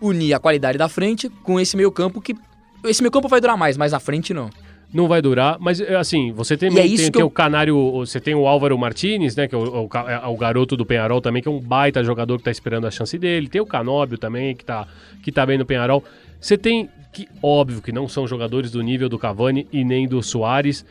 unir 0.01 0.33
a 0.33 0.39
qualidade 0.39 0.77
da 0.77 0.89
frente 0.89 1.29
com 1.43 1.59
esse 1.59 1.75
meio-campo 1.75 2.21
que 2.21 2.35
esse 2.83 3.01
meio-campo 3.01 3.27
vai 3.27 3.41
durar 3.41 3.57
mais, 3.57 3.77
mas 3.77 3.93
a 3.93 3.99
frente 3.99 4.33
não. 4.33 4.49
Não 4.91 5.07
vai 5.07 5.21
durar, 5.21 5.57
mas 5.59 5.79
assim, 5.81 6.31
você 6.31 6.57
tem, 6.57 6.69
é 6.69 6.81
tem, 6.81 7.11
tem 7.11 7.21
eu... 7.21 7.27
o 7.27 7.29
Canário, 7.29 7.91
você 7.91 8.19
tem 8.19 8.33
o 8.33 8.47
Álvaro 8.47 8.75
Martinez, 8.75 9.35
né, 9.35 9.47
que 9.47 9.53
é 9.53 9.57
o, 9.57 9.83
o, 9.83 9.89
é 10.07 10.27
o, 10.27 10.35
garoto 10.35 10.75
do 10.75 10.83
Penharol 10.83 11.21
também, 11.21 11.43
que 11.43 11.47
é 11.47 11.51
um 11.51 11.59
baita 11.59 12.03
jogador 12.03 12.39
que 12.39 12.43
tá 12.43 12.49
esperando 12.49 12.87
a 12.87 12.91
chance 12.91 13.15
dele. 13.19 13.47
Tem 13.47 13.61
o 13.61 13.67
Canóbio 13.67 14.17
também, 14.17 14.55
que 14.55 14.65
tá, 14.65 14.87
que 15.21 15.31
tá 15.31 15.45
bem 15.45 15.59
no 15.59 15.65
Penharol. 15.65 16.03
Você 16.41 16.57
tem, 16.57 16.89
que 17.13 17.27
óbvio 17.43 17.83
que 17.83 17.91
não 17.91 18.07
são 18.07 18.25
jogadores 18.25 18.71
do 18.71 18.81
nível 18.81 19.07
do 19.07 19.19
Cavani 19.19 19.67
e 19.71 19.83
nem 19.83 20.07
do 20.07 20.23
Soares, 20.23 20.83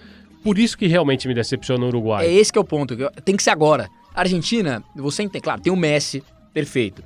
por 0.42 0.58
isso 0.58 0.76
que 0.76 0.86
realmente 0.86 1.26
me 1.28 1.34
decepciona 1.34 1.84
o 1.84 1.88
Uruguai. 1.88 2.26
É 2.26 2.32
esse 2.32 2.52
que 2.52 2.58
é 2.58 2.60
o 2.60 2.64
ponto. 2.64 2.96
Tem 3.24 3.36
que 3.36 3.42
ser 3.42 3.50
agora. 3.50 3.88
A 4.14 4.20
Argentina, 4.20 4.82
você 4.96 5.22
entende, 5.22 5.42
claro, 5.42 5.60
tem 5.60 5.72
o 5.72 5.76
Messi, 5.76 6.22
perfeito. 6.52 7.02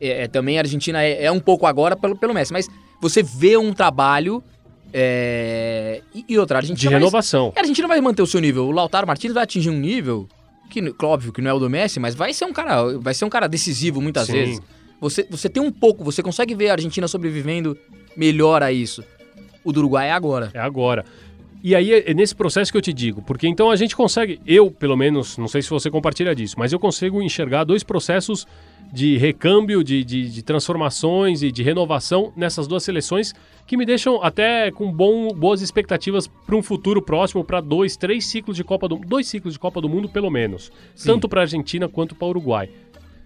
É, 0.00 0.24
é, 0.24 0.28
também 0.28 0.58
a 0.58 0.60
Argentina 0.60 1.02
é, 1.02 1.24
é, 1.24 1.32
um 1.32 1.40
pouco 1.40 1.66
agora 1.66 1.96
pelo, 1.96 2.16
pelo 2.16 2.34
Messi, 2.34 2.52
mas 2.52 2.68
você 3.00 3.22
vê 3.22 3.56
um 3.56 3.72
trabalho 3.72 4.42
é, 4.92 6.02
e, 6.14 6.24
e, 6.28 6.38
outra, 6.38 6.58
a 6.58 6.60
Argentina. 6.60 6.90
De 6.90 6.94
renovação. 6.94 7.50
Vai, 7.50 7.58
a 7.58 7.60
Argentina 7.62 7.88
vai 7.88 8.00
manter 8.00 8.22
o 8.22 8.26
seu 8.26 8.40
nível. 8.40 8.66
O 8.66 8.70
Lautaro 8.70 9.06
Martins 9.06 9.32
vai 9.32 9.42
atingir 9.42 9.70
um 9.70 9.78
nível 9.78 10.28
que, 10.70 10.94
óbvio, 11.02 11.32
que 11.32 11.42
não 11.42 11.50
é 11.50 11.54
o 11.54 11.58
do 11.58 11.68
Messi, 11.68 11.98
mas 11.98 12.14
vai 12.14 12.32
ser 12.32 12.44
um 12.44 12.52
cara, 12.52 12.98
vai 12.98 13.12
ser 13.12 13.24
um 13.24 13.28
cara 13.28 13.48
decisivo 13.48 14.00
muitas 14.00 14.26
Sim. 14.26 14.32
vezes. 14.32 14.62
Você, 15.00 15.26
você 15.28 15.48
tem 15.48 15.62
um 15.62 15.72
pouco, 15.72 16.04
você 16.04 16.22
consegue 16.22 16.54
ver 16.54 16.70
a 16.70 16.72
Argentina 16.72 17.08
sobrevivendo 17.08 17.76
melhora 18.16 18.72
isso? 18.72 19.04
O 19.64 19.72
do 19.72 19.80
Uruguai 19.80 20.08
é 20.08 20.12
agora. 20.12 20.50
É 20.54 20.60
agora. 20.60 21.04
E 21.66 21.74
aí 21.74 21.94
é 21.94 22.12
nesse 22.12 22.34
processo 22.36 22.70
que 22.70 22.76
eu 22.76 22.82
te 22.82 22.92
digo, 22.92 23.22
porque 23.22 23.48
então 23.48 23.70
a 23.70 23.76
gente 23.76 23.96
consegue, 23.96 24.38
eu 24.46 24.70
pelo 24.70 24.94
menos, 24.98 25.38
não 25.38 25.48
sei 25.48 25.62
se 25.62 25.70
você 25.70 25.90
compartilha 25.90 26.34
disso, 26.34 26.56
mas 26.58 26.74
eu 26.74 26.78
consigo 26.78 27.22
enxergar 27.22 27.64
dois 27.64 27.82
processos 27.82 28.46
de 28.92 29.16
recâmbio, 29.16 29.82
de, 29.82 30.04
de, 30.04 30.28
de 30.28 30.42
transformações 30.42 31.42
e 31.42 31.50
de 31.50 31.62
renovação 31.62 32.30
nessas 32.36 32.66
duas 32.66 32.82
seleções 32.82 33.32
que 33.66 33.78
me 33.78 33.86
deixam 33.86 34.22
até 34.22 34.70
com 34.70 34.92
bom, 34.92 35.28
boas 35.30 35.62
expectativas 35.62 36.26
para 36.26 36.54
um 36.54 36.62
futuro 36.62 37.00
próximo, 37.00 37.42
para 37.42 37.62
dois, 37.62 37.96
três 37.96 38.26
ciclos 38.26 38.58
de 38.58 38.62
Copa 38.62 38.86
do 38.86 38.96
dois 38.96 39.26
ciclos 39.26 39.54
de 39.54 39.58
Copa 39.58 39.80
do 39.80 39.88
Mundo 39.88 40.06
pelo 40.06 40.28
menos, 40.30 40.70
Sim. 40.94 41.12
tanto 41.12 41.30
para 41.30 41.40
Argentina 41.40 41.88
quanto 41.88 42.14
para 42.14 42.28
Uruguai. 42.28 42.68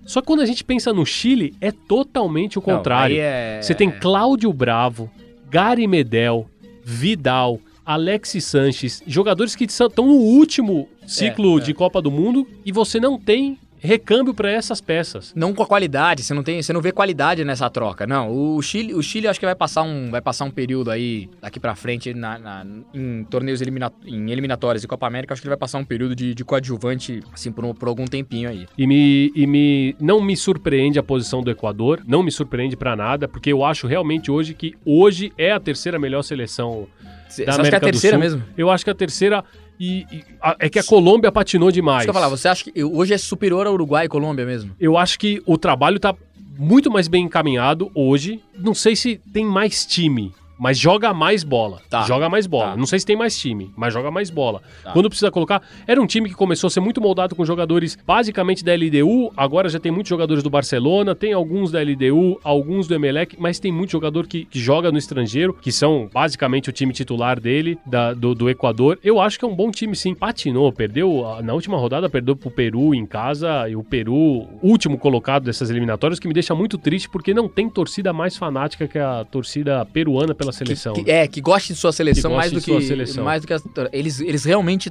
Só 0.07 0.21
que 0.21 0.29
quando 0.29 0.43
a 0.43 0.47
gente 0.47 0.63
pensa 0.63 0.93
no 0.93 1.05
Chile, 1.05 1.57
é 1.61 1.73
totalmente 1.73 2.57
o 2.57 2.63
Não, 2.65 2.77
contrário. 2.77 3.17
aí 3.17 3.21
é- 3.21 3.61
Você 3.61 3.75
tem 3.75 3.91
Cláudio 3.91 4.53
Bravo, 4.53 5.11
Gary 5.51 5.89
Medel, 5.89 6.49
Vidal, 6.85 7.59
Alexis 7.89 8.45
Sanches, 8.45 9.03
jogadores 9.07 9.57
que 9.57 9.65
estão 9.65 10.07
no 10.07 10.13
último 10.13 10.89
ciclo 11.07 11.59
é. 11.59 11.63
de 11.63 11.73
Copa 11.73 12.03
do 12.03 12.11
Mundo 12.11 12.47
e 12.63 12.71
você 12.71 13.01
não 13.01 13.19
tem 13.19 13.59
recâmbio 13.81 14.35
para 14.35 14.51
essas 14.51 14.81
peças. 14.81 15.33
Não 15.37 15.55
com 15.55 15.63
a 15.63 15.67
qualidade, 15.67 16.25
você 16.25 16.35
não 16.35 16.43
tem, 16.43 16.61
você 16.61 16.73
não 16.73 16.81
vê 16.83 16.91
qualidade 16.91 17.45
nessa 17.45 17.71
troca. 17.71 18.07
Não, 18.09 18.29
o 18.57 18.61
Chile, 18.61 18.93
o 18.93 19.01
Chile 19.01 19.29
acho 19.29 19.39
que 19.39 19.47
vai 19.47 19.55
passar 19.55 19.83
um, 19.85 20.11
vai 20.11 20.21
passar 20.21 20.45
um 20.45 20.51
período 20.51 20.91
aí 20.91 21.31
daqui 21.41 21.61
pra 21.61 21.77
frente 21.77 22.13
na, 22.13 22.39
na- 22.39 22.67
em 22.93 23.23
torneios 23.31 23.61
elimina, 23.63 23.91
em 24.05 24.31
eliminatórias 24.33 24.83
de 24.83 24.89
Copa 24.89 25.07
América, 25.07 25.33
acho 25.33 25.41
que 25.41 25.47
ele 25.47 25.53
vai 25.53 25.59
passar 25.59 25.79
um 25.79 25.85
período 25.85 26.15
de, 26.17 26.35
de 26.35 26.45
coadjuvante 26.45 27.23
assim 27.33 27.53
por, 27.53 27.65
um- 27.65 27.73
por 27.73 27.89
algum 27.89 28.05
tempinho 28.05 28.51
aí. 28.51 28.67
E 28.77 28.85
me, 28.87 29.33
e 29.35 29.47
me 29.47 29.95
não 30.01 30.21
me 30.21 30.37
surpreende 30.37 30.99
a 30.99 31.03
posição 31.03 31.41
do 31.41 31.51
Equador, 31.51 32.03
não 32.05 32.23
me 32.25 32.33
surpreende 32.33 32.77
para 32.77 32.97
nada, 32.97 33.29
porque 33.29 33.53
eu 33.53 33.65
acho 33.65 33.87
realmente 33.87 34.29
hoje 34.29 34.55
que 34.55 34.75
hoje 34.85 35.33
é 35.39 35.53
a 35.53 35.61
terceira 35.61 35.99
melhor 36.01 36.23
seleção 36.23 36.89
Você 37.29 37.45
da 37.45 37.55
América 37.55 37.79
que 37.81 37.87
é 37.87 37.89
a 37.89 37.93
terceira 37.93 38.19
mesmo? 38.19 38.43
Eu 38.57 38.71
acho 38.71 38.85
que 38.85 38.91
a 38.91 38.95
terceira 38.95 39.45
e, 39.79 40.07
e- 40.11 40.25
a- 40.41 40.57
é 40.59 40.69
que 40.69 40.79
a 40.79 40.83
Colômbia 40.85 41.31
patinou 41.31 41.71
demais. 41.71 42.05
Que 42.05 42.11
eu 42.11 42.15
falar, 42.15 42.29
você 42.29 42.49
acha 42.49 42.65
que 42.65 42.83
hoje 42.85 43.15
é 43.15 43.19
superior 43.19 43.67
ao 43.67 43.75
Uruguai 43.75 44.07
e 44.07 44.09
Colômbia 44.09 44.45
mesmo? 44.45 44.73
Eu 44.81 44.97
acho 44.97 45.19
que 45.19 45.43
o 45.47 45.57
trabalho 45.57 45.99
tá 46.01 46.15
muito 46.59 46.91
mais 46.91 47.07
bem 47.07 47.25
encaminhado 47.25 47.91
hoje. 47.95 48.41
Não 48.59 48.75
sei 48.75 48.97
se 48.97 49.21
tem 49.33 49.45
mais 49.45 49.87
time, 49.87 50.33
mas 50.59 50.79
joga 50.79 51.13
mais 51.15 51.45
bola. 51.45 51.81
Tá. 51.89 52.03
Joga 52.03 52.29
mais 52.29 52.47
bola. 52.47 52.71
Tá. 52.73 52.77
Não 52.77 52.87
sei 52.87 52.99
se 52.99 53.07
tem 53.07 53.17
mais 53.17 53.39
time, 53.39 53.71
mas 53.77 53.93
joga 53.95 54.11
mais 54.11 54.31
bola. 54.31 54.61
Tá. 54.83 54.93
Quando 54.93 55.09
precisa 55.09 55.31
colocar. 55.31 55.63
Era 55.87 56.01
um 56.01 56.07
time 56.07 56.29
que 56.29 56.35
começou 56.35 56.69
a 56.69 56.71
ser 56.71 56.81
muito 56.81 57.01
moldado 57.01 57.35
com 57.35 57.45
jogadores 57.45 57.97
basicamente 58.07 58.65
da 58.65 58.75
LDU. 58.75 59.33
Agora 59.37 59.69
já 59.69 59.79
tem 59.79 59.93
muitos 59.93 60.09
jogadores 60.11 60.43
do 60.43 60.51
Barcelona, 60.51 61.15
tem 61.15 61.33
alguns 61.33 61.71
da 61.71 61.81
LDU, 61.83 62.41
alguns 62.43 62.87
do 62.89 62.95
Emelec, 62.95 63.37
mas 63.39 63.59
tem 63.59 63.71
muito 63.71 63.91
jogador 63.93 64.27
que, 64.27 64.45
que 64.47 64.59
joga 64.59 64.91
no 64.91 64.99
estrangeiro, 64.99 65.55
que 65.55 65.71
são 65.71 66.09
basicamente 66.13 66.69
o 66.69 66.73
time 66.73 66.93
titular 66.93 67.39
dele, 67.41 67.79
da- 67.87 68.13
do, 68.15 68.35
do 68.35 68.51
Equador. 68.51 68.99
Eu 69.05 69.21
acho 69.21 69.39
que 69.39 69.45
é 69.45 69.49
um 69.49 69.55
bom 69.55 69.71
time, 69.71 69.95
sim. 69.95 70.15
Patinou, 70.15 70.73
perdeu. 70.73 71.25
Na 71.43 71.55
última 71.55 71.77
rodada, 71.77 72.09
perdeu 72.09 72.35
pro 72.35 72.51
Peru 72.51 72.95
em 72.95 73.07
casa. 73.07 73.69
E 73.69 73.77
o 73.77 73.85
Peru, 73.85 74.47
último 74.63 74.99
colocado 74.99 75.45
dessas 75.45 75.71
eliminatórias, 75.71 76.19
que 76.19 76.27
me 76.27 76.35
deixa 76.35 76.55
muito 76.55 76.77
triste 76.79 77.09
porque 77.09 77.33
não 77.33 77.49
tem 77.49 77.69
torcida 77.69 78.13
mais 78.13 78.37
fanática 78.37 78.87
que 78.89 78.99
a 78.99 79.25
torcida 79.25 79.85
peruana 79.87 80.35
pela 80.35 80.48
seleção. 80.53 80.93
Que- 80.95 81.11
é, 81.11 81.27
que 81.27 81.41
goste 81.41 81.73
de 81.73 81.79
sua 81.79 81.93
seleção 81.93 82.31
Que 82.31 82.37
mais 82.37 82.51
do 82.53 82.59
de 82.61 82.65
que 82.65 82.71
sua 82.73 82.81
seleção. 82.83 83.25
mais 83.25 83.43
do 83.43 83.47
que 83.47 83.53
as- 83.53 83.63
eles 83.93 84.21
eles 84.21 84.45
realmente 84.45 84.91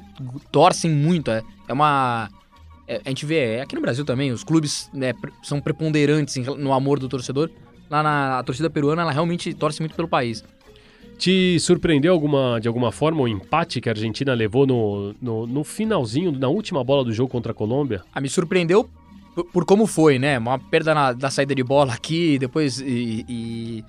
torcem 0.51 0.89
muito, 0.91 1.29
é, 1.31 1.41
é 1.67 1.73
uma 1.73 2.29
é, 2.87 3.01
a 3.05 3.09
gente 3.09 3.25
vê 3.25 3.55
é, 3.55 3.61
aqui 3.61 3.75
no 3.75 3.81
Brasil 3.81 4.05
também, 4.05 4.31
os 4.31 4.43
clubes 4.43 4.89
né, 4.93 5.13
são 5.43 5.59
preponderantes 5.59 6.35
no 6.57 6.71
amor 6.73 6.99
do 6.99 7.09
torcedor. 7.09 7.49
Lá 7.89 8.01
na 8.03 8.43
torcida 8.43 8.69
peruana, 8.69 9.01
ela 9.01 9.11
realmente 9.11 9.53
torce 9.53 9.81
muito 9.81 9.95
pelo 9.95 10.07
país. 10.07 10.43
Te 11.17 11.59
surpreendeu 11.59 12.13
alguma, 12.13 12.59
de 12.61 12.67
alguma 12.67 12.91
forma 12.91 13.21
o 13.21 13.27
empate 13.27 13.81
que 13.81 13.89
a 13.89 13.91
Argentina 13.91 14.33
levou 14.35 14.67
no, 14.67 15.15
no, 15.21 15.47
no 15.47 15.63
finalzinho, 15.63 16.31
na 16.31 16.47
última 16.47 16.83
bola 16.83 17.03
do 17.03 17.11
jogo 17.11 17.29
contra 17.31 17.51
a 17.51 17.55
Colômbia? 17.55 18.03
Ah, 18.13 18.21
me 18.21 18.29
surpreendeu 18.29 18.87
por, 19.33 19.45
por 19.45 19.65
como 19.65 19.87
foi, 19.87 20.19
né? 20.19 20.37
Uma 20.37 20.59
perda 20.59 20.93
na, 20.93 21.13
da 21.13 21.29
saída 21.31 21.55
de 21.55 21.63
bola 21.63 21.91
aqui, 21.93 22.37
depois 22.37 22.79
e, 22.79 23.25
e- 23.27 23.83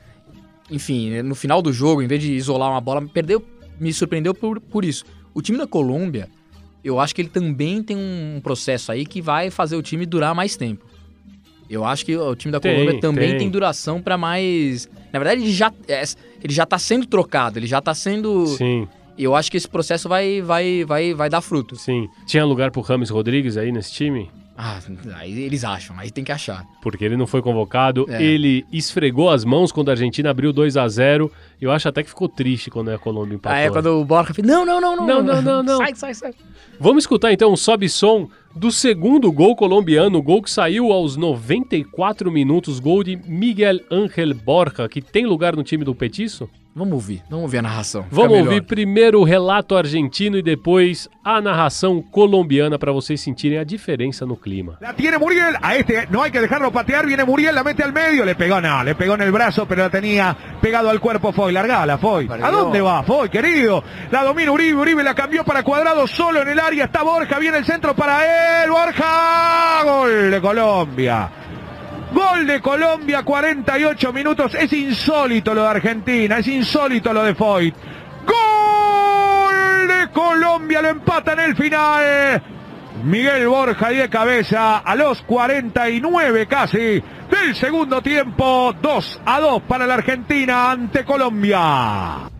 enfim, 0.70 1.22
no 1.22 1.34
final 1.34 1.60
do 1.62 1.72
jogo, 1.72 2.02
em 2.02 2.06
vez 2.06 2.22
de 2.22 2.32
isolar 2.32 2.70
uma 2.70 2.80
bola, 2.80 3.06
perdeu, 3.06 3.44
me 3.80 3.92
surpreendeu 3.92 4.34
por, 4.34 4.60
por 4.60 4.84
isso. 4.84 5.04
O 5.34 5.40
time 5.42 5.56
da 5.58 5.66
Colômbia, 5.66 6.28
eu 6.84 6.98
acho 7.00 7.14
que 7.14 7.22
ele 7.22 7.28
também 7.28 7.82
tem 7.82 7.96
um 7.96 8.40
processo 8.42 8.90
aí 8.92 9.06
que 9.06 9.20
vai 9.22 9.50
fazer 9.50 9.76
o 9.76 9.82
time 9.82 10.04
durar 10.06 10.34
mais 10.34 10.56
tempo. 10.56 10.84
Eu 11.70 11.84
acho 11.84 12.04
que 12.04 12.16
o 12.16 12.34
time 12.34 12.50
da 12.50 12.60
Tem, 12.60 12.74
Colômbia 12.74 13.00
também 13.00 13.28
tem. 13.30 13.38
tem, 13.40 13.50
duração 13.50 14.00
pra 14.00 14.16
mais. 14.16 14.88
Na 15.12 15.18
verdade, 15.18 15.42
ele 15.42 15.52
já, 15.52 15.70
é, 15.86 16.02
ele 16.42 16.52
já 16.52 16.64
tá 16.64 16.78
sendo 16.78 17.06
trocado, 17.06 17.58
ele 17.58 17.66
já 17.66 17.78
tá 17.80 17.94
sendo. 17.94 18.46
Sim, 18.46 18.88
E 19.18 19.24
eu 19.24 19.34
acho 19.34 19.50
que 19.50 19.56
esse 19.58 19.68
processo 19.68 20.08
vai, 20.08 20.40
vai, 20.40 20.84
vai, 20.86 21.12
vai 21.12 21.28
dar 21.28 21.42
frutos. 21.42 21.82
sim. 21.82 22.08
Tinha 22.26 22.42
lugar 22.44 22.70
pro 22.70 22.80
Rames 22.80 23.10
Rodrigues 23.10 23.58
aí 23.58 23.70
nesse 23.70 23.92
time? 23.92 24.30
Ah, 24.60 24.80
aí 25.14 25.40
eles 25.40 25.62
acham, 25.62 25.96
aí 25.96 26.10
tem 26.10 26.24
que 26.24 26.32
achar. 26.32 26.66
Porque 26.82 27.04
ele 27.04 27.16
não 27.16 27.28
foi 27.28 27.40
convocado. 27.40 28.06
É. 28.08 28.20
Ele 28.20 28.66
esfregou 28.72 29.30
as 29.30 29.44
mãos 29.44 29.70
quando 29.70 29.88
a 29.88 29.92
Argentina 29.92 30.30
abriu 30.30 30.52
2 30.52 30.76
a 30.76 30.88
0 30.88 31.30
Eu 31.60 31.70
acho 31.70 31.88
até 31.88 32.02
que 32.02 32.08
ficou 32.08 32.28
triste 32.28 32.68
quando 32.68 32.88
a 32.88 32.98
Colômbia 32.98 33.36
empatou. 33.36 33.56
Ah, 33.56 33.60
é 33.60 33.70
quando 33.70 33.86
o 33.86 34.04
Borja 34.04 34.34
fala, 34.34 34.48
não, 34.48 34.66
não, 34.66 34.80
não, 34.80 34.96
não. 34.96 35.06
Não, 35.06 35.22
não, 35.22 35.42
não, 35.42 35.62
não. 35.62 35.76
Sai, 35.76 35.94
sai, 35.94 36.14
sai. 36.14 36.34
Vamos 36.80 37.04
escutar 37.04 37.32
então 37.32 37.52
o 37.52 37.56
sobe-som 37.56 38.28
do 38.52 38.72
segundo 38.72 39.30
gol 39.30 39.54
colombiano, 39.54 40.20
gol 40.20 40.42
que 40.42 40.50
saiu 40.50 40.90
aos 40.90 41.16
94 41.16 42.28
minutos, 42.28 42.80
gol 42.80 43.04
de 43.04 43.14
Miguel 43.14 43.78
Ángel 43.88 44.34
Borja, 44.34 44.88
que 44.88 45.00
tem 45.00 45.24
lugar 45.24 45.54
no 45.54 45.62
time 45.62 45.84
do 45.84 45.94
Petiço? 45.94 46.50
Vamos 46.78 46.94
ouvir, 46.94 47.22
vamos 47.28 47.44
ouvir 47.44 47.58
a 47.58 47.62
narração. 47.62 48.04
fica 48.04 48.14
Vamos 48.14 48.32
melhor. 48.38 48.46
ouvir 48.46 48.62
primeiro 48.62 49.20
o 49.20 49.24
relato 49.24 49.76
argentino 49.76 50.38
e 50.38 50.42
depois 50.42 51.08
a 51.24 51.40
narração 51.40 52.00
colombiana 52.00 52.78
para 52.78 52.92
vocês 52.92 53.20
sentirem 53.20 53.58
a 53.58 53.64
diferença 53.64 54.24
no 54.24 54.36
clima. 54.36 54.78
La 54.80 54.94
tiene 54.94 55.18
Muriel, 55.18 55.56
a 55.60 55.76
este 55.76 56.06
no 56.10 56.22
hay 56.22 56.30
que 56.30 56.40
dejarlo 56.40 56.70
patear, 56.70 57.04
viene 57.06 57.24
Muriel, 57.24 57.54
la 57.54 57.64
mete 57.64 57.82
al 57.82 57.92
medio, 57.92 58.24
le 58.24 58.34
pegó, 58.34 58.60
no, 58.60 58.84
le 58.84 58.94
pegó 58.94 59.14
en 59.14 59.22
el 59.22 59.32
brazo, 59.32 59.66
pero 59.66 59.82
la 59.82 59.90
tenía 59.90 60.36
pegado 60.60 60.88
al 60.88 61.00
cuerpo 61.00 61.32
Foy, 61.32 61.52
largala 61.52 61.98
Foy. 61.98 62.28
¿A 62.30 62.50
dónde 62.50 62.80
va 62.80 63.02
Foy, 63.02 63.28
querido? 63.28 63.82
La 64.10 64.22
domina 64.22 64.52
Uribe, 64.52 64.80
Uribe 64.80 65.02
la 65.02 65.14
cambió 65.14 65.44
para 65.44 65.62
Cuadrado, 65.62 66.06
solo 66.06 66.42
en 66.42 66.48
el 66.48 66.60
área 66.60 66.84
está 66.84 67.02
Borja, 67.02 67.38
viene 67.38 67.58
el 67.58 67.64
centro 67.64 67.94
para 67.94 68.62
él, 68.62 68.70
Borja, 68.70 69.82
gol 69.84 70.30
de 70.30 70.40
Colombia. 70.40 71.30
Gol 72.12 72.46
de 72.46 72.60
Colombia, 72.60 73.22
48 73.22 74.12
minutos. 74.12 74.54
Es 74.54 74.72
insólito 74.72 75.54
lo 75.54 75.62
de 75.62 75.68
Argentina, 75.68 76.38
es 76.38 76.48
insólito 76.48 77.12
lo 77.12 77.22
de 77.22 77.34
Foyt. 77.34 77.74
Gol 78.26 79.88
de 79.88 80.10
Colombia, 80.10 80.82
lo 80.82 80.88
empata 80.88 81.32
en 81.34 81.40
el 81.40 81.56
final. 81.56 82.42
Miguel 83.04 83.46
Borja 83.46 83.90
de 83.90 84.08
cabeza 84.08 84.78
a 84.78 84.94
los 84.96 85.22
49 85.22 86.46
casi 86.46 86.78
del 87.30 87.54
segundo 87.54 88.02
tiempo. 88.02 88.74
2 88.80 89.20
a 89.24 89.40
2 89.40 89.62
para 89.62 89.86
la 89.86 89.94
Argentina 89.94 90.70
ante 90.70 91.04
Colombia. 91.04 92.37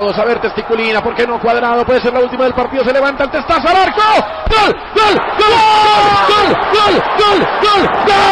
Vamos 0.00 0.18
a 0.18 0.24
ver 0.24 0.40
Testiculina, 0.40 1.02
¿por 1.02 1.14
qué 1.14 1.26
no 1.26 1.38
cuadrado? 1.38 1.84
Puede 1.84 2.00
ser 2.00 2.14
la 2.14 2.20
última 2.20 2.44
del 2.44 2.54
partido, 2.54 2.82
se 2.82 2.90
levanta 2.90 3.24
el 3.24 3.30
testazo 3.30 3.68
al 3.68 3.76
arco. 3.76 4.00
¡Gol! 4.48 4.74
¡Gol! 4.94 5.20
¡Gol! 5.36 5.54
¡Gol! 6.26 6.56
¡Gol! 6.72 6.94
¡Gol! 7.20 7.44
¡Gol! 7.60 7.84
¡Gol! 8.06 8.30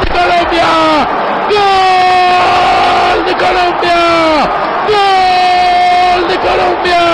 ¡De 0.00 0.08
Colombia! 0.16 0.70
¡Gol 1.50 3.18
de 3.26 3.34
Colombia! 3.36 4.00
¡Gol 4.88 6.22
de 6.26 6.36
Colombia! 6.38 7.04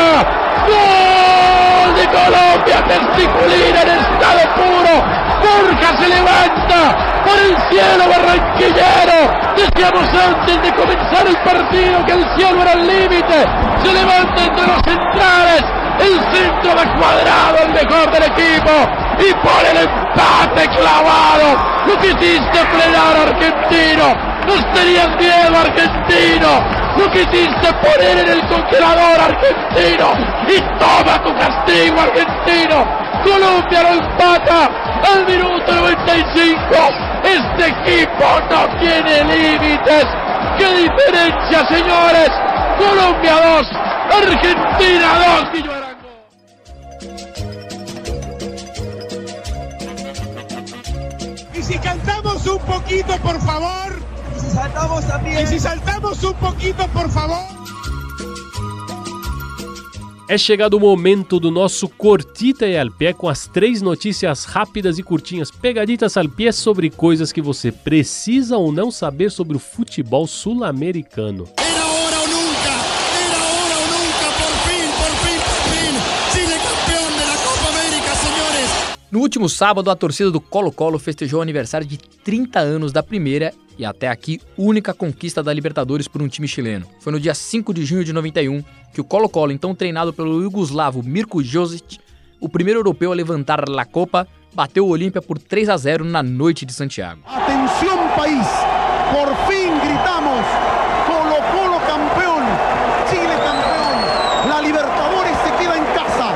¡Gol 0.68 1.90
de 1.96 2.06
Colombia! 2.06 2.76
Testiculina 2.86 3.80
en 3.82 3.88
estado 3.88 4.42
puro. 4.54 4.94
Borja 5.42 5.90
se 5.98 6.06
levanta 6.08 6.78
por 7.24 7.36
el 7.40 7.56
cielo 7.76 8.08
barranquillero. 8.08 9.18
Decíamos 9.56 10.08
antes 10.08 10.62
de 10.62 10.72
comenzar 10.74 11.26
el 11.26 11.36
partido 11.38 12.06
que 12.06 12.12
el 12.12 12.24
cielo 12.36 12.62
era 12.62 12.72
el 12.72 12.86
límite. 12.86 13.38
Se 13.82 13.92
levanta 13.92 14.44
entre 14.44 14.66
los 14.66 14.80
centrales. 14.82 15.62
El 15.98 16.20
centro 16.34 16.70
de 16.74 16.84
cuadrado, 16.98 17.56
el 17.64 17.72
mejor 17.72 18.10
del 18.12 18.22
equipo. 18.24 18.72
Y 19.18 19.32
pone 19.44 19.70
el 19.72 19.88
empate 19.88 20.68
clavado. 20.76 21.48
Lo 21.86 21.98
que 21.98 22.08
hiciste 22.08 22.58
frenar 22.72 23.16
argentino. 23.28 24.06
Nos 24.46 24.72
tenías 24.72 25.08
miedo 25.16 25.56
argentino. 25.58 26.48
Lo 26.96 27.10
quisiste 27.10 27.72
poner 27.82 28.18
en 28.18 28.28
el 28.28 28.48
congelador 28.48 29.20
argentino. 29.20 30.06
Y 30.48 30.60
toma 30.78 31.22
tu 31.22 31.34
castigo 31.36 32.00
argentino. 32.00 33.06
Colombia 33.24 33.82
lo 33.82 33.88
empata 33.88 34.70
al 35.12 35.26
minuto 35.26 35.74
95. 35.74 37.15
Este 37.26 37.68
equipo 37.68 38.24
no 38.50 38.78
tiene 38.78 39.24
límites. 39.24 40.06
¡Qué 40.58 40.68
diferencia, 40.76 41.66
señores! 41.68 42.30
Colombia 42.78 43.34
2, 43.34 43.66
Argentina 44.22 45.08
2. 45.42 45.52
Guillo 45.52 45.72
Arango. 45.72 45.96
si 51.66 51.78
cantamos 51.78 52.46
un 52.46 52.58
poquito, 52.60 53.16
por 53.18 53.40
favor? 53.40 54.00
Y 54.36 54.40
si 54.40 54.50
saltamos 54.50 55.04
también. 55.06 55.42
Y 55.42 55.46
si 55.46 55.58
saltamos 55.58 56.22
un 56.22 56.34
poquito, 56.34 56.86
por 56.88 57.10
favor? 57.10 57.55
É 60.28 60.36
chegado 60.36 60.74
o 60.74 60.80
momento 60.80 61.38
do 61.38 61.52
nosso 61.52 61.88
Cortita 61.88 62.66
e 62.66 62.76
al 62.76 62.90
pé 62.90 63.12
com 63.12 63.28
as 63.28 63.46
três 63.46 63.80
notícias 63.80 64.44
rápidas 64.44 64.98
e 64.98 65.02
curtinhas, 65.04 65.52
pegaditas 65.52 66.16
al 66.16 66.28
pé 66.28 66.50
sobre 66.50 66.90
coisas 66.90 67.30
que 67.30 67.40
você 67.40 67.70
precisa 67.70 68.56
ou 68.56 68.72
não 68.72 68.90
saber 68.90 69.30
sobre 69.30 69.56
o 69.56 69.60
futebol 69.60 70.26
sul-americano. 70.26 71.44
No 79.10 79.20
último 79.20 79.48
sábado, 79.48 79.90
a 79.90 79.96
torcida 79.96 80.30
do 80.30 80.40
Colo-Colo 80.40 80.98
festejou 80.98 81.38
o 81.38 81.42
aniversário 81.42 81.86
de 81.86 81.96
30 81.96 82.58
anos 82.58 82.92
da 82.92 83.04
primeira 83.04 83.52
e 83.78 83.84
até 83.84 84.08
aqui 84.08 84.40
única 84.58 84.92
conquista 84.92 85.42
da 85.42 85.52
Libertadores 85.52 86.08
por 86.08 86.20
um 86.20 86.28
time 86.28 86.48
chileno. 86.48 86.86
Foi 87.00 87.12
no 87.12 87.20
dia 87.20 87.34
5 87.34 87.72
de 87.72 87.84
junho 87.84 88.04
de 88.04 88.12
91 88.12 88.64
que 88.92 89.00
o 89.00 89.04
Colo-Colo, 89.04 89.52
então 89.52 89.74
treinado 89.74 90.12
pelo 90.12 90.42
iugoslavo 90.42 91.02
Mirko 91.04 91.42
Josic, 91.42 91.98
o 92.40 92.48
primeiro 92.48 92.80
europeu 92.80 93.12
a 93.12 93.14
levantar 93.14 93.62
a 93.68 93.84
Copa, 93.84 94.26
bateu 94.52 94.86
o 94.86 94.90
Olímpia 94.90 95.22
por 95.22 95.38
3 95.38 95.68
a 95.68 95.76
0 95.76 96.04
na 96.04 96.22
noite 96.22 96.66
de 96.66 96.72
Santiago. 96.72 97.20
Atención 97.26 97.98
país, 98.16 98.46
por 99.12 99.28
fin 99.46 99.70
gritamos, 99.86 100.42
Colo 101.06 101.36
Colo 101.52 101.78
campeón, 101.86 102.42
Chile 103.08 103.36
campeón, 103.38 104.48
la 104.48 104.60
Libertadores 104.62 105.36
se 105.44 105.62
queda 105.62 105.76
en 105.76 105.84
casa 105.94 106.32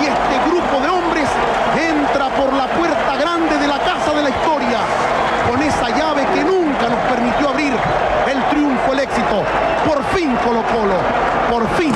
y 0.00 0.06
este 0.06 0.50
grupo 0.50 0.80
de 0.80 0.88
hombres 0.88 1.28
entra 1.76 2.28
por 2.36 2.52
la 2.52 2.66
puerta 2.68 3.16
grande 3.16 3.58
de 3.58 3.68
la 3.68 3.78
casa 3.78 4.14
de 4.14 4.22
la 4.22 4.30
historia, 4.30 4.78
con 5.50 5.62
esa 5.62 5.90
llave 5.90 6.26
que 6.34 6.44
nunca 6.44 6.88
nos 6.88 7.00
permitió 7.10 7.48
abrir 7.50 7.72
el 8.26 8.42
triunfo, 8.50 8.92
el 8.92 9.00
éxito. 9.00 9.44
Por 9.86 10.02
fin 10.14 10.34
Colo 10.44 10.62
Colo, 10.72 10.98
por 11.50 11.68
fin. 11.76 11.94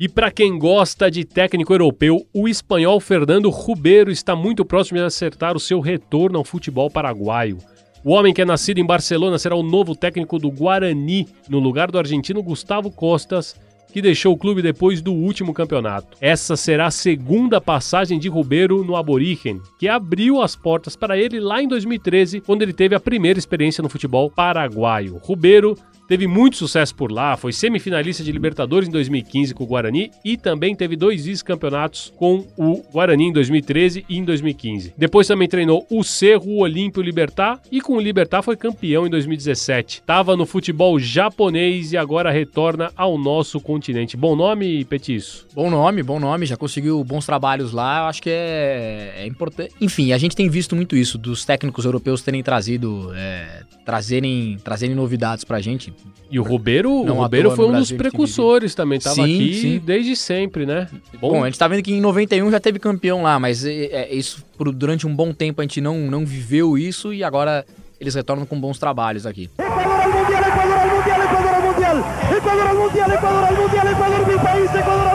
E 0.00 0.08
para 0.08 0.30
quem 0.30 0.58
gosta 0.58 1.10
de 1.10 1.26
técnico 1.26 1.74
europeu, 1.74 2.26
o 2.32 2.48
espanhol 2.48 2.98
Fernando 3.00 3.50
Ribeiro 3.50 4.10
está 4.10 4.34
muito 4.34 4.64
próximo 4.64 4.98
de 4.98 5.04
acertar 5.04 5.54
o 5.54 5.60
seu 5.60 5.78
retorno 5.78 6.38
ao 6.38 6.44
futebol 6.44 6.90
paraguaio. 6.90 7.58
O 8.02 8.12
homem 8.12 8.32
que 8.32 8.40
é 8.40 8.46
nascido 8.46 8.78
em 8.78 8.86
Barcelona 8.86 9.38
será 9.38 9.54
o 9.54 9.62
novo 9.62 9.94
técnico 9.94 10.38
do 10.38 10.50
Guarani, 10.50 11.28
no 11.50 11.58
lugar 11.58 11.90
do 11.90 11.98
argentino 11.98 12.42
Gustavo 12.42 12.90
Costas, 12.90 13.54
que 13.92 14.00
deixou 14.00 14.32
o 14.32 14.38
clube 14.38 14.62
depois 14.62 15.02
do 15.02 15.12
último 15.12 15.52
campeonato. 15.52 16.16
Essa 16.18 16.56
será 16.56 16.86
a 16.86 16.90
segunda 16.90 17.60
passagem 17.60 18.18
de 18.18 18.30
Ribeiro 18.30 18.82
no 18.82 18.96
Aborigen, 18.96 19.60
que 19.78 19.86
abriu 19.86 20.40
as 20.40 20.56
portas 20.56 20.96
para 20.96 21.18
ele 21.18 21.38
lá 21.38 21.62
em 21.62 21.68
2013, 21.68 22.40
quando 22.40 22.62
ele 22.62 22.72
teve 22.72 22.94
a 22.94 23.00
primeira 23.00 23.38
experiência 23.38 23.82
no 23.82 23.90
futebol 23.90 24.30
paraguaio. 24.30 25.20
Ribeiro 25.22 25.76
teve 26.10 26.26
muito 26.26 26.56
sucesso 26.56 26.92
por 26.92 27.12
lá, 27.12 27.36
foi 27.36 27.52
semifinalista 27.52 28.24
de 28.24 28.32
Libertadores 28.32 28.88
em 28.88 28.90
2015 28.90 29.54
com 29.54 29.62
o 29.62 29.66
Guarani 29.68 30.10
e 30.24 30.36
também 30.36 30.74
teve 30.74 30.96
dois 30.96 31.24
vice-campeonatos 31.24 32.12
com 32.16 32.44
o 32.56 32.82
Guarani 32.92 33.26
em 33.26 33.32
2013 33.32 34.04
e 34.08 34.18
em 34.18 34.24
2015. 34.24 34.92
Depois 34.98 35.28
também 35.28 35.46
treinou 35.46 35.86
o 35.88 36.02
Cerro, 36.02 36.50
o 36.50 36.62
Olímpio 36.62 37.00
Libertar 37.00 37.60
e 37.70 37.80
com 37.80 37.92
o 37.92 38.00
Libertar 38.00 38.42
foi 38.42 38.56
campeão 38.56 39.06
em 39.06 39.10
2017. 39.10 40.02
Tava 40.02 40.36
no 40.36 40.44
futebol 40.46 40.98
japonês 40.98 41.92
e 41.92 41.96
agora 41.96 42.32
retorna 42.32 42.90
ao 42.96 43.16
nosso 43.16 43.60
continente. 43.60 44.16
Bom 44.16 44.34
nome, 44.34 44.84
Petiço? 44.86 45.46
Bom 45.54 45.70
nome, 45.70 46.02
bom 46.02 46.18
nome, 46.18 46.44
já 46.44 46.56
conseguiu 46.56 47.04
bons 47.04 47.24
trabalhos 47.24 47.70
lá, 47.70 48.08
acho 48.08 48.20
que 48.20 48.30
é, 48.30 49.14
é 49.18 49.26
importante. 49.28 49.72
Enfim, 49.80 50.12
a 50.12 50.18
gente 50.18 50.34
tem 50.34 50.48
visto 50.48 50.74
muito 50.74 50.96
isso, 50.96 51.16
dos 51.16 51.44
técnicos 51.44 51.84
europeus 51.84 52.20
terem 52.20 52.42
trazido, 52.42 53.12
é, 53.14 53.62
trazerem, 53.90 54.56
trazerem 54.62 54.94
novidades 54.94 55.42
pra 55.42 55.60
gente. 55.60 55.92
E 56.30 56.38
o 56.38 56.44
Ribeiro, 56.44 57.02
Não 57.04 57.18
o 57.20 57.28
toa 57.28 57.56
foi 57.56 57.64
um 57.66 57.72
dos 57.72 57.90
Brasil 57.90 57.98
precursores 57.98 58.72
também, 58.72 59.00
tava 59.00 59.16
Sim, 59.16 59.22
aqui 59.24 59.54
sim. 59.54 59.82
desde 59.84 60.14
sempre, 60.14 60.64
né? 60.64 60.86
Bom, 61.20 61.42
a 61.42 61.46
gente 61.46 61.58
tá 61.58 61.66
vendo 61.66 61.82
que 61.82 61.92
em 61.92 62.00
91 62.00 62.52
já 62.52 62.60
teve 62.60 62.78
campeão 62.78 63.24
lá, 63.24 63.40
mas 63.40 63.64
é, 63.64 63.86
é, 63.86 64.14
isso 64.14 64.44
por- 64.56 64.70
durante 64.72 65.08
um 65.08 65.14
bom 65.14 65.32
tempo 65.32 65.60
a 65.60 65.64
gente 65.64 65.80
não, 65.80 65.98
não 66.08 66.24
viveu 66.24 66.78
isso 66.78 67.12
e 67.12 67.24
agora 67.24 67.66
eles 68.00 68.14
retornam 68.14 68.46
com 68.46 68.60
bons 68.60 68.78
trabalhos 68.78 69.26
aqui. 69.26 69.50
Ecuador 69.58 70.00
al 70.00 70.08
mundial, 70.08 70.42
Ecuador 70.44 70.78
al 70.78 70.88
mundial, 70.96 71.20
Ecuador 71.20 71.48
al 71.50 71.62
mundial, 71.64 72.00
Ecuador 72.36 72.66
al 72.68 72.76
mundial, 72.76 73.10
Ecuador 73.10 73.44
al 73.44 73.56
mundial, 73.56 73.86
mi 74.28 74.38
país, 74.38 74.70
mundial. 74.70 75.09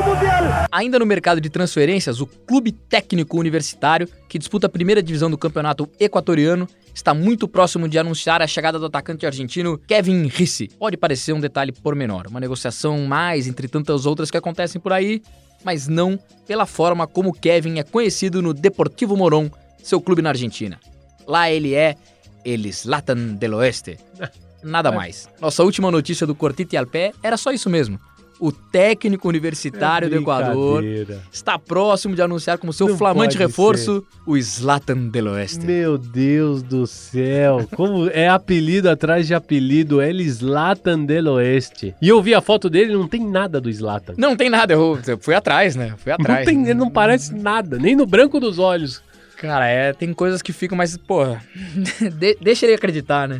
Ainda 0.75 0.99
no 0.99 1.05
mercado 1.05 1.39
de 1.39 1.49
transferências, 1.49 2.19
o 2.19 2.27
Clube 2.27 2.73
Técnico 2.73 3.39
Universitário, 3.39 4.09
que 4.27 4.37
disputa 4.37 4.67
a 4.67 4.69
primeira 4.69 5.01
divisão 5.01 5.31
do 5.31 5.37
campeonato 5.37 5.89
equatoriano, 5.97 6.67
está 6.93 7.13
muito 7.13 7.47
próximo 7.47 7.87
de 7.87 7.97
anunciar 7.97 8.41
a 8.41 8.47
chegada 8.47 8.77
do 8.77 8.87
atacante 8.87 9.25
argentino 9.25 9.77
Kevin 9.77 10.27
Risse. 10.27 10.67
Pode 10.77 10.97
parecer 10.97 11.31
um 11.31 11.39
detalhe 11.39 11.71
pormenor, 11.71 12.27
uma 12.27 12.41
negociação 12.41 13.07
mais 13.07 13.47
entre 13.47 13.69
tantas 13.69 14.05
outras 14.05 14.29
que 14.29 14.35
acontecem 14.35 14.81
por 14.81 14.91
aí, 14.91 15.21
mas 15.63 15.87
não 15.87 16.19
pela 16.45 16.65
forma 16.65 17.07
como 17.07 17.31
Kevin 17.31 17.79
é 17.79 17.83
conhecido 17.83 18.41
no 18.41 18.53
Deportivo 18.53 19.15
Morón, 19.15 19.49
seu 19.81 20.01
clube 20.01 20.21
na 20.21 20.31
Argentina. 20.31 20.77
Lá 21.25 21.49
ele 21.49 21.73
é 21.73 21.95
El 22.43 22.69
Zlatan 22.73 23.35
del 23.35 23.53
Oeste. 23.53 23.97
Nada 24.61 24.91
mais. 24.91 25.29
Nossa 25.39 25.63
última 25.63 25.89
notícia 25.89 26.27
do 26.27 26.35
Cortite 26.35 26.75
al 26.75 26.85
Pé 26.85 27.13
era 27.23 27.37
só 27.37 27.53
isso 27.53 27.69
mesmo. 27.69 27.97
O 28.45 28.51
técnico 28.51 29.27
universitário 29.27 30.07
do 30.09 30.15
Equador 30.17 30.83
está 31.31 31.57
próximo 31.57 32.13
de 32.15 32.21
anunciar 32.21 32.57
como 32.59 32.71
seu 32.71 32.87
Não 32.87 32.97
flamante 32.97 33.37
reforço 33.37 34.05
o 34.25 34.39
Zlatan 34.39 35.07
del 35.07 35.29
Oeste. 35.29 35.65
Meu 35.65 35.97
Deus 35.97 36.61
do 36.61 36.85
céu, 36.85 37.67
como 37.75 38.07
é 38.09 38.27
apelido 38.29 38.87
atrás 38.89 39.25
de 39.25 39.33
apelido, 39.33 39.99
El 40.01 40.19
Zlatan 40.29 41.05
del 41.05 41.27
Oeste. 41.29 41.95
E 41.99 42.07
eu 42.09 42.21
vi 42.21 42.35
a 42.35 42.41
foto 42.41 42.69
dele, 42.69 42.93
não 42.93 43.07
tem 43.07 43.25
nada 43.25 43.59
do 43.59 43.71
Zlatan. 43.73 44.13
Não 44.17 44.35
tem 44.35 44.49
nada, 44.49 44.73
eu 44.73 44.99
fui 45.19 45.33
atrás, 45.33 45.75
né? 45.75 45.95
Fui 45.97 46.11
Não 46.11 46.17
atrás. 46.19 46.45
tem, 46.45 46.61
ele 46.65 46.75
não 46.75 46.89
parece 46.89 47.33
nada, 47.33 47.79
nem 47.79 47.95
no 47.95 48.05
branco 48.05 48.39
dos 48.39 48.59
olhos. 48.59 49.01
Cara, 49.37 49.67
é, 49.67 49.91
tem 49.91 50.13
coisas 50.13 50.41
que 50.41 50.53
ficam, 50.53 50.77
mas, 50.77 50.95
porra, 50.97 51.41
de- 52.19 52.37
deixa 52.39 52.65
ele 52.67 52.75
acreditar, 52.75 53.27
né? 53.27 53.39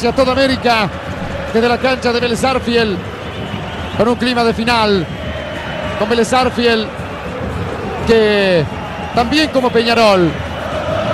Hacia 0.00 0.12
toda 0.12 0.32
América, 0.32 0.88
desde 1.52 1.68
la 1.68 1.76
cancha 1.76 2.10
de 2.10 2.20
Vélez 2.20 2.42
con 3.98 4.08
un 4.08 4.16
clima 4.16 4.42
de 4.42 4.54
final, 4.54 5.06
con 5.98 6.08
Vélez 6.08 6.32
Arfiel, 6.32 6.86
que 8.06 8.64
también 9.14 9.50
como 9.50 9.68
Peñarol, 9.68 10.30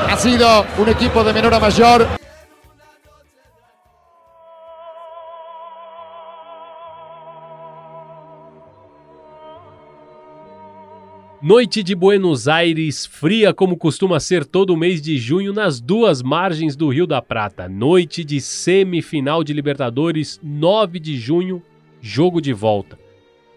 ha 0.09 0.17
sido 0.17 0.65
un 0.79 0.89
equipo 0.89 1.25
de 1.25 1.33
menor 1.33 1.55
a 1.55 1.59
mayor. 1.59 2.26
Noite 11.47 11.81
de 11.81 11.95
Buenos 11.95 12.49
Aires, 12.49 13.07
fria 13.07 13.55
como 13.55 13.77
costuma 13.77 14.19
ser 14.19 14.45
todo 14.45 14.77
mês 14.77 15.01
de 15.01 15.17
junho 15.17 15.53
nas 15.53 15.81
duas 15.81 16.21
margens 16.21 16.75
do 16.75 16.89
Rio 16.89 17.07
da 17.07 17.23
Prata. 17.23 17.69
Noite 17.69 18.25
de 18.25 18.41
semifinal 18.41 19.45
de 19.45 19.53
Libertadores, 19.53 20.41
9 20.43 20.99
de 20.99 21.17
junho, 21.17 21.63
jogo 22.01 22.41
de 22.41 22.53
volta. 22.53 22.99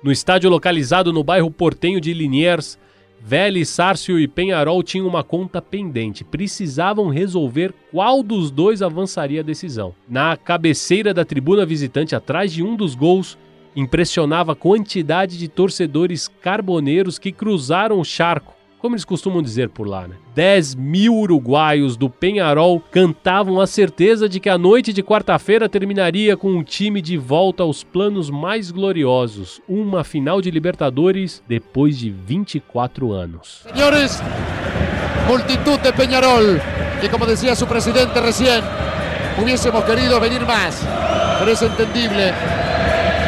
No 0.03 0.11
estádio 0.11 0.51
localizado 0.51 1.11
no 1.11 1.23
bairro 1.23 1.49
portenho 1.49 1.99
de 1.99 2.13
Liniers, 2.13 2.77
Vélez, 3.19 3.69
Sárcio 3.69 4.19
e 4.19 4.27
Penharol 4.27 4.83
tinham 4.83 5.07
uma 5.07 5.23
conta 5.23 5.59
pendente. 5.59 6.23
Precisavam 6.23 7.09
resolver 7.09 7.73
qual 7.89 8.21
dos 8.21 8.51
dois 8.51 8.83
avançaria 8.83 9.41
a 9.41 9.43
decisão. 9.43 9.95
Na 10.07 10.37
cabeceira 10.37 11.11
da 11.11 11.25
tribuna 11.25 11.65
visitante, 11.65 12.15
atrás 12.15 12.53
de 12.53 12.61
um 12.61 12.75
dos 12.75 12.93
gols, 12.93 13.35
impressionava 13.79 14.51
a 14.51 14.55
quantidade 14.55 15.37
de 15.37 15.47
torcedores 15.47 16.27
carboneiros 16.27 17.17
que 17.17 17.31
cruzaram 17.31 17.99
o 17.99 18.05
charco, 18.05 18.53
como 18.77 18.95
eles 18.95 19.03
costumam 19.03 19.41
dizer 19.41 19.69
por 19.69 19.87
lá, 19.87 20.07
né? 20.07 20.15
10 20.35 20.75
mil 20.75 21.13
uruguaios 21.15 21.97
do 21.97 22.09
Penharol 22.09 22.81
cantavam 22.91 23.59
a 23.59 23.67
certeza 23.67 24.29
de 24.29 24.39
que 24.39 24.49
a 24.49 24.57
noite 24.57 24.93
de 24.93 25.03
quarta-feira 25.03 25.67
terminaria 25.67 26.37
com 26.37 26.49
um 26.49 26.63
time 26.63 27.01
de 27.01 27.17
volta 27.17 27.63
aos 27.63 27.83
planos 27.83 28.29
mais 28.29 28.71
gloriosos, 28.71 29.61
uma 29.67 30.03
final 30.03 30.41
de 30.41 30.49
Libertadores 30.49 31.43
depois 31.47 31.97
de 31.97 32.09
24 32.09 33.11
anos. 33.11 33.65
Señores, 33.73 34.21
multitud 35.27 35.77
de 35.79 35.91
Peñarol, 35.91 36.61
que 37.01 37.09
como 37.09 37.25
decía 37.25 37.55
su 37.55 37.67
presidente 37.67 38.19
recién, 38.21 38.61
hubiésemos 39.41 39.83
querido 39.83 40.19
venir 40.21 40.41
más, 40.45 40.81
pero 41.37 41.51
es 41.51 41.61
entendible 41.61 42.33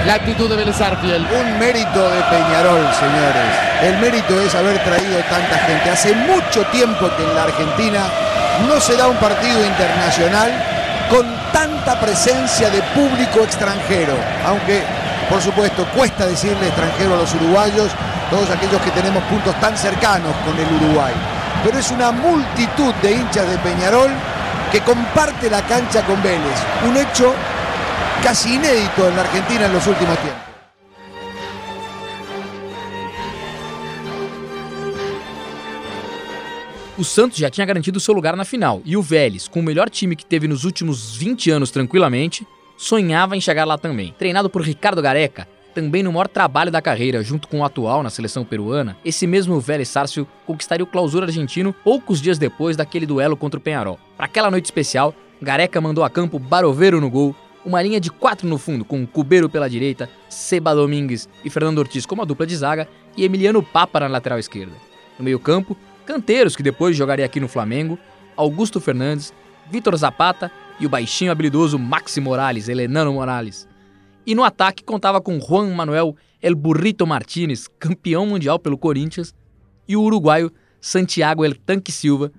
la 0.06 0.16
actitud 0.16 0.50
de 0.50 0.56
Vélez 0.56 0.80
Arfiel. 0.82 1.26
Un 1.26 1.60
mérito 1.60 2.10
de 2.10 2.22
Peñarol, 2.24 2.86
señores. 2.94 3.52
El 3.84 3.98
mérito 4.00 4.40
es 4.42 4.54
haber 4.56 4.78
traído 4.84 5.20
tanta 5.30 5.58
gente. 5.66 5.90
Hace 5.90 6.14
mucho 6.16 6.64
tiempo 6.72 7.10
que 7.16 7.24
en 7.24 7.36
la 7.36 7.44
Argentina 7.44 8.02
no 8.68 8.80
se 8.80 8.96
da 8.96 9.08
un 9.08 9.18
partido 9.18 9.64
internacional 9.66 10.52
con 11.10 11.26
tanta 11.52 12.00
presencia 12.00 12.70
de 12.70 12.82
público 12.94 13.42
extranjero. 13.42 14.14
Aunque 14.46 14.82
Por 15.32 15.42
supuesto, 15.42 15.86
cuesta 15.96 16.26
decirle 16.26 16.68
extranjero 16.68 17.14
a 17.14 17.20
los 17.20 17.34
uruguayos, 17.36 17.90
todos 18.30 18.50
aquellos 18.50 18.82
que 18.82 18.92
tenemos 18.92 19.24
puntos 19.24 19.56
tan 19.62 19.78
cercanos 19.78 20.36
con 20.44 20.60
el 20.60 20.68
Uruguay. 20.76 21.14
Pero 21.64 21.80
es 21.80 21.90
una 21.90 22.12
multitud 22.12 22.94
de 22.96 23.14
hinchas 23.14 23.50
de 23.50 23.58
Peñarol 23.60 24.12
que 24.74 24.82
comparte 24.82 25.50
la 25.50 25.62
cancha 25.62 26.02
con 26.02 26.22
Vélez. 26.22 26.60
Un 26.86 26.98
hecho 26.98 27.34
casi 28.22 28.54
inédito 28.56 29.08
en 29.08 29.16
la 29.16 29.22
Argentina 29.22 29.66
en 29.66 29.74
los 29.74 29.88
últimos 29.88 30.18
tiempos. 30.20 30.52
O 36.98 37.04
Santos 37.04 37.40
já 37.40 37.50
tinha 37.50 37.66
garantido 37.66 38.00
seu 38.00 38.14
lugar 38.14 38.36
na 38.36 38.46
final, 38.46 38.80
e 38.86 38.96
o 38.96 39.02
Vélez, 39.02 39.48
com 39.48 39.60
o 39.60 39.64
melhor 39.64 39.90
time 39.90 40.16
que 40.16 40.26
teve 40.26 40.48
nos 40.48 40.66
últimos 40.66 41.16
20 41.16 41.50
anos 41.50 41.72
tranquilamente, 41.72 42.46
sonhava 42.78 43.36
em 43.36 43.42
chegar 43.42 43.66
lá 43.66 43.76
também. 43.76 44.14
Treinado 44.20 44.52
por 44.52 44.62
Ricardo 44.62 45.02
Gareca, 45.02 45.48
também 45.74 46.04
no 46.04 46.12
maior 46.12 46.28
trabalho 46.28 46.70
da 46.70 46.82
carreira, 46.82 47.24
junto 47.24 47.48
com 47.48 47.62
o 47.62 47.66
atual 47.66 48.04
na 48.04 48.12
seleção 48.12 48.46
peruana, 48.46 48.98
esse 49.04 49.26
mesmo 49.26 49.60
Vélez 49.60 49.90
Sárcio 49.90 50.28
conquistaria 50.46 50.84
o 50.84 50.88
clausura 50.88 51.26
argentino 51.26 51.74
poucos 51.74 52.22
dias 52.22 52.38
depois 52.38 52.78
daquele 52.78 53.08
duelo 53.08 53.36
contra 53.36 53.60
o 53.60 53.64
Penharol. 53.64 54.00
Para 54.16 54.28
aquela 54.28 54.52
noite 54.52 54.66
especial, 54.66 55.16
Gareca 55.42 55.82
mandou 55.82 56.04
a 56.04 56.10
campo 56.10 56.38
Baroveiro 56.38 57.02
no 57.02 57.10
gol, 57.10 57.36
uma 57.66 57.82
linha 57.82 58.00
de 58.00 58.10
quatro 58.10 58.48
no 58.48 58.58
fundo, 58.58 58.84
com 58.84 59.06
Cubeiro 59.06 59.50
pela 59.50 59.70
direita, 59.70 60.10
Seba 60.30 60.74
Domingues 60.74 61.30
e 61.44 61.50
Fernando 61.50 61.80
Ortiz 61.80 62.06
como 62.06 62.22
a 62.22 62.26
dupla 62.26 62.46
de 62.46 62.56
zaga 62.56 62.88
e 63.16 63.24
Emiliano 63.24 63.62
Papa 63.62 64.00
na 64.00 64.08
lateral 64.08 64.40
esquerda. 64.40 64.74
No 65.18 65.26
meio-campo, 65.26 65.78
canteiros 66.06 66.56
que 66.56 66.64
depois 66.64 66.96
jogaria 66.96 67.26
aqui 67.26 67.40
no 67.40 67.48
Flamengo, 67.48 67.98
Augusto 68.36 68.80
Fernandes, 68.80 69.34
Vitor 69.70 69.96
Zapata 69.96 70.52
e 70.80 70.86
o 70.86 70.90
baixinho 70.90 71.32
habilidoso 71.32 71.78
Maxi 71.78 72.20
Morales, 72.20 72.68
Helenano 72.68 73.14
Morales. 73.14 73.68
E 74.26 74.34
no 74.34 74.44
ataque 74.44 74.84
contava 74.84 75.22
com 75.22 75.40
Juan 75.40 75.74
Manuel 75.74 76.16
El 76.42 76.56
Burrito 76.56 77.06
Martínez, 77.06 77.68
campeão 77.80 78.26
mundial 78.26 78.58
pelo 78.58 78.78
Corinthians, 78.78 79.34
e 79.88 79.96
o 79.96 80.02
uruguaio 80.02 80.52
Santiago 80.80 81.46
El 81.46 81.56
Tanque 81.56 81.92
Silva, 81.92 82.32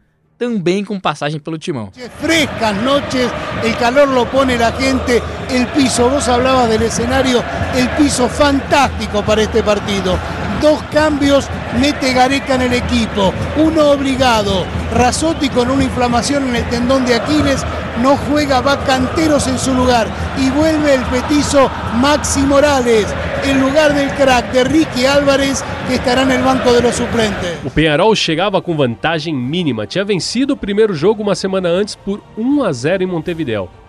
também 0.43 0.85
com 0.85 0.99
passagem 0.99 1.39
pelo 1.39 1.57
timão. 1.57 1.93
Frescas 2.21 2.77
noches, 2.83 3.31
el 3.63 3.77
calor 3.77 4.09
lo 4.09 4.27
pone 4.27 4.59
la 4.59 4.73
gente, 4.73 5.23
el 5.49 5.69
piso, 5.69 6.09
vos 6.09 6.29
hablabas 6.29 6.69
del 6.69 6.83
escenario, 6.83 7.45
el 7.77 7.89
piso 7.91 8.29
fantástico 8.29 9.23
para 9.23 9.43
este 9.43 9.63
partido. 9.63 10.19
Dos 10.63 10.81
cambios 10.93 11.49
mete 11.81 12.13
Gareca 12.13 12.55
en 12.55 12.63
el 12.63 12.73
equipo, 12.75 13.35
uno 13.57 13.91
obligado, 13.91 14.65
Razotti 14.95 15.49
con 15.49 15.69
una 15.69 15.83
inflamación 15.83 16.49
en 16.51 16.55
el 16.55 16.65
tendón 16.71 17.05
de 17.05 17.17
Aquiles, 17.17 17.67
no 18.01 18.17
juega, 18.17 18.61
va 18.61 18.85
Canteros 18.85 19.49
en 19.49 19.59
su 19.59 19.75
lugar 19.75 20.07
y 20.39 20.51
vuelve 20.51 20.95
el 20.95 21.03
petizo 21.03 21.69
Maxi 22.01 22.43
Morales 22.43 23.07
en 23.45 23.61
lugar 23.61 23.93
del 23.93 24.09
crack 24.11 24.53
de 24.53 24.63
Ricky 24.63 25.05
Álvarez 25.05 25.65
que 25.89 25.97
estará 25.97 26.23
en 26.23 26.31
el 26.31 26.43
banco 26.45 26.73
de 26.73 26.81
los 26.81 26.95
suplentes. 26.95 27.59
O 27.65 27.71
Penharol 27.71 28.15
chegava 28.15 28.63
com 28.63 28.77
vantagem 28.77 29.35
mínima, 29.35 29.85
tinha 29.85 30.05
vencido 30.05 30.55
o 30.55 30.57
primeiro 30.57 30.95
jogo 30.95 31.25
uma 31.25 31.35
semana 31.35 31.71
antes 31.71 31.97
por 31.97 32.23
1 32.39 32.63
a 32.63 32.73
0 32.73 33.03
em 33.03 33.07
Montevideo. 33.07 33.82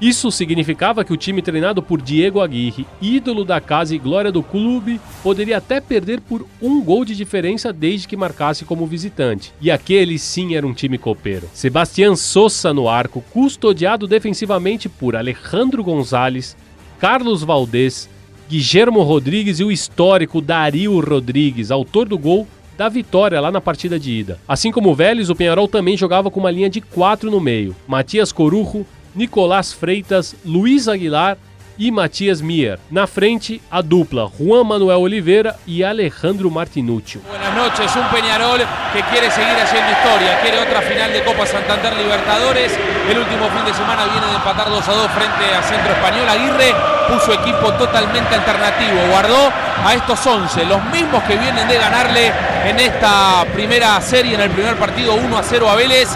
Isso 0.00 0.30
significava 0.30 1.04
que 1.04 1.12
o 1.12 1.16
time 1.16 1.42
treinado 1.42 1.82
por 1.82 2.00
Diego 2.00 2.40
Aguirre, 2.40 2.86
ídolo 3.02 3.44
da 3.44 3.60
casa 3.60 3.96
e 3.96 3.98
glória 3.98 4.30
do 4.30 4.44
clube, 4.44 5.00
poderia 5.24 5.56
até 5.56 5.80
perder 5.80 6.20
por 6.20 6.46
um 6.62 6.80
gol 6.80 7.04
de 7.04 7.16
diferença 7.16 7.72
desde 7.72 8.06
que 8.06 8.16
marcasse 8.16 8.64
como 8.64 8.86
visitante. 8.86 9.52
E 9.60 9.72
aquele 9.72 10.16
sim 10.16 10.54
era 10.54 10.64
um 10.64 10.72
time 10.72 10.98
copeiro. 10.98 11.48
Sebastián 11.52 12.14
Sosa 12.14 12.72
no 12.72 12.88
arco, 12.88 13.24
custodiado 13.32 14.06
defensivamente 14.06 14.88
por 14.88 15.16
Alejandro 15.16 15.82
Gonzalez, 15.82 16.56
Carlos 17.00 17.42
Valdés, 17.42 18.08
Guillermo 18.48 19.02
Rodrigues 19.02 19.58
e 19.58 19.64
o 19.64 19.72
histórico 19.72 20.40
Dario 20.40 21.00
Rodrigues, 21.00 21.72
autor 21.72 22.08
do 22.08 22.16
gol 22.16 22.46
da 22.78 22.88
vitória 22.88 23.40
lá 23.40 23.50
na 23.50 23.60
partida 23.60 23.98
de 23.98 24.12
ida. 24.12 24.38
Assim 24.46 24.70
como 24.70 24.90
o 24.90 24.94
Vélez, 24.94 25.28
o 25.28 25.34
Penharol 25.34 25.66
também 25.66 25.96
jogava 25.96 26.30
com 26.30 26.38
uma 26.38 26.50
linha 26.52 26.70
de 26.70 26.80
quatro 26.80 27.28
no 27.28 27.40
meio. 27.40 27.74
Matias 27.88 28.30
Corujo, 28.30 28.86
Nicolás 29.14 29.74
Freitas, 29.74 30.36
Luiz 30.44 30.88
Aguilar 30.88 31.38
e 31.78 31.90
Matias 31.92 32.40
Mier. 32.40 32.78
Na 32.90 33.06
frente, 33.06 33.62
a 33.70 33.80
dupla 33.80 34.26
Juan 34.26 34.66
Manuel 34.66 34.98
Oliveira 34.98 35.54
e 35.66 35.84
Alejandro 35.84 36.50
Martinucci. 36.50 37.20
Buenas 37.28 37.54
noches, 37.54 37.94
un 37.94 38.08
Peñarol 38.08 38.58
que 38.92 39.02
quiere 39.04 39.30
seguir 39.30 39.54
haciendo 39.54 39.92
historia, 39.92 40.40
quiere 40.42 40.58
otra 40.58 40.82
final 40.82 41.12
de 41.12 41.22
Copa 41.22 41.46
Santander 41.46 41.96
Libertadores. 41.96 42.72
El 43.08 43.18
último 43.18 43.48
fin 43.48 43.64
de 43.64 43.74
semana 43.74 44.04
viene 44.06 44.26
de 44.26 44.34
empatar 44.34 44.68
2 44.68 44.88
a 44.88 44.92
2 44.92 45.10
frente 45.12 45.54
a 45.54 45.62
Centro 45.62 45.92
Español. 45.92 46.28
Aguirre 46.28 46.74
puso 47.08 47.32
equipo 47.32 47.72
totalmente 47.74 48.34
alternativo, 48.34 48.98
guardó 49.10 49.52
a 49.84 49.94
estos 49.94 50.26
11, 50.26 50.64
los 50.66 50.82
mismos 50.86 51.22
que 51.22 51.36
vienen 51.36 51.68
de 51.68 51.78
ganarle 51.78 52.32
en 52.66 52.78
esta 52.80 53.46
primera 53.54 54.00
serie, 54.00 54.34
en 54.34 54.40
el 54.40 54.50
primer 54.50 54.76
partido 54.76 55.14
1 55.14 55.38
a 55.38 55.42
0 55.42 55.70
a 55.70 55.76
Vélez. 55.76 56.08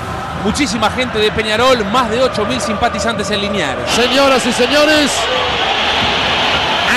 Muchísima 0.45 0.90
gente 0.90 1.18
de 1.18 1.30
Peñarol, 1.30 1.84
más 1.86 2.11
de 2.11 2.20
8.000 2.20 2.59
simpatizantes 2.59 3.30
en 3.30 3.40
Liniers. 3.43 3.88
Señoras 3.95 4.45
y 4.45 4.53
señores, 4.53 5.12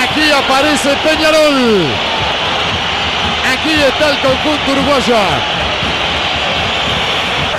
aquí 0.02 0.32
aparece 0.32 0.96
Peñarol. 0.96 1.86
Aquí 3.52 3.72
está 3.72 4.10
el 4.10 4.18
conjunto 4.18 4.72
uruguayo. 4.72 5.16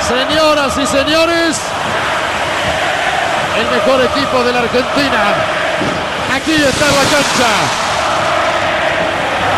Señoras 0.07 0.77
y 0.77 0.85
señores, 0.85 1.61
el 3.57 3.65
mejor 3.77 4.03
equipo 4.03 4.43
de 4.43 4.51
la 4.51 4.59
Argentina. 4.59 5.35
Aquí 6.35 6.53
está 6.53 6.85
la 6.85 7.03
cancha. 7.11 7.51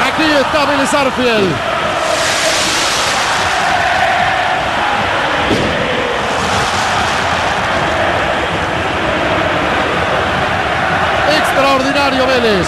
Aquí 0.08 0.32
está 0.32 0.66
Vélez 0.66 0.94
Arfield. 0.94 1.69
Extraordinário 11.80 12.28
Vélez. 12.28 12.68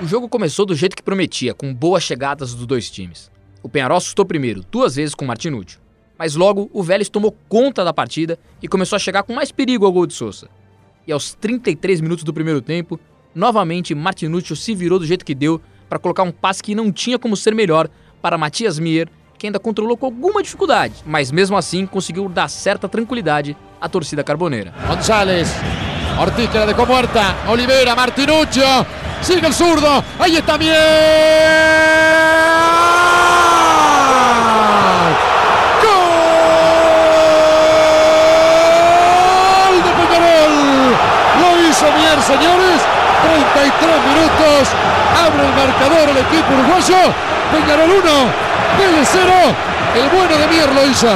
O 0.00 0.06
jogo 0.06 0.28
começou 0.28 0.64
do 0.64 0.76
jeito 0.76 0.94
que 0.94 1.02
prometia, 1.02 1.52
com 1.52 1.74
boas 1.74 2.04
chegadas 2.04 2.54
dos 2.54 2.64
dois 2.64 2.88
times. 2.88 3.30
O 3.64 3.68
Penharol 3.68 3.96
assustou 3.96 4.24
primeiro, 4.24 4.64
duas 4.70 4.94
vezes 4.94 5.12
com 5.12 5.24
Martinútil. 5.24 5.80
Mas 6.16 6.36
logo, 6.36 6.70
o 6.72 6.84
Vélez 6.84 7.08
tomou 7.08 7.36
conta 7.48 7.84
da 7.84 7.92
partida 7.92 8.38
e 8.62 8.68
começou 8.68 8.94
a 8.94 9.00
chegar 9.00 9.24
com 9.24 9.34
mais 9.34 9.50
perigo 9.50 9.84
ao 9.84 9.92
gol 9.92 10.06
de 10.06 10.14
Sousa. 10.14 10.48
E 11.04 11.10
aos 11.10 11.34
33 11.34 12.00
minutos 12.00 12.22
do 12.22 12.32
primeiro 12.32 12.60
tempo, 12.60 12.98
novamente 13.34 13.92
Martinútil 13.92 14.54
se 14.54 14.72
virou 14.72 15.00
do 15.00 15.06
jeito 15.06 15.24
que 15.24 15.34
deu 15.34 15.60
para 15.88 15.98
colocar 15.98 16.22
um 16.22 16.32
passe 16.32 16.62
que 16.62 16.76
não 16.76 16.92
tinha 16.92 17.18
como 17.18 17.36
ser 17.36 17.56
melhor 17.56 17.88
para 18.22 18.38
Matias 18.38 18.78
Mier, 18.78 19.08
que 19.36 19.48
ainda 19.48 19.58
controlou 19.58 19.96
com 19.96 20.06
alguma 20.06 20.42
dificuldade, 20.44 20.94
mas 21.04 21.32
mesmo 21.32 21.56
assim 21.56 21.84
conseguiu 21.86 22.28
dar 22.28 22.48
certa 22.48 22.88
tranquilidade 22.88 23.56
à 23.80 23.88
torcida 23.88 24.22
carboneira. 24.22 24.72
Ortiz 26.18 26.48
que 26.48 26.58
la 26.58 26.66
dejó 26.66 26.86
muerta, 26.86 27.34
Olivera, 27.48 27.94
Martinuccio, 27.94 28.86
sigue 29.20 29.46
el 29.46 29.54
zurdo, 29.54 30.02
ahí 30.18 30.36
está 30.36 30.56
Mier. 30.56 30.76
¡Gol 39.66 39.76
de 39.84 39.90
Peñarol! 39.90 40.96
Lo 41.40 41.48
hizo 41.68 41.84
Mier, 41.92 42.18
señores. 42.22 42.80
33 43.22 44.00
minutos, 44.08 44.68
abre 45.22 45.42
el 45.46 45.52
marcador 45.54 46.08
el 46.08 46.16
equipo 46.16 46.48
uruguayo. 46.54 47.12
Peñarol 47.52 47.90
1, 47.90 48.00
Vélez 48.78 49.08
0. 49.12 49.32
El 49.96 50.08
bueno 50.16 50.34
de 50.38 50.46
Mier 50.48 50.72
lo 50.72 50.86
hizo. 50.86 51.08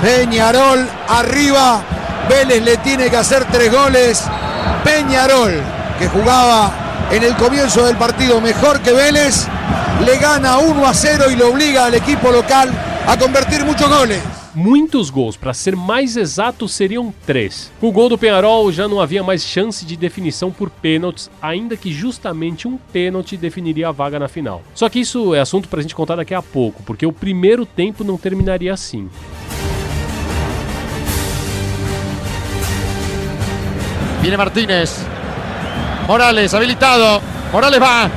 Peñarol 0.00 0.88
arriba. 1.08 1.82
Vélez 2.28 2.62
le 2.62 2.76
tiene 2.78 3.08
que 3.08 3.16
hacer 3.16 3.44
tres 3.44 3.70
goles. 3.72 4.28
Peñarol, 4.84 5.52
que 5.98 6.08
jugaba 6.08 7.08
en 7.10 7.22
el 7.22 7.34
comienzo 7.36 7.84
del 7.84 7.96
partido 7.96 8.40
mejor 8.40 8.80
que 8.80 8.92
Vélez, 8.92 9.46
le 10.04 10.18
gana 10.18 10.58
1 10.58 10.86
a 10.86 10.94
0 10.94 11.30
y 11.30 11.36
lo 11.36 11.50
obliga 11.50 11.86
al 11.86 11.94
equipo 11.94 12.30
local 12.30 12.70
a 13.06 13.16
convertir 13.16 13.64
muchos 13.64 13.88
goles. 13.88 14.20
Muitos 14.54 15.10
gols, 15.10 15.36
para 15.36 15.52
ser 15.52 15.76
mais 15.76 16.16
exato, 16.16 16.66
seriam 16.66 17.12
três. 17.26 17.70
O 17.78 17.92
gol 17.92 18.08
do 18.08 18.16
Penharol 18.16 18.72
já 18.72 18.88
não 18.88 19.02
havia 19.02 19.22
mais 19.22 19.44
chance 19.44 19.84
de 19.84 19.98
definição 19.98 20.50
por 20.50 20.70
pênaltis, 20.70 21.30
ainda 21.42 21.76
que 21.76 21.92
justamente 21.92 22.66
um 22.66 22.78
pênalti 22.90 23.36
definiria 23.36 23.88
a 23.88 23.92
vaga 23.92 24.18
na 24.18 24.28
final. 24.28 24.62
Só 24.74 24.88
que 24.88 24.98
isso 24.98 25.34
é 25.34 25.40
assunto 25.40 25.68
pra 25.68 25.82
gente 25.82 25.94
contar 25.94 26.16
daqui 26.16 26.32
a 26.32 26.40
pouco, 26.40 26.82
porque 26.84 27.04
o 27.04 27.12
primeiro 27.12 27.66
tempo 27.66 28.02
não 28.02 28.16
terminaria 28.16 28.72
assim. 28.72 29.10
Viene 34.26 34.38
Martínez. 34.38 34.96
Morales 36.08 36.52
habilitado. 36.52 37.22
Morales 37.52 37.80
va. 37.80 38.08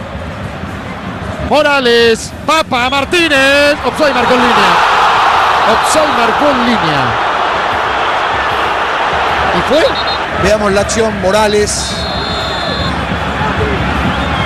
Morales. 1.47 2.34
Papa 2.47 2.89
Martínez. 2.89 3.76
Offside 3.86 4.16
marcó 4.16 4.34
en 4.34 4.39
línea. 4.39 4.72
Offside 5.72 6.18
marcó 6.18 6.49
en 6.49 6.66
línea. 6.66 7.01
¿Y 9.55 9.62
fue? 9.70 9.86
Veamos 10.41 10.72
la 10.72 10.82
acción. 10.82 11.22
Morales. 11.22 11.93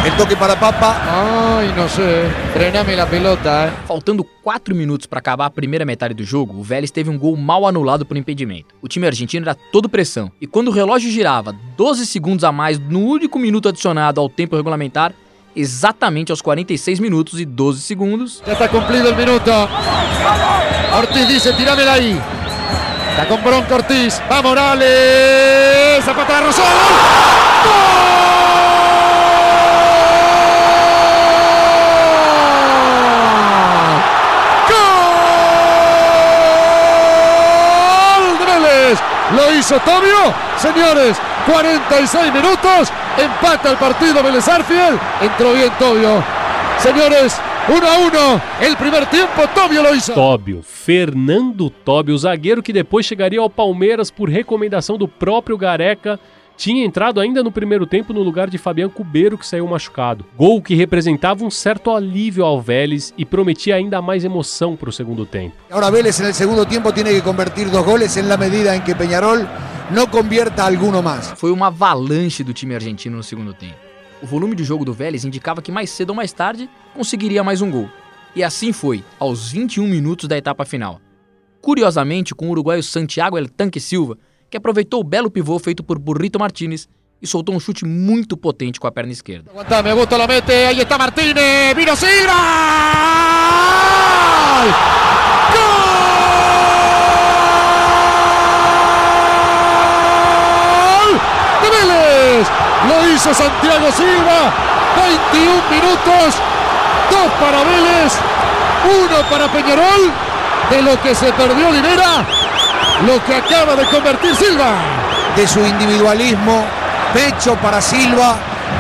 El 0.06 0.18
toque 0.18 0.36
para 0.36 0.60
Papa. 0.60 0.98
Ay, 1.60 1.72
no 1.78 1.88
sé. 1.88 2.30
Frename 2.54 2.96
la 2.96 3.06
pelota, 3.06 3.68
eh. 3.68 3.72
Faltando 3.88 4.26
4 4.44 4.76
minutos 4.76 5.08
para 5.08 5.20
acabar 5.20 5.48
a 5.48 5.50
primeira 5.50 5.86
metade 5.86 6.14
do 6.14 6.26
jogo, 6.26 6.60
o 6.60 6.64
Vélez 6.64 6.92
teve 6.92 7.10
um 7.10 7.18
gol 7.18 7.38
mal 7.38 7.66
anulado 7.66 8.06
por 8.06 8.18
impedimento. 8.18 8.76
O 8.82 8.88
time 8.90 9.08
argentino 9.08 9.46
era 9.46 9.56
todo 9.56 9.88
pressão, 9.88 10.30
e 10.42 10.48
quando 10.48 10.68
o 10.68 10.72
relógio 10.72 11.10
girava 11.10 11.56
12 11.78 12.06
segundos 12.06 12.44
a 12.44 12.52
mais 12.52 12.78
no 12.78 13.00
único 13.00 13.40
minuto 13.40 13.70
adicionado 13.70 14.20
ao 14.20 14.28
tempo 14.28 14.58
regulamentar, 14.58 15.14
exatamente 15.56 16.32
aos 16.32 16.42
46 16.42 17.00
minutos 17.00 17.40
e 17.40 17.46
12 17.46 17.82
segundos. 17.82 18.44
Ya 18.46 18.54
está 18.54 18.68
cumplido 18.68 19.08
el 19.08 19.16
minuto. 19.16 19.52
Ortiz 20.98 21.28
dice, 21.28 21.54
tirámela 21.54 21.94
ahí. 21.94 22.20
Está 23.12 23.26
con 23.28 23.42
bronca 23.42 23.76
Ortiz. 23.76 24.22
Va 24.30 24.42
Morales. 24.42 26.04
Zapata 26.04 26.42
Rosario. 26.42 26.74
¡Gol 38.16 38.38
de 38.40 38.46
Vélez! 38.46 39.00
Lo 39.32 39.53
hizo 39.64 39.80
Tobio. 39.80 40.34
Señores, 40.58 41.18
46 41.46 42.34
minutos. 42.34 42.92
Empata 43.18 43.72
el 43.72 43.78
partido 43.78 44.22
Vélez 44.22 44.46
Arfiel. 44.48 45.00
Entró 45.22 45.54
bien 45.54 45.72
Tobio. 45.80 46.22
Señores, 46.80 47.40
1 47.70 47.88
a 47.88 47.98
1. 47.98 48.42
El 48.62 48.76
primer 48.76 49.06
tiempo 49.06 49.42
Tobio 49.56 49.82
lo 49.82 49.96
hizo. 49.96 50.14
Tóbio, 50.14 50.62
Fernando 50.62 51.70
Tóbio, 51.70 52.16
o 52.16 52.18
zagueiro 52.18 52.62
que 52.62 52.74
depois 52.74 53.06
chegaria 53.06 53.40
ao 53.40 53.50
Palmeiras 53.50 54.12
por 54.12 54.30
recomendação 54.30 54.98
do 54.98 55.08
próprio 55.08 55.58
Gareca, 55.58 56.20
tinha 56.56 56.86
entrado 56.86 57.20
ainda 57.20 57.44
no 57.44 57.52
primeiro 57.52 57.86
tempo 57.86 58.14
no 58.14 58.22
lugar 58.22 58.50
de 58.50 58.58
Fabián 58.58 58.90
Cubeiro, 58.90 59.38
que 59.38 59.46
saiu 59.46 59.68
machucado. 59.68 60.26
Gol 60.38 60.62
que 60.62 60.76
representava 60.76 61.44
um 61.44 61.50
certo 61.50 61.92
alívio 61.92 62.46
ao 62.46 62.62
Vélez 62.62 63.14
e 63.18 63.26
prometia 63.26 63.76
ainda 63.76 64.02
mais 64.02 64.24
emoção 64.24 64.76
para 64.76 64.90
o 64.90 64.94
segundo 64.94 65.26
tempo. 65.26 65.56
Ahora 65.70 65.92
Vélez 65.92 66.20
el 66.20 66.34
segundo 66.34 66.66
tiempo 66.66 66.92
tiene 66.92 67.12
que 67.12 67.22
convertir 67.22 67.70
dos 67.70 67.84
goles 67.84 68.16
en 68.18 68.30
la 68.30 68.38
medida 68.38 68.76
en 68.76 68.82
que 68.82 68.96
Peñarol 68.96 69.48
no 69.92 70.08
convierta 70.10 70.66
alguno 70.66 71.02
más. 71.02 71.34
Foi 71.38 71.52
uma 71.52 71.68
avalanche 71.68 72.44
do 72.44 72.54
time 72.54 72.76
argentino 72.76 73.18
no 73.18 73.24
segundo 73.24 73.54
tempo. 73.54 73.76
O 74.22 74.26
volume 74.26 74.56
de 74.56 74.64
jogo 74.64 74.86
do 74.86 74.94
Vélez 74.94 75.26
indicava 75.26 75.62
que 75.62 75.72
mais 75.72 75.90
cedo 75.90 76.12
ou 76.12 76.16
mais 76.16 76.32
tarde 76.32 76.70
conseguiria 76.96 77.44
mais 77.44 77.62
um 77.62 77.70
gol. 77.70 77.90
E 78.36 78.44
assim 78.44 78.72
foi, 78.72 79.04
aos 79.20 79.52
21 79.52 79.86
minutos 79.86 80.28
da 80.28 80.38
etapa 80.38 80.66
final. 80.66 81.00
Curiosamente, 81.62 82.34
com 82.34 82.48
o 82.48 82.52
uruguaio 82.52 82.82
Santiago 82.82 83.38
El 83.38 83.48
Tanque 83.48 83.80
Silva, 83.80 84.18
que 84.54 84.58
aproveitou 84.58 85.02
o 85.02 85.04
belo 85.04 85.32
pivô 85.32 85.58
feito 85.58 85.84
por 85.84 85.98
Burrito 85.98 86.38
Martinez 86.38 86.88
e 87.20 87.26
soltou 87.26 87.56
um 87.56 87.60
chute 87.60 87.86
muito 87.86 88.38
potente 88.38 88.80
com 88.80 88.86
a 88.86 88.92
perna 88.92 89.12
esquerda. 89.12 89.50
Augusto 89.90 90.16
lo 90.16 90.28
mete. 90.28 90.54
Ahí 90.68 90.80
está 90.80 90.96
Martínez. 90.96 91.74
Silva. 91.98 92.34
¡Gol! 95.56 95.74
Lo 102.90 103.10
hizo 103.10 103.34
Santiago 103.34 103.92
Silva. 103.92 104.54
21 105.34 105.70
minutos. 105.72 106.36
Dos 107.10 107.34
para 107.40 107.64
Vélez. 107.64 108.20
Uno 108.86 109.18
para 109.32 109.50
Peñarol. 109.52 110.12
De 110.70 110.80
lo 110.84 111.02
que 111.02 111.16
se 111.16 111.34
perdió 111.34 111.70
Olivera. 111.70 112.24
Lo 113.02 113.24
que 113.26 113.36
acaba 113.36 113.76
de 113.76 113.86
convertir 113.86 114.36
Silva. 114.36 114.76
De 115.36 115.48
su 115.48 115.60
individualismo, 115.66 116.64
pecho 117.14 117.56
para 117.56 117.82
Silva 117.82 118.36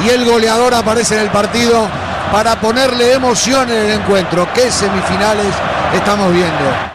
y 0.05 0.09
el 0.09 0.23
goleador 0.23 0.73
aparece 0.73 1.15
en 1.15 1.21
el 1.21 1.29
partido 1.29 1.87
para 2.31 2.59
ponerle 2.59 3.13
emoción 3.13 3.69
en 3.69 3.77
el 3.77 3.91
encuentro. 3.99 4.47
¿Qué 4.53 4.71
semifinales 4.71 5.53
estamos 5.93 6.31
viendo? 6.31 6.93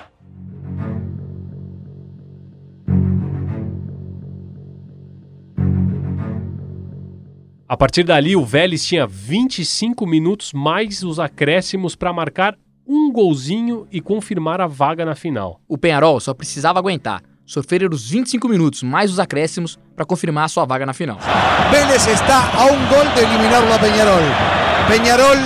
A 7.71 7.77
partir 7.77 8.05
dali, 8.07 8.35
o 8.35 8.45
Vélez 8.47 8.83
tinha 8.87 9.07
25 9.07 10.07
minutos 10.07 10.55
mais 10.55 11.03
os 11.03 11.19
acréscimos 11.19 11.95
para 11.95 12.15
marcar 12.15 12.57
um 12.89 13.13
golzinho 13.13 13.87
e 13.93 14.01
confirmar 14.01 14.63
a 14.63 14.67
vaga 14.67 15.05
na 15.05 15.15
final. 15.15 15.61
O 15.69 15.77
Penharol 15.77 16.19
só 16.19 16.33
precisava 16.33 16.79
aguentar, 16.79 17.23
sofrer 17.45 17.93
os 17.93 18.09
25 18.09 18.49
minutos 18.49 18.83
mais 18.83 19.13
os 19.13 19.19
acréscimos 19.19 19.79
para 19.95 20.07
confirmar 20.07 20.45
a 20.45 20.49
sua 20.49 20.65
vaga 20.65 20.87
na 20.87 20.95
final. 20.95 21.19
Vélez 21.71 22.07
está 22.07 22.51
a 22.57 22.65
un 22.65 22.89
gol 22.89 23.05
de 23.15 23.21
eliminarlo 23.21 23.75
a 23.75 23.79
Peñarol. 23.79 24.23
Peñarol 24.89 25.37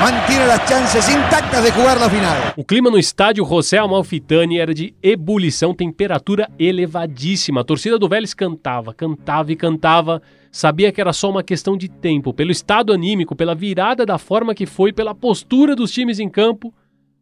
mantiene 0.00 0.46
las 0.46 0.64
chances 0.68 1.08
intactas 1.08 1.62
de 1.62 1.70
jugar 1.70 1.98
la 1.98 2.08
final. 2.08 2.54
O 2.56 2.64
clima 2.64 2.90
no 2.90 2.98
estádio 2.98 3.44
José 3.44 3.78
Amalfitani 3.78 4.58
era 4.58 4.72
de 4.72 4.94
ebulição, 5.02 5.74
temperatura 5.74 6.48
elevadíssima. 6.58 7.60
A 7.60 7.64
torcida 7.64 7.98
do 7.98 8.08
Vélez 8.08 8.34
cantava, 8.34 8.94
cantava 8.94 9.52
e 9.52 9.56
cantava. 9.56 10.22
Sabia 10.50 10.90
que 10.90 11.00
era 11.00 11.12
só 11.12 11.30
uma 11.30 11.42
questão 11.42 11.76
de 11.76 11.88
tempo, 11.88 12.32
pelo 12.32 12.50
estado 12.50 12.92
anímico, 12.92 13.36
pela 13.36 13.54
virada 13.54 14.06
da 14.06 14.18
forma 14.18 14.54
que 14.54 14.66
foi, 14.66 14.92
pela 14.92 15.14
postura 15.14 15.76
dos 15.76 15.92
times 15.92 16.18
em 16.18 16.28
campo. 16.28 16.72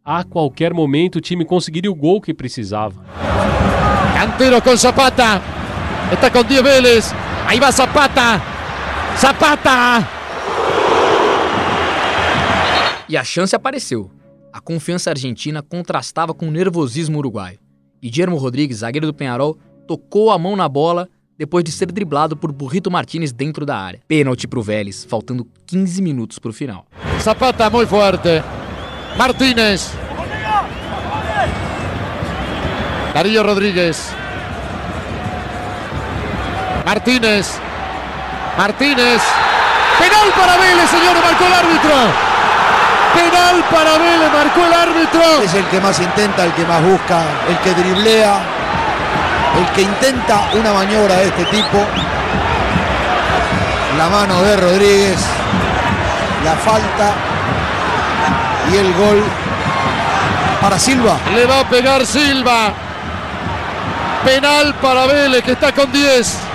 A 0.05 0.22
qualquer 0.22 0.72
momento 0.72 1.16
o 1.16 1.20
time 1.20 1.45
conseguiria 1.45 1.91
o 1.91 1.95
gol 1.95 2.20
que 2.20 2.33
precisava. 2.33 3.03
Cantero 4.14 4.62
con 4.62 4.79
Zapata. 4.79 5.43
Está 6.12 6.31
con 6.31 6.47
10 6.47 6.62
Vélez. 6.62 7.12
Ahí 7.47 7.59
va 7.59 7.72
Zapata. 7.72 8.41
Zapata. 9.16 10.26
E 13.09 13.17
a 13.17 13.23
chance 13.23 13.55
apareceu. 13.55 14.11
A 14.53 14.61
confiança 14.61 15.11
argentina 15.11 15.63
contrastava 15.63 16.35
com 16.35 16.49
o 16.49 16.51
nervosismo 16.51 17.19
uruguaio. 17.19 17.59
E 18.03 18.11
Guillermo 18.11 18.37
Rodrigues, 18.37 18.79
zagueiro 18.79 19.07
do 19.07 19.15
Penharol, 19.15 19.57
tocou 19.87 20.31
a 20.31 20.39
mão 20.39 20.57
na 20.57 20.69
bola 20.69 21.09
depois 21.39 21.63
de 21.63 21.71
ser 21.71 21.93
driblado 21.93 22.37
por 22.37 22.51
Burrito 22.51 22.91
Martinez 22.91 23.33
dentro 23.33 23.65
da 23.65 23.77
área. 23.77 24.01
Pênalti 24.09 24.49
pro 24.49 24.63
Vélez, 24.63 25.05
faltando 25.05 25.47
15 25.67 26.03
minutos 26.03 26.39
pro 26.39 26.53
final. 26.53 26.87
Zapata 27.21 27.71
muy 27.71 27.87
fuerte. 27.87 28.43
Martínez. 29.17 29.93
Darío 33.15 33.43
Rodríguez. 33.43 34.11
Martínez. 36.85 37.61
Martínez. 38.59 39.23
Penal 39.99 40.33
para 40.33 40.57
Vélez, 40.57 40.91
señor, 40.91 41.15
marcó 41.23 41.45
el 41.45 41.53
árbitro. 41.53 42.36
Penal 43.17 43.64
para 43.71 43.97
Vélez, 43.97 44.31
marcó 44.31 44.67
el 44.67 44.73
árbitro. 44.75 45.43
Es 45.43 45.55
el 45.55 45.64
que 45.67 45.81
más 45.81 45.99
intenta, 45.99 46.45
el 46.45 46.53
que 46.53 46.67
más 46.67 46.83
busca, 46.83 47.23
el 47.49 47.59
que 47.61 47.73
driblea, 47.73 48.39
el 49.59 49.67
que 49.75 49.83
intenta 49.83 50.51
una 50.53 50.73
maniobra 50.75 51.17
de 51.17 51.29
este 51.29 51.45
tipo. 51.47 51.79
La 53.97 54.09
mano 54.11 54.43
de 54.43 54.57
Rodríguez, 54.59 55.19
la 56.45 56.53
falta 56.57 57.14
y 58.71 58.77
el 58.77 58.93
gol 58.93 59.23
para 60.61 60.79
Silva. 60.79 61.17
Le 61.35 61.47
va 61.47 61.61
a 61.61 61.69
pegar 61.69 62.05
Silva. 62.05 62.75
Penal 64.25 64.75
para 64.75 65.07
Vélez, 65.07 65.43
que 65.43 65.53
está 65.53 65.73
con 65.73 65.91
10. 65.91 66.46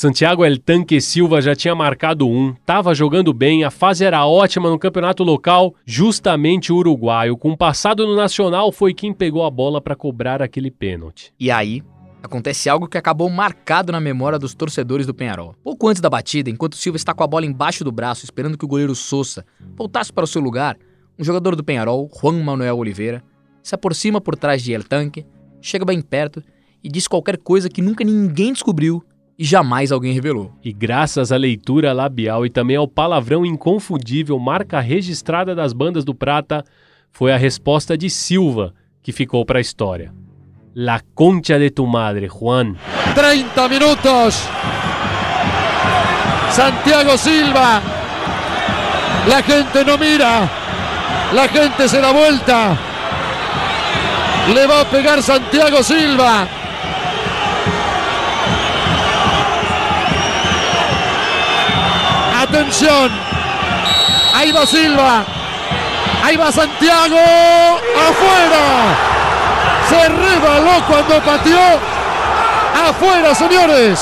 Santiago 0.00 0.46
El 0.46 0.58
Tanque 0.58 0.98
Silva 0.98 1.42
já 1.42 1.54
tinha 1.54 1.74
marcado 1.74 2.26
um, 2.26 2.54
estava 2.58 2.94
jogando 2.94 3.34
bem, 3.34 3.64
a 3.64 3.70
fase 3.70 4.02
era 4.02 4.24
ótima 4.24 4.70
no 4.70 4.78
campeonato 4.78 5.22
local, 5.22 5.74
justamente 5.84 6.72
o 6.72 6.76
uruguaio, 6.76 7.36
com 7.36 7.54
passado 7.54 8.06
no 8.06 8.16
Nacional, 8.16 8.72
foi 8.72 8.94
quem 8.94 9.12
pegou 9.12 9.44
a 9.44 9.50
bola 9.50 9.78
para 9.78 9.94
cobrar 9.94 10.40
aquele 10.40 10.70
pênalti. 10.70 11.34
E 11.38 11.50
aí, 11.50 11.82
acontece 12.22 12.70
algo 12.70 12.88
que 12.88 12.96
acabou 12.96 13.28
marcado 13.28 13.92
na 13.92 14.00
memória 14.00 14.38
dos 14.38 14.54
torcedores 14.54 15.06
do 15.06 15.12
Penharol. 15.12 15.54
Pouco 15.62 15.86
antes 15.86 16.00
da 16.00 16.08
batida, 16.08 16.48
enquanto 16.48 16.76
Silva 16.76 16.96
está 16.96 17.12
com 17.12 17.22
a 17.22 17.26
bola 17.26 17.44
embaixo 17.44 17.84
do 17.84 17.92
braço, 17.92 18.24
esperando 18.24 18.56
que 18.56 18.64
o 18.64 18.68
goleiro 18.68 18.94
Sousa 18.94 19.44
voltasse 19.76 20.10
para 20.10 20.24
o 20.24 20.26
seu 20.26 20.40
lugar, 20.40 20.78
um 21.18 21.24
jogador 21.24 21.54
do 21.54 21.62
Penharol, 21.62 22.10
Juan 22.10 22.42
Manuel 22.42 22.78
Oliveira, 22.78 23.22
se 23.62 23.74
aproxima 23.74 24.18
por 24.18 24.34
trás 24.34 24.62
de 24.62 24.72
El 24.72 24.82
Tanque, 24.82 25.26
chega 25.60 25.84
bem 25.84 26.00
perto 26.00 26.42
e 26.82 26.88
diz 26.88 27.06
qualquer 27.06 27.36
coisa 27.36 27.68
que 27.68 27.82
nunca 27.82 28.02
ninguém 28.02 28.54
descobriu 28.54 29.04
e 29.40 29.44
jamais 29.46 29.90
alguém 29.90 30.12
revelou. 30.12 30.52
E 30.62 30.70
graças 30.70 31.32
à 31.32 31.36
leitura 31.38 31.94
labial 31.94 32.44
e 32.44 32.50
também 32.50 32.76
ao 32.76 32.86
palavrão 32.86 33.46
inconfundível, 33.46 34.38
marca 34.38 34.80
registrada 34.80 35.54
das 35.54 35.72
bandas 35.72 36.04
do 36.04 36.14
Prata, 36.14 36.62
foi 37.10 37.32
a 37.32 37.38
resposta 37.38 37.96
de 37.96 38.10
Silva 38.10 38.74
que 39.02 39.12
ficou 39.12 39.46
para 39.46 39.56
a 39.56 39.62
história. 39.62 40.12
La 40.74 41.00
concha 41.14 41.58
de 41.58 41.70
tu 41.70 41.86
madre, 41.86 42.28
Juan. 42.28 42.76
30 43.14 43.68
minutos. 43.70 44.46
Santiago 46.50 47.16
Silva. 47.16 47.80
La 49.26 49.40
gente 49.40 49.84
no 49.86 49.96
mira. 49.96 50.50
La 51.32 51.46
gente 51.46 51.88
se 51.88 51.98
da 51.98 52.12
vuelta. 52.12 52.78
Le 54.52 54.66
va 54.66 54.82
a 54.82 54.84
pegar 54.84 55.22
Santiago 55.22 55.82
Silva. 55.82 56.59
Atención. 62.50 63.08
Ahí 64.34 64.50
va 64.50 64.66
Silva. 64.66 65.24
Ahí 66.20 66.36
va 66.36 66.50
Santiago. 66.50 67.16
Afuera. 68.08 68.98
Se 69.88 70.08
rebaló 70.08 70.84
cuando 70.84 71.24
pateó. 71.24 71.78
Afuera, 72.88 73.36
senhores. 73.36 74.00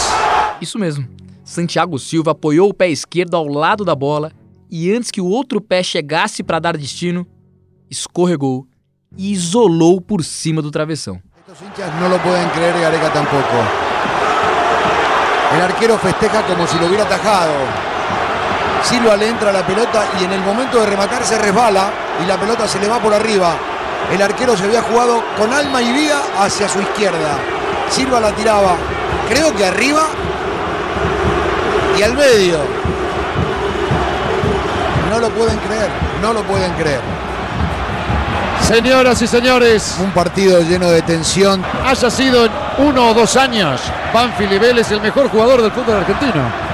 Isso 0.63 0.79
mesmo. 0.79 1.07
Santiago 1.45 1.99
Silva 1.99 2.31
apoiou 2.31 2.71
o 2.71 2.75
pé 2.75 2.89
esquerdo 2.89 3.37
ao 3.37 3.47
lado 3.47 3.85
da 3.85 3.95
bola 3.95 4.33
e 4.71 4.95
antes 4.95 5.11
que 5.11 5.21
o 5.21 5.27
outro 5.27 5.61
pé 5.61 5.83
chegasse 5.83 6.43
para 6.43 6.59
dar 6.59 6.77
destino, 6.77 7.27
escorregou 7.91 8.67
e 9.15 9.33
isolou 9.33 10.01
por 10.01 10.25
cima 10.25 10.63
do 10.63 10.71
travessão. 10.71 11.21
Los 11.47 11.61
hinchas 11.61 11.95
no 12.01 12.09
lo 12.09 12.19
pueden 12.21 12.49
creer 12.51 12.77
y 12.77 12.81
Gareca 12.81 13.13
tampoco. 13.13 13.57
El 15.55 15.61
arquero 15.61 15.99
festeja 15.99 16.43
como 16.47 16.67
si 16.67 16.79
lo 16.79 16.87
hubiera 16.87 17.05
atajado. 17.05 17.88
Silva 18.83 19.17
le 19.17 19.29
entra 19.29 19.53
la 19.53 19.67
pelota 19.67 20.05
y 20.21 20.25
en 20.25 20.33
el 20.33 20.41
momento 20.41 20.81
de 20.81 20.87
rematar 20.87 21.25
se 21.25 21.37
resbala 21.39 21.91
y 22.23 22.27
la 22.27 22.37
pelota 22.37 22.67
se 22.67 22.79
le 22.79 22.89
va 22.89 22.99
por 22.99 23.13
arriba. 23.13 23.55
El 24.13 24.23
arquero 24.23 24.57
se 24.57 24.65
había 24.65 24.83
jugado 24.83 25.23
con 25.37 25.53
alma 25.53 25.83
y 25.83 25.93
vida 25.93 26.23
hacia 26.39 26.69
su 26.69 26.81
izquierda. 26.81 27.39
Silva 27.91 28.21
la 28.21 28.33
tiraba, 28.33 28.77
creo 29.29 29.55
que 29.55 29.67
arriba 29.67 30.03
y 31.99 32.03
al 32.03 32.15
medio. 32.15 32.59
No 35.11 35.19
lo 35.19 35.31
pueden 35.31 35.59
creer, 35.59 35.89
no 36.23 36.33
lo 36.33 36.43
pueden 36.45 36.73
creer. 36.75 37.01
Señoras 38.63 39.21
y 39.23 39.27
señores, 39.27 39.97
Un 40.01 40.11
partido 40.11 40.61
lleno 40.61 40.91
de 40.91 41.03
tensión. 41.03 41.65
haya 41.87 42.11
sido 42.11 42.45
en 42.47 42.53
uno 42.79 43.11
o 43.11 43.15
dos 43.15 43.37
años, 43.37 43.81
Banfield 44.13 44.53
y 44.53 44.59
Vélez 44.59 44.91
el 44.91 45.01
mejor 45.01 45.29
jugador 45.31 45.63
del 45.63 45.73
fútbol 45.73 45.97
argentino. 45.97 46.68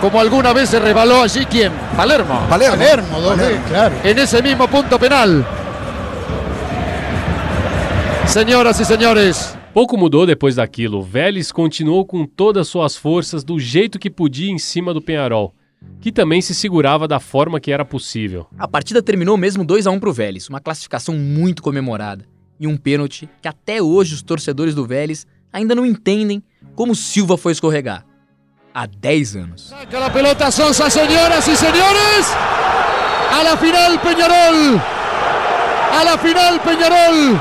Como 0.00 0.20
alguna 0.20 0.52
vez 0.52 0.68
se 0.68 0.78
rebaló 0.78 1.22
allí 1.22 1.44
quién? 1.46 1.72
Palermo. 1.96 2.46
Palermo. 2.48 2.76
Palermo, 2.76 3.20
dos 3.20 3.36
veces, 3.36 3.60
claro. 3.68 3.94
En 4.04 4.18
ese 4.18 4.42
mismo 4.42 4.68
punto 4.68 4.98
penal. 4.98 5.44
Senhoras 8.26 8.78
e 8.78 8.84
senhores, 8.84 9.58
Pouco 9.72 9.96
mudou 9.96 10.26
depois 10.26 10.56
daquilo. 10.56 10.98
O 10.98 11.02
Vélez 11.02 11.52
continuou 11.52 12.04
com 12.04 12.26
todas 12.26 12.62
as 12.62 12.68
suas 12.68 12.96
forças 12.96 13.44
do 13.44 13.58
jeito 13.60 13.98
que 13.98 14.10
podia 14.10 14.50
em 14.50 14.58
cima 14.58 14.92
do 14.92 15.00
Penharol, 15.00 15.54
que 16.00 16.10
também 16.10 16.40
se 16.40 16.54
segurava 16.54 17.06
da 17.06 17.20
forma 17.20 17.60
que 17.60 17.70
era 17.70 17.84
possível. 17.84 18.46
A 18.58 18.66
partida 18.66 19.02
terminou 19.02 19.36
mesmo 19.36 19.64
2 19.64 19.86
a 19.86 19.90
1 19.90 20.00
pro 20.00 20.12
Vélez, 20.12 20.48
uma 20.48 20.60
classificação 20.60 21.14
muito 21.14 21.62
comemorada 21.62 22.24
e 22.58 22.66
um 22.66 22.76
pênalti 22.76 23.28
que 23.40 23.48
até 23.48 23.80
hoje 23.80 24.14
os 24.14 24.22
torcedores 24.22 24.74
do 24.74 24.84
Vélez 24.86 25.26
ainda 25.52 25.74
não 25.74 25.86
entendem 25.86 26.42
como 26.74 26.94
Silva 26.94 27.36
foi 27.36 27.52
escorregar. 27.52 28.07
Há 28.80 28.86
10 28.86 29.34
anos. 29.34 29.74
saca 29.76 29.98
la 29.98 30.12
pelota 30.12 30.52
Sosa, 30.52 30.88
señoras 30.88 31.48
y 31.48 31.56
señores. 31.56 32.28
A 33.36 33.42
la 33.42 33.56
final 33.56 33.98
Peñarol. 33.98 34.80
A 35.98 36.04
la 36.04 36.16
final 36.16 36.60
Peñarol. 36.60 37.40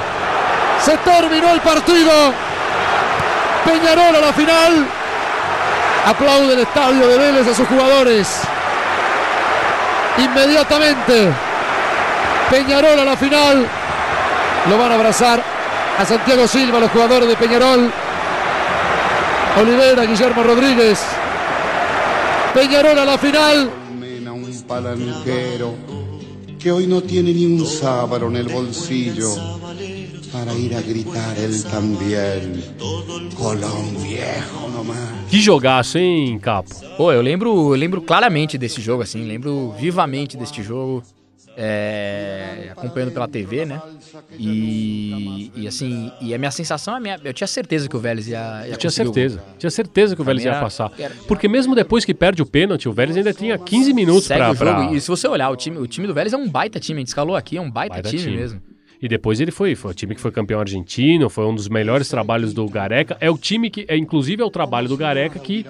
Se 0.83 0.97
terminó 0.97 1.51
el 1.51 1.61
partido. 1.61 2.33
Peñarol 3.65 4.15
a 4.15 4.19
la 4.19 4.33
final. 4.33 4.88
Aplaude 6.07 6.53
el 6.53 6.59
estadio 6.61 7.07
de 7.07 7.17
Vélez 7.19 7.47
a 7.47 7.53
sus 7.53 7.67
jugadores. 7.67 8.41
Inmediatamente. 10.17 11.31
Peñarol 12.49 12.99
a 12.99 13.05
la 13.05 13.15
final. 13.15 13.67
Lo 14.71 14.77
van 14.79 14.91
a 14.91 14.95
abrazar 14.95 15.43
a 15.99 16.03
Santiago 16.03 16.47
Silva, 16.47 16.79
los 16.79 16.89
jugadores 16.89 17.29
de 17.29 17.35
Peñarol. 17.35 17.91
Olivera, 19.61 20.03
Guillermo 20.03 20.41
Rodríguez. 20.41 21.16
Peñarol 22.58 22.97
a 22.97 23.05
la 23.05 23.20
final. 23.20 23.72
Un 24.34 24.64
palanquero 24.64 25.76
que 26.58 26.72
hoy 26.72 26.88
no 26.88 27.03
tiene 27.03 27.32
ni 27.32 27.45
un 27.45 27.64
sábaro 27.64 28.30
en 28.30 28.38
el 28.38 28.47
bolsillo 28.47 29.30
para 30.34 30.55
ir 30.55 30.74
a 30.74 30.82
gritar 30.82 31.38
él 31.38 31.64
también. 31.66 32.64
Colón 33.38 34.01
viejo 34.01 34.70
nomás. 34.74 34.97
Que 35.30 35.39
jogaço, 35.39 35.99
hein, 35.99 36.39
Capo? 36.39 36.74
Pô, 36.97 37.12
eu 37.12 37.22
lembro, 37.22 37.76
eu 37.76 37.76
lembro 37.76 38.01
claramente 38.01 38.58
desse 38.58 38.82
jogo, 38.82 39.03
assim, 39.03 39.24
lembro 39.28 39.76
vivamente 39.80 40.36
deste 40.36 40.64
jogo. 40.64 41.03
É, 41.60 42.70
acompanhando 42.72 43.12
pela 43.12 43.28
TV, 43.28 43.66
né? 43.66 43.82
E, 44.38 45.51
e 45.55 45.68
assim, 45.68 46.12
e 46.22 46.34
a 46.34 46.38
minha 46.38 46.51
sensação, 46.51 46.93
a 46.95 46.99
minha, 46.99 47.20
eu 47.24 47.34
tinha 47.34 47.47
certeza 47.47 47.89
que 47.89 47.95
o 47.95 47.99
Vélez 47.99 48.28
ia, 48.28 48.38
ia 48.66 48.74
Eu 48.74 48.78
tinha 48.78 48.89
conseguir 48.91 49.10
o 49.10 49.14
certeza. 49.14 49.43
Tinha 49.58 49.70
certeza 49.72 50.16
que 50.16 50.22
o 50.22 50.26
Vélez 50.26 50.45
ia 50.45 50.60
passar. 50.60 50.91
Porque 51.28 51.47
mesmo 51.47 51.74
depois 51.76 52.05
que 52.05 52.14
perde 52.14 52.41
o 52.41 52.45
pênalti, 52.45 52.88
o 52.88 52.93
Vélez 52.93 53.18
ainda 53.18 53.34
tinha 53.34 53.58
15 53.58 53.93
minutos 53.93 54.28
jogo. 54.28 54.55
pra- 54.55 54.91
E 54.93 55.01
se 55.01 55.08
você 55.08 55.28
olhar, 55.28 55.49
o 55.49 55.55
time, 55.55 55.78
o 55.78 55.88
time 55.88 56.05
do 56.08 56.14
Vélez 56.14 56.34
é 56.34 56.38
um 56.38 56.47
baita 56.47 56.80
time. 56.80 56.99
A 56.99 57.01
gente 57.01 57.08
escalou 57.08 57.36
aqui, 57.36 57.58
é 57.58 57.62
um 57.62 57.70
baita, 57.72 57.95
Baita 57.95 58.10
time, 58.10 58.22
time. 58.22 58.38
mesmo. 58.38 58.62
E 59.01 59.07
depois 59.07 59.39
ele 59.39 59.51
foi, 59.51 59.75
foi 59.75 59.91
o 59.91 59.93
time 59.93 60.15
que 60.15 60.21
foi 60.21 60.31
campeão 60.31 60.59
argentino, 60.59 61.29
foi 61.29 61.45
um 61.45 61.53
dos 61.53 61.69
melhores 61.69 62.09
trabalhos 62.09 62.51
do 62.53 62.67
Gareca. 62.67 63.15
É 63.21 63.29
o 63.29 63.37
time 63.37 63.69
que, 63.69 63.85
é, 63.87 63.95
inclusive, 63.95 64.41
é 64.41 64.45
o 64.45 64.49
trabalho 64.49 64.87
do 64.87 64.97
Gareca 64.97 65.37
que, 65.37 65.65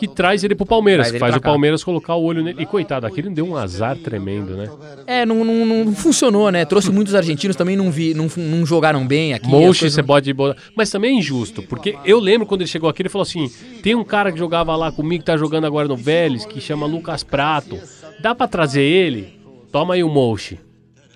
que 0.00 0.08
traz 0.08 0.42
ele 0.42 0.54
pro 0.56 0.66
Palmeiras, 0.66 1.08
ele 1.08 1.18
faz 1.20 1.36
o 1.36 1.40
cá. 1.40 1.50
Palmeiras 1.50 1.84
colocar 1.84 2.16
o 2.16 2.22
olho 2.24 2.42
nele. 2.42 2.60
E 2.62 2.66
coitado, 2.66 3.06
aquele 3.06 3.30
deu 3.30 3.46
um 3.46 3.56
azar 3.56 3.96
tremendo, 3.96 4.56
né? 4.56 4.68
É, 5.06 5.24
não, 5.24 5.44
não, 5.44 5.84
não 5.84 5.94
funcionou, 5.94 6.50
né? 6.50 6.64
Trouxe 6.64 6.90
muitos 6.90 7.14
argentinos 7.14 7.54
também, 7.54 7.76
não, 7.76 7.88
vi, 7.90 8.14
não, 8.14 8.26
não 8.36 8.66
jogaram 8.66 9.06
bem 9.06 9.32
aqui. 9.32 9.48
coisas 9.48 9.92
você 9.94 10.00
não- 10.00 10.06
pode 10.08 10.32
botar. 10.32 10.60
Mas 10.76 10.90
também 10.90 11.14
é 11.14 11.18
injusto, 11.18 11.62
porque 11.62 11.96
eu 12.04 12.18
lembro 12.18 12.46
quando 12.48 12.62
ele 12.62 12.68
chegou 12.68 12.90
aqui, 12.90 13.02
ele 13.02 13.08
falou 13.08 13.22
assim: 13.22 13.48
tem 13.80 13.94
um 13.94 14.02
cara 14.04 14.32
que 14.32 14.38
jogava 14.38 14.74
lá 14.74 14.90
comigo, 14.90 15.22
que 15.22 15.26
tá 15.26 15.36
jogando 15.36 15.66
agora 15.66 15.86
no 15.86 15.96
Vélez, 15.96 16.44
que 16.44 16.60
chama 16.60 16.84
Lucas 16.84 17.22
Prato. 17.22 17.78
Dá 18.20 18.34
pra 18.34 18.48
trazer 18.48 18.82
ele? 18.82 19.38
Toma 19.70 19.94
aí 19.94 20.02
o 20.02 20.08
Mochi. 20.08 20.58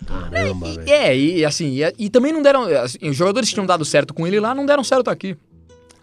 Caramba, 0.06 0.66
velho. 0.72 0.88
É, 0.90 1.16
e 1.16 1.44
assim, 1.44 1.78
e, 1.82 1.92
e 2.06 2.08
também 2.10 2.32
não 2.32 2.40
deram. 2.42 2.62
assim, 2.64 2.98
os 3.08 3.16
jogadores 3.16 3.48
que 3.48 3.54
tinham 3.54 3.66
dado 3.66 3.84
certo 3.84 4.14
com 4.14 4.26
ele 4.26 4.38
lá 4.40 4.54
não 4.54 4.64
deram 4.64 4.84
certo 4.84 5.08
aqui. 5.10 5.36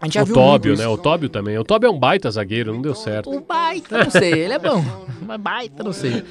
A 0.00 0.06
gente 0.06 0.14
já 0.14 0.22
O 0.22 0.26
viu 0.26 0.34
Tóbio, 0.34 0.76
né? 0.76 0.86
O 0.86 0.98
Tóbio 0.98 1.28
também. 1.30 1.56
O 1.58 1.64
Tóbio 1.64 1.86
é 1.86 1.90
um 1.90 1.98
baita 1.98 2.30
zagueiro, 2.30 2.74
não 2.74 2.82
deu 2.82 2.94
certo. 2.94 3.30
O 3.30 3.40
baita, 3.40 4.04
não 4.04 4.10
sei, 4.10 4.32
ele 4.32 4.52
é 4.52 4.58
bom. 4.58 4.84
Mas 5.26 5.40
baita, 5.40 5.82
não 5.82 5.92
sei. 5.92 6.22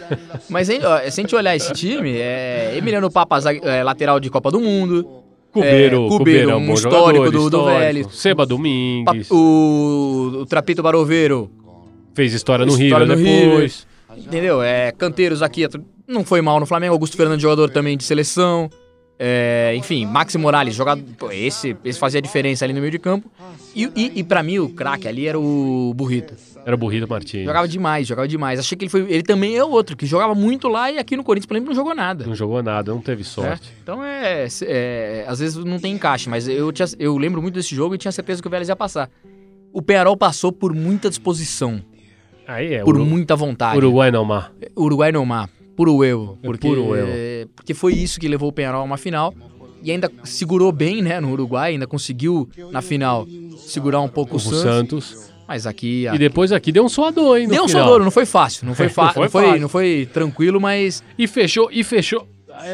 Mas 0.49 0.69
hein, 0.69 0.81
ó, 0.83 0.99
se 0.99 1.05
a 1.07 1.23
gente 1.23 1.35
olhar 1.35 1.55
esse 1.55 1.73
time, 1.73 2.11
é 2.17 2.75
Emiliano 2.77 3.09
Papa, 3.09 3.39
zague- 3.39 3.61
é, 3.63 3.81
lateral 3.83 4.19
de 4.19 4.29
Copa 4.29 4.51
do 4.51 4.59
Mundo. 4.59 5.21
Cubeiro, 5.51 6.05
é, 6.05 6.09
Cubeiro 6.09 6.49
é 6.51 6.55
um 6.55 6.65
bom 6.67 6.73
histórico 6.73 7.25
jogador, 7.25 7.31
do, 7.31 7.49
do 7.49 7.57
histórico. 7.57 7.79
Vélez. 7.79 8.07
Seba 8.11 8.45
Domingues. 8.45 9.27
Pa- 9.29 9.35
O, 9.35 10.31
o 10.41 10.45
Trapito 10.45 10.83
Baroveiro. 10.83 11.49
Fez 12.13 12.33
história 12.33 12.65
no 12.65 12.73
História 12.73 13.05
River 13.05 13.17
no 13.17 13.23
depois. 13.23 13.73
River. 13.73 13.92
Entendeu? 14.17 14.61
É, 14.61 14.91
canteiros 14.91 15.41
aqui, 15.41 15.67
não 16.07 16.23
foi 16.23 16.41
mal 16.41 16.59
no 16.59 16.65
Flamengo. 16.65 16.93
Augusto 16.93 17.17
Fernandes, 17.17 17.41
jogador 17.41 17.69
também 17.69 17.97
de 17.97 18.03
seleção. 18.03 18.69
É, 19.19 19.73
enfim, 19.75 20.05
Maxi 20.05 20.37
Morales, 20.37 20.75
jogador. 20.75 21.31
Esse, 21.31 21.77
esse 21.85 21.99
fazia 21.99 22.21
diferença 22.21 22.65
ali 22.65 22.73
no 22.73 22.79
meio 22.79 22.91
de 22.91 22.99
campo. 22.99 23.29
E, 23.75 23.85
e, 23.95 24.19
e 24.19 24.23
pra 24.23 24.41
mim, 24.43 24.59
o 24.59 24.69
craque 24.69 25.07
ali 25.07 25.27
era 25.27 25.39
o 25.39 25.93
Burrito. 25.95 26.33
Era 26.65 26.75
o 26.75 26.77
Burrito 26.77 27.07
Martins. 27.07 27.45
Jogava 27.45 27.67
demais, 27.67 28.07
jogava 28.07 28.27
demais. 28.27 28.59
Achei 28.59 28.77
que 28.77 28.85
ele 28.85 28.89
foi. 28.89 29.01
Ele 29.01 29.23
também 29.23 29.55
é 29.55 29.63
outro, 29.63 29.95
que 29.95 30.05
jogava 30.05 30.33
muito 30.33 30.67
lá 30.67 30.91
e 30.91 30.97
aqui 30.97 31.15
no 31.15 31.23
Corinthians, 31.23 31.45
por 31.45 31.55
exemplo, 31.55 31.69
não 31.69 31.75
jogou 31.75 31.93
nada. 31.93 32.25
Não 32.25 32.35
jogou 32.35 32.63
nada, 32.63 32.91
não 32.91 33.01
teve 33.01 33.23
sorte. 33.23 33.69
né? 33.69 33.75
Então 33.81 34.03
é, 34.03 34.47
é, 34.63 35.25
Às 35.27 35.39
vezes 35.39 35.63
não 35.63 35.79
tem 35.79 35.93
encaixe, 35.93 36.29
mas 36.29 36.47
eu, 36.47 36.71
tinha, 36.71 36.87
eu 36.97 37.17
lembro 37.17 37.41
muito 37.41 37.55
desse 37.55 37.75
jogo 37.75 37.95
e 37.95 37.97
tinha 37.97 38.11
certeza 38.11 38.41
que 38.41 38.47
o 38.47 38.51
Vélez 38.51 38.69
ia 38.69 38.75
passar. 38.75 39.09
O 39.71 39.81
Penharol 39.81 40.15
passou 40.17 40.51
por 40.51 40.73
muita 40.73 41.09
disposição. 41.09 41.81
Aí 42.47 42.73
é, 42.75 42.83
por 42.83 42.97
muita 42.97 43.35
vontade. 43.35 43.77
Uruguai 43.77 44.11
não 44.11 44.25
mar. 44.25 44.51
Uruguai 44.77 45.11
no 45.11 45.25
mar. 45.25 45.49
Puro 45.75 46.03
erro. 46.03 46.37
É 46.43 46.45
Porque, 46.45 46.67
puro 46.67 46.95
erro. 46.95 47.49
porque 47.55 47.73
foi 47.73 47.93
isso 47.93 48.19
que 48.19 48.27
levou 48.27 48.49
o 48.49 48.51
Penharol 48.51 48.81
a 48.81 48.83
uma 48.83 48.97
final. 48.97 49.33
E 49.81 49.91
ainda 49.91 50.09
segurou 50.23 50.71
bem, 50.71 51.01
né, 51.01 51.19
no 51.19 51.31
Uruguai. 51.31 51.71
Ainda 51.73 51.87
conseguiu, 51.87 52.47
na 52.71 52.81
final, 52.81 53.27
segurar 53.57 53.99
um 54.01 54.07
pouco 54.07 54.33
o, 54.33 54.37
O 54.37 54.39
Santos. 54.39 55.05
Santos. 55.09 55.33
Mas 55.47 55.67
aqui... 55.67 56.07
a- 56.07 56.15
E 56.15 56.17
depois 56.17 56.51
aqui 56.53 56.71
deu 56.71 56.85
um 56.85 56.89
suador, 56.89 57.37
hein? 57.37 57.47
Deu 57.49 57.63
um 57.63 57.67
final. 57.67 57.83
suador, 57.85 58.03
não 58.03 58.11
foi 58.11 58.25
fácil. 58.25 58.65
Não 58.65 58.73
foi, 58.75 58.85
Não 58.87 58.93
fa 58.93 59.11
foi 59.13 59.23
não, 59.23 59.29
foi, 59.29 59.43
fácil. 59.45 59.61
não 59.61 59.69
foi 59.69 60.09
tranquilo, 60.13 60.61
mas... 60.61 61.03
E 61.17 61.27
fechou, 61.27 61.69
e 61.71 61.83
fechou. 61.83 62.25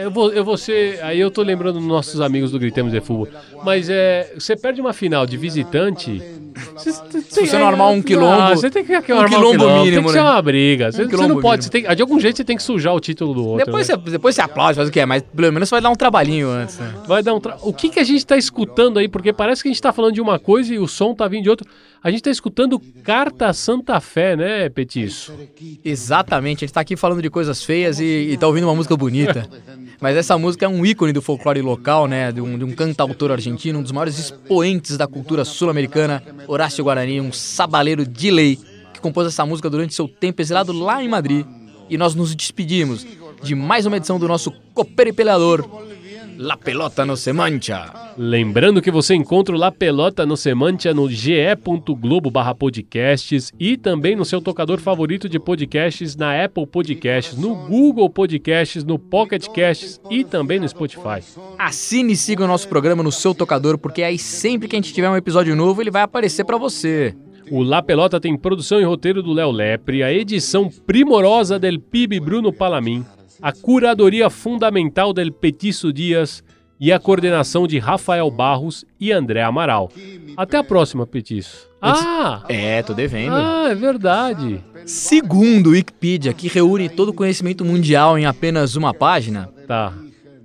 Eu 0.04 0.12
vou, 0.12 0.30
eu 0.34 0.44
vou 0.44 0.58
ser. 0.58 1.02
Aí 1.04 1.18
eu 1.20 1.32
tô 1.32 1.42
lembrando 1.42 1.80
dos 1.80 1.88
nossos 1.88 2.20
amigos 2.20 2.52
do 2.52 2.60
Gritemos 2.60 2.92
de 2.92 3.00
Futebol. 3.00 3.30
Mas 3.64 3.90
é. 3.90 4.34
Você 4.38 4.54
perde 4.58 4.82
uma 4.82 4.92
final 4.92 5.26
de 5.26 5.38
visitante, 5.38 6.22
Se 6.78 7.47
você 7.47 7.57
não 7.57 7.68
armar 7.68 7.89
um 7.89 8.01
quilombo. 8.01 8.41
Ah, 8.41 8.55
você 8.55 8.70
tem 8.70 8.84
que 8.84 8.93
armar 8.93 9.26
um 9.26 9.30
quilombo 9.30 9.70
mínimo, 9.82 9.84
Tem 9.84 9.91
que 9.91 10.01
né? 10.01 10.12
ser 10.14 10.20
uma 10.22 10.41
briga. 10.41 10.88
Um 10.88 10.91
Você, 10.91 11.03
você 11.03 11.10
quilombo 11.10 11.34
não 11.36 11.41
pode. 11.41 11.64
mínimo. 11.64 11.64
Você 11.64 11.70
tem, 11.70 11.95
de 11.95 12.01
algum 12.01 12.20
jeito 12.20 12.38
você 12.38 12.43
tem 12.43 12.57
que 12.57 12.64
sujar 12.64 12.93
o 12.93 12.99
título 12.99 13.34
do 13.34 13.45
outro. 13.45 13.66
Depois, 13.66 13.88
né? 13.88 13.95
você, 13.95 14.12
depois 14.12 14.36
você 14.36 14.41
aplaude, 14.41 14.76
faz 14.76 14.89
o 14.89 14.91
que 14.91 14.99
é, 14.99 15.05
mas 15.05 15.24
pelo 15.24 15.53
menos 15.53 15.70
você 15.70 15.76
vai 15.76 15.82
dar 15.82 15.89
um 15.89 15.95
trabalhinho 15.95 16.49
antes, 16.49 16.78
né? 16.78 16.93
Vai 17.07 17.24
dar 17.24 17.34
um 17.34 17.39
tra... 17.39 17.57
O 17.62 17.74
que, 17.74 17.89
que 17.89 17.99
a 17.99 18.03
gente 18.03 18.26
tá 18.26 18.38
escutando 18.38 18.99
aí? 18.99 19.07
Porque 19.07 19.34
parece 19.34 19.62
que 19.62 19.70
a 19.70 19.72
gente 19.72 19.82
tá 19.82 19.91
falando 19.93 20.14
de 20.14 20.22
uma 20.22 20.39
coisa 20.39 20.74
e 20.74 20.80
o 20.80 20.88
som 20.88 21.14
tá 21.14 21.28
vindo 21.28 21.43
de 21.43 21.49
outra. 21.49 21.68
A 22.01 22.10
gente 22.10 22.24
tá 22.24 22.32
escutando 22.32 22.80
Carta 23.03 23.51
Santa 23.51 23.99
Fé, 23.99 24.36
né, 24.36 24.70
Petiço? 24.70 25.34
Exatamente, 25.84 26.64
a 26.64 26.68
gente 26.68 26.74
tá 26.74 26.82
aqui 26.82 26.95
falando 26.95 27.22
de 27.22 27.30
coisas 27.30 27.64
feias 27.64 27.99
e, 27.99 28.30
e 28.32 28.38
tá 28.38 28.47
ouvindo 28.47 28.64
uma 28.66 28.76
música 28.76 28.95
bonita. 28.95 29.49
Mas 29.99 30.16
essa 30.16 30.38
música 30.38 30.66
é 30.66 30.70
um 30.70 30.86
ícone 30.86 31.12
do 31.12 31.22
folclore 31.22 31.62
local, 31.62 32.07
né? 32.07 32.32
De 32.32 32.39
um, 32.39 32.57
de 32.57 32.64
um 32.64 32.72
cantautor 32.72 33.32
argentino, 33.32 33.80
um 33.80 33.82
dos 33.84 33.91
maiores 33.91 34.18
expoentes 34.18 34.95
da 34.95 35.05
cultura 35.05 35.43
sul-americana, 35.43 36.24
Horácio 36.52 36.84
Guarani, 36.84 37.22
um 37.22 37.32
sabaleiro 37.32 38.04
de 38.04 38.32
lei, 38.32 38.58
que 38.91 39.00
compôs 39.00 39.28
essa 39.28 39.45
música 39.45 39.70
durante 39.70 39.93
seu 39.93 40.08
tempo 40.08 40.41
exilado 40.41 40.74
lá 40.74 41.04
em 41.04 41.08
Madrid. 41.08 41.45
E 41.88 41.95
nós 41.95 42.16
nos 42.16 42.34
despedimos 42.34 43.06
de 43.43 43.54
mais 43.54 43.86
uma 43.86 43.97
edição 43.97 44.18
do 44.18 44.28
nosso 44.28 44.52
Copeiro 44.74 45.12
e 45.12 45.14
Peleador. 45.14 45.64
La 46.42 46.56
pelota 46.56 47.06
no 47.06 47.18
se 47.18 47.34
mancha. 47.34 48.14
Lembrando 48.18 48.82
que 48.82 48.90
você 48.90 49.14
encontra 49.14 49.54
o 49.54 49.58
La 49.58 49.74
Pelota 49.74 50.26
no 50.26 50.38
Semantia 50.38 50.94
no 50.94 51.12
ge.globo 51.12 52.32
barra 52.32 52.56
podcasts 52.56 53.52
e 53.60 53.76
também 53.76 54.16
no 54.16 54.24
seu 54.24 54.40
tocador 54.40 54.80
favorito 54.80 55.28
de 55.28 55.38
podcasts 55.38 56.16
na 56.16 56.42
Apple 56.42 56.66
Podcasts, 56.66 57.38
no 57.38 57.54
Google 57.68 58.10
Podcasts, 58.10 58.86
no 58.86 58.98
Pocket 58.98 59.48
Casts 59.48 60.00
e 60.10 60.24
também 60.24 60.62
no 60.62 60.70
Spotify. 60.70 61.22
Assine 61.58 62.14
e 62.14 62.16
siga 62.16 62.46
o 62.46 62.48
nosso 62.48 62.70
programa 62.70 63.04
no 63.04 63.12
seu 63.12 63.36
tocador, 63.36 63.78
porque 63.78 64.02
aí 64.02 64.18
sempre 64.18 64.70
que 64.70 64.78
a 64.78 64.80
gente 64.80 64.94
tiver 64.94 65.10
um 65.10 65.18
episódio 65.18 65.58
novo, 65.58 65.82
ele 65.82 65.92
vai 65.92 66.04
aparecer 66.04 66.46
pra 66.46 66.56
você. 66.56 67.14
O 67.52 67.64
La 67.64 67.82
Pelota 67.82 68.18
tem 68.18 68.38
produção 68.38 68.80
e 68.80 68.86
roteiro 68.86 69.22
do 69.22 69.34
Léo 69.34 69.52
Lepre, 69.52 70.04
a 70.04 70.14
edição 70.14 70.70
primorosa 70.88 71.60
del 71.60 71.82
PIB 71.82 72.22
Bruno 72.22 72.54
Palamin, 72.54 73.04
a 73.42 73.52
curadoria 73.52 74.30
fundamental 74.30 75.14
del 75.14 75.32
Petiço 75.32 75.92
Dias 75.94 76.44
e 76.80 76.92
a 76.94 77.00
coordenação 77.00 77.68
de 77.68 77.78
Rafael 77.78 78.30
Barros 78.32 78.86
e 79.00 79.12
André 79.12 79.42
Amaral. 79.44 79.92
Até 80.38 80.58
a 80.58 80.64
próxima, 80.64 81.06
Petiço. 81.06 81.68
Ah! 81.82 82.44
É, 82.48 82.82
tô 82.82 82.94
devendo. 82.94 83.34
Ah, 83.36 83.68
é 83.70 83.76
verdade. 83.76 84.64
Segundo 84.86 85.68
o 85.68 85.72
Wikipedia, 85.72 86.34
que 86.34 86.48
reúne 86.48 86.88
todo 86.90 87.10
o 87.10 87.14
conhecimento 87.14 87.64
mundial 87.66 88.18
em 88.18 88.26
apenas 88.26 88.76
uma 88.76 88.94
página, 88.94 89.50
Tá. 89.68 89.94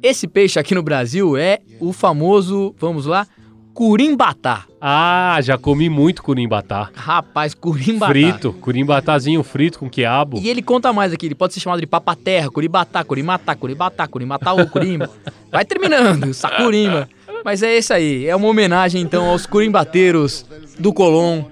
esse 0.03 0.27
peixe 0.29 0.59
aqui 0.59 0.75
no 0.75 0.83
Brasil 0.83 1.37
é 1.37 1.61
o 1.81 1.93
famoso, 1.93 2.75
vamos 2.79 3.07
lá, 3.07 3.27
curimbatá. 3.75 4.65
Ah, 4.81 5.39
já 5.43 5.59
comi 5.59 5.91
muito 5.91 6.23
curimbatá. 6.23 6.91
Rapaz, 6.95 7.53
curimbatá. 7.55 8.13
Frito, 8.13 8.53
curimbatazinho 8.53 9.43
frito 9.43 9.81
com 9.81 9.91
quiabo. 9.91 10.39
E 10.39 10.49
ele 10.49 10.63
conta 10.63 10.93
mais 10.93 11.13
aqui, 11.13 11.27
ele 11.27 11.35
pode 11.35 11.53
ser 11.53 11.61
chamado 11.61 11.81
de 11.81 11.87
papaterra, 11.87 12.49
curibatá, 12.49 13.03
curimatá, 13.03 13.57
curibatá, 13.57 14.07
curimatá 14.07 14.53
ou 14.53 14.67
curimba. 14.67 15.11
Vai 15.51 15.65
terminando, 15.65 16.33
sacurimba. 16.33 17.09
Mas 17.45 17.63
é 17.63 17.75
esse 17.75 17.93
aí, 17.93 18.27
é 18.27 18.37
uma 18.37 18.49
homenagem 18.49 19.03
então 19.03 19.27
aos 19.27 19.45
curimbateiros 19.45 20.47
do 20.79 20.93
Colón. 20.93 21.43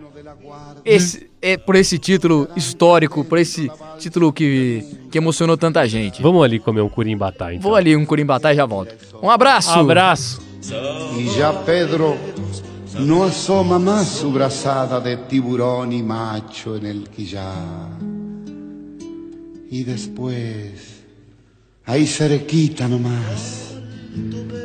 Esse, 0.84 1.30
é 1.40 1.56
por 1.56 1.74
esse 1.74 1.98
título 1.98 2.48
histórico, 2.56 3.24
por 3.24 3.38
esse 3.38 3.70
título 3.98 4.32
que, 4.32 4.84
que 5.10 5.18
emocionou 5.18 5.56
tanta 5.56 5.86
gente. 5.86 6.22
Vamos 6.22 6.42
ali 6.42 6.58
comer 6.58 6.80
um 6.80 6.88
curimbatá, 6.88 7.52
então. 7.52 7.62
Vou 7.62 7.76
ali 7.76 7.96
um 7.96 8.06
curimbatá 8.06 8.52
e 8.52 8.56
já 8.56 8.64
volto. 8.64 8.94
Um 9.22 9.30
abraço! 9.30 9.78
Abraço! 9.78 10.51
Y 11.18 11.36
ya 11.36 11.64
Pedro 11.64 12.16
no 13.00 13.24
asoma 13.24 13.78
más 13.78 14.08
su 14.08 14.30
brazada 14.32 15.00
de 15.00 15.16
tiburón 15.16 15.92
y 15.92 16.02
macho 16.02 16.76
en 16.76 16.86
el 16.86 17.08
quillar. 17.08 17.98
Y 19.70 19.84
después, 19.84 21.04
ahí 21.86 22.06
cerquita 22.06 22.86
nomás, 22.86 23.74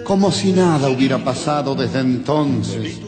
como 0.03 0.31
si 0.31 0.51
nada 0.51 0.89
hubiera 0.89 1.23
pasado 1.23 1.73
desde 1.73 1.99
entonces, 1.99 2.99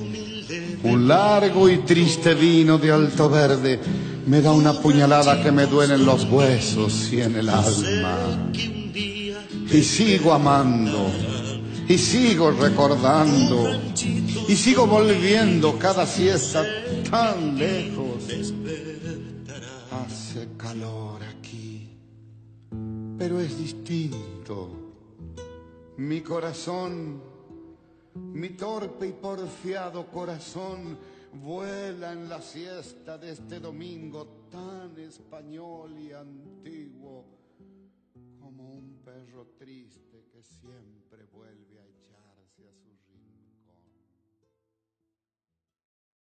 un 0.84 1.08
largo 1.08 1.70
y 1.70 1.80
triste 1.80 2.34
vino 2.34 2.78
de 2.78 2.92
alto 2.92 3.30
verde 3.30 3.80
me 4.26 4.42
da 4.42 4.52
una 4.52 4.74
puñalada 4.74 5.42
que 5.44 5.52
me 5.52 5.66
duele 5.66 5.96
en 5.96 6.06
los 6.06 6.24
huesos 6.26 7.12
y 7.12 7.22
en 7.22 7.36
el 7.36 7.50
alma. 7.50 8.52
Y 9.72 9.82
sigo 9.84 10.34
amando, 10.34 11.12
y 11.90 11.98
sigo 11.98 12.52
recordando, 12.52 13.68
y 14.48 14.56
sigo 14.56 14.86
volviendo 14.86 15.78
cada 15.80 16.06
siesta 16.06 16.64
tan 17.10 17.58
lejos. 17.58 18.30
Hace 19.92 20.50
calor 20.56 21.20
aquí, 21.24 21.90
pero 23.18 23.40
es 23.40 23.58
distinto. 23.58 24.92
Mi 25.98 26.22
corazón, 26.22 27.24
mi 28.14 28.50
torpe 28.50 29.08
y 29.08 29.14
porfiado 29.14 30.06
corazón, 30.12 30.96
vuela 31.34 32.14
en 32.14 32.30
la 32.30 32.40
siesta 32.40 33.18
de 33.18 33.32
este 33.32 33.60
domingo 33.60 34.46
tan 34.52 34.96
español 35.00 35.98
y 35.98 36.12
antiguo 36.12 37.26
como 38.40 38.74
un 38.74 39.00
perro 39.04 39.48
triste 39.58 39.89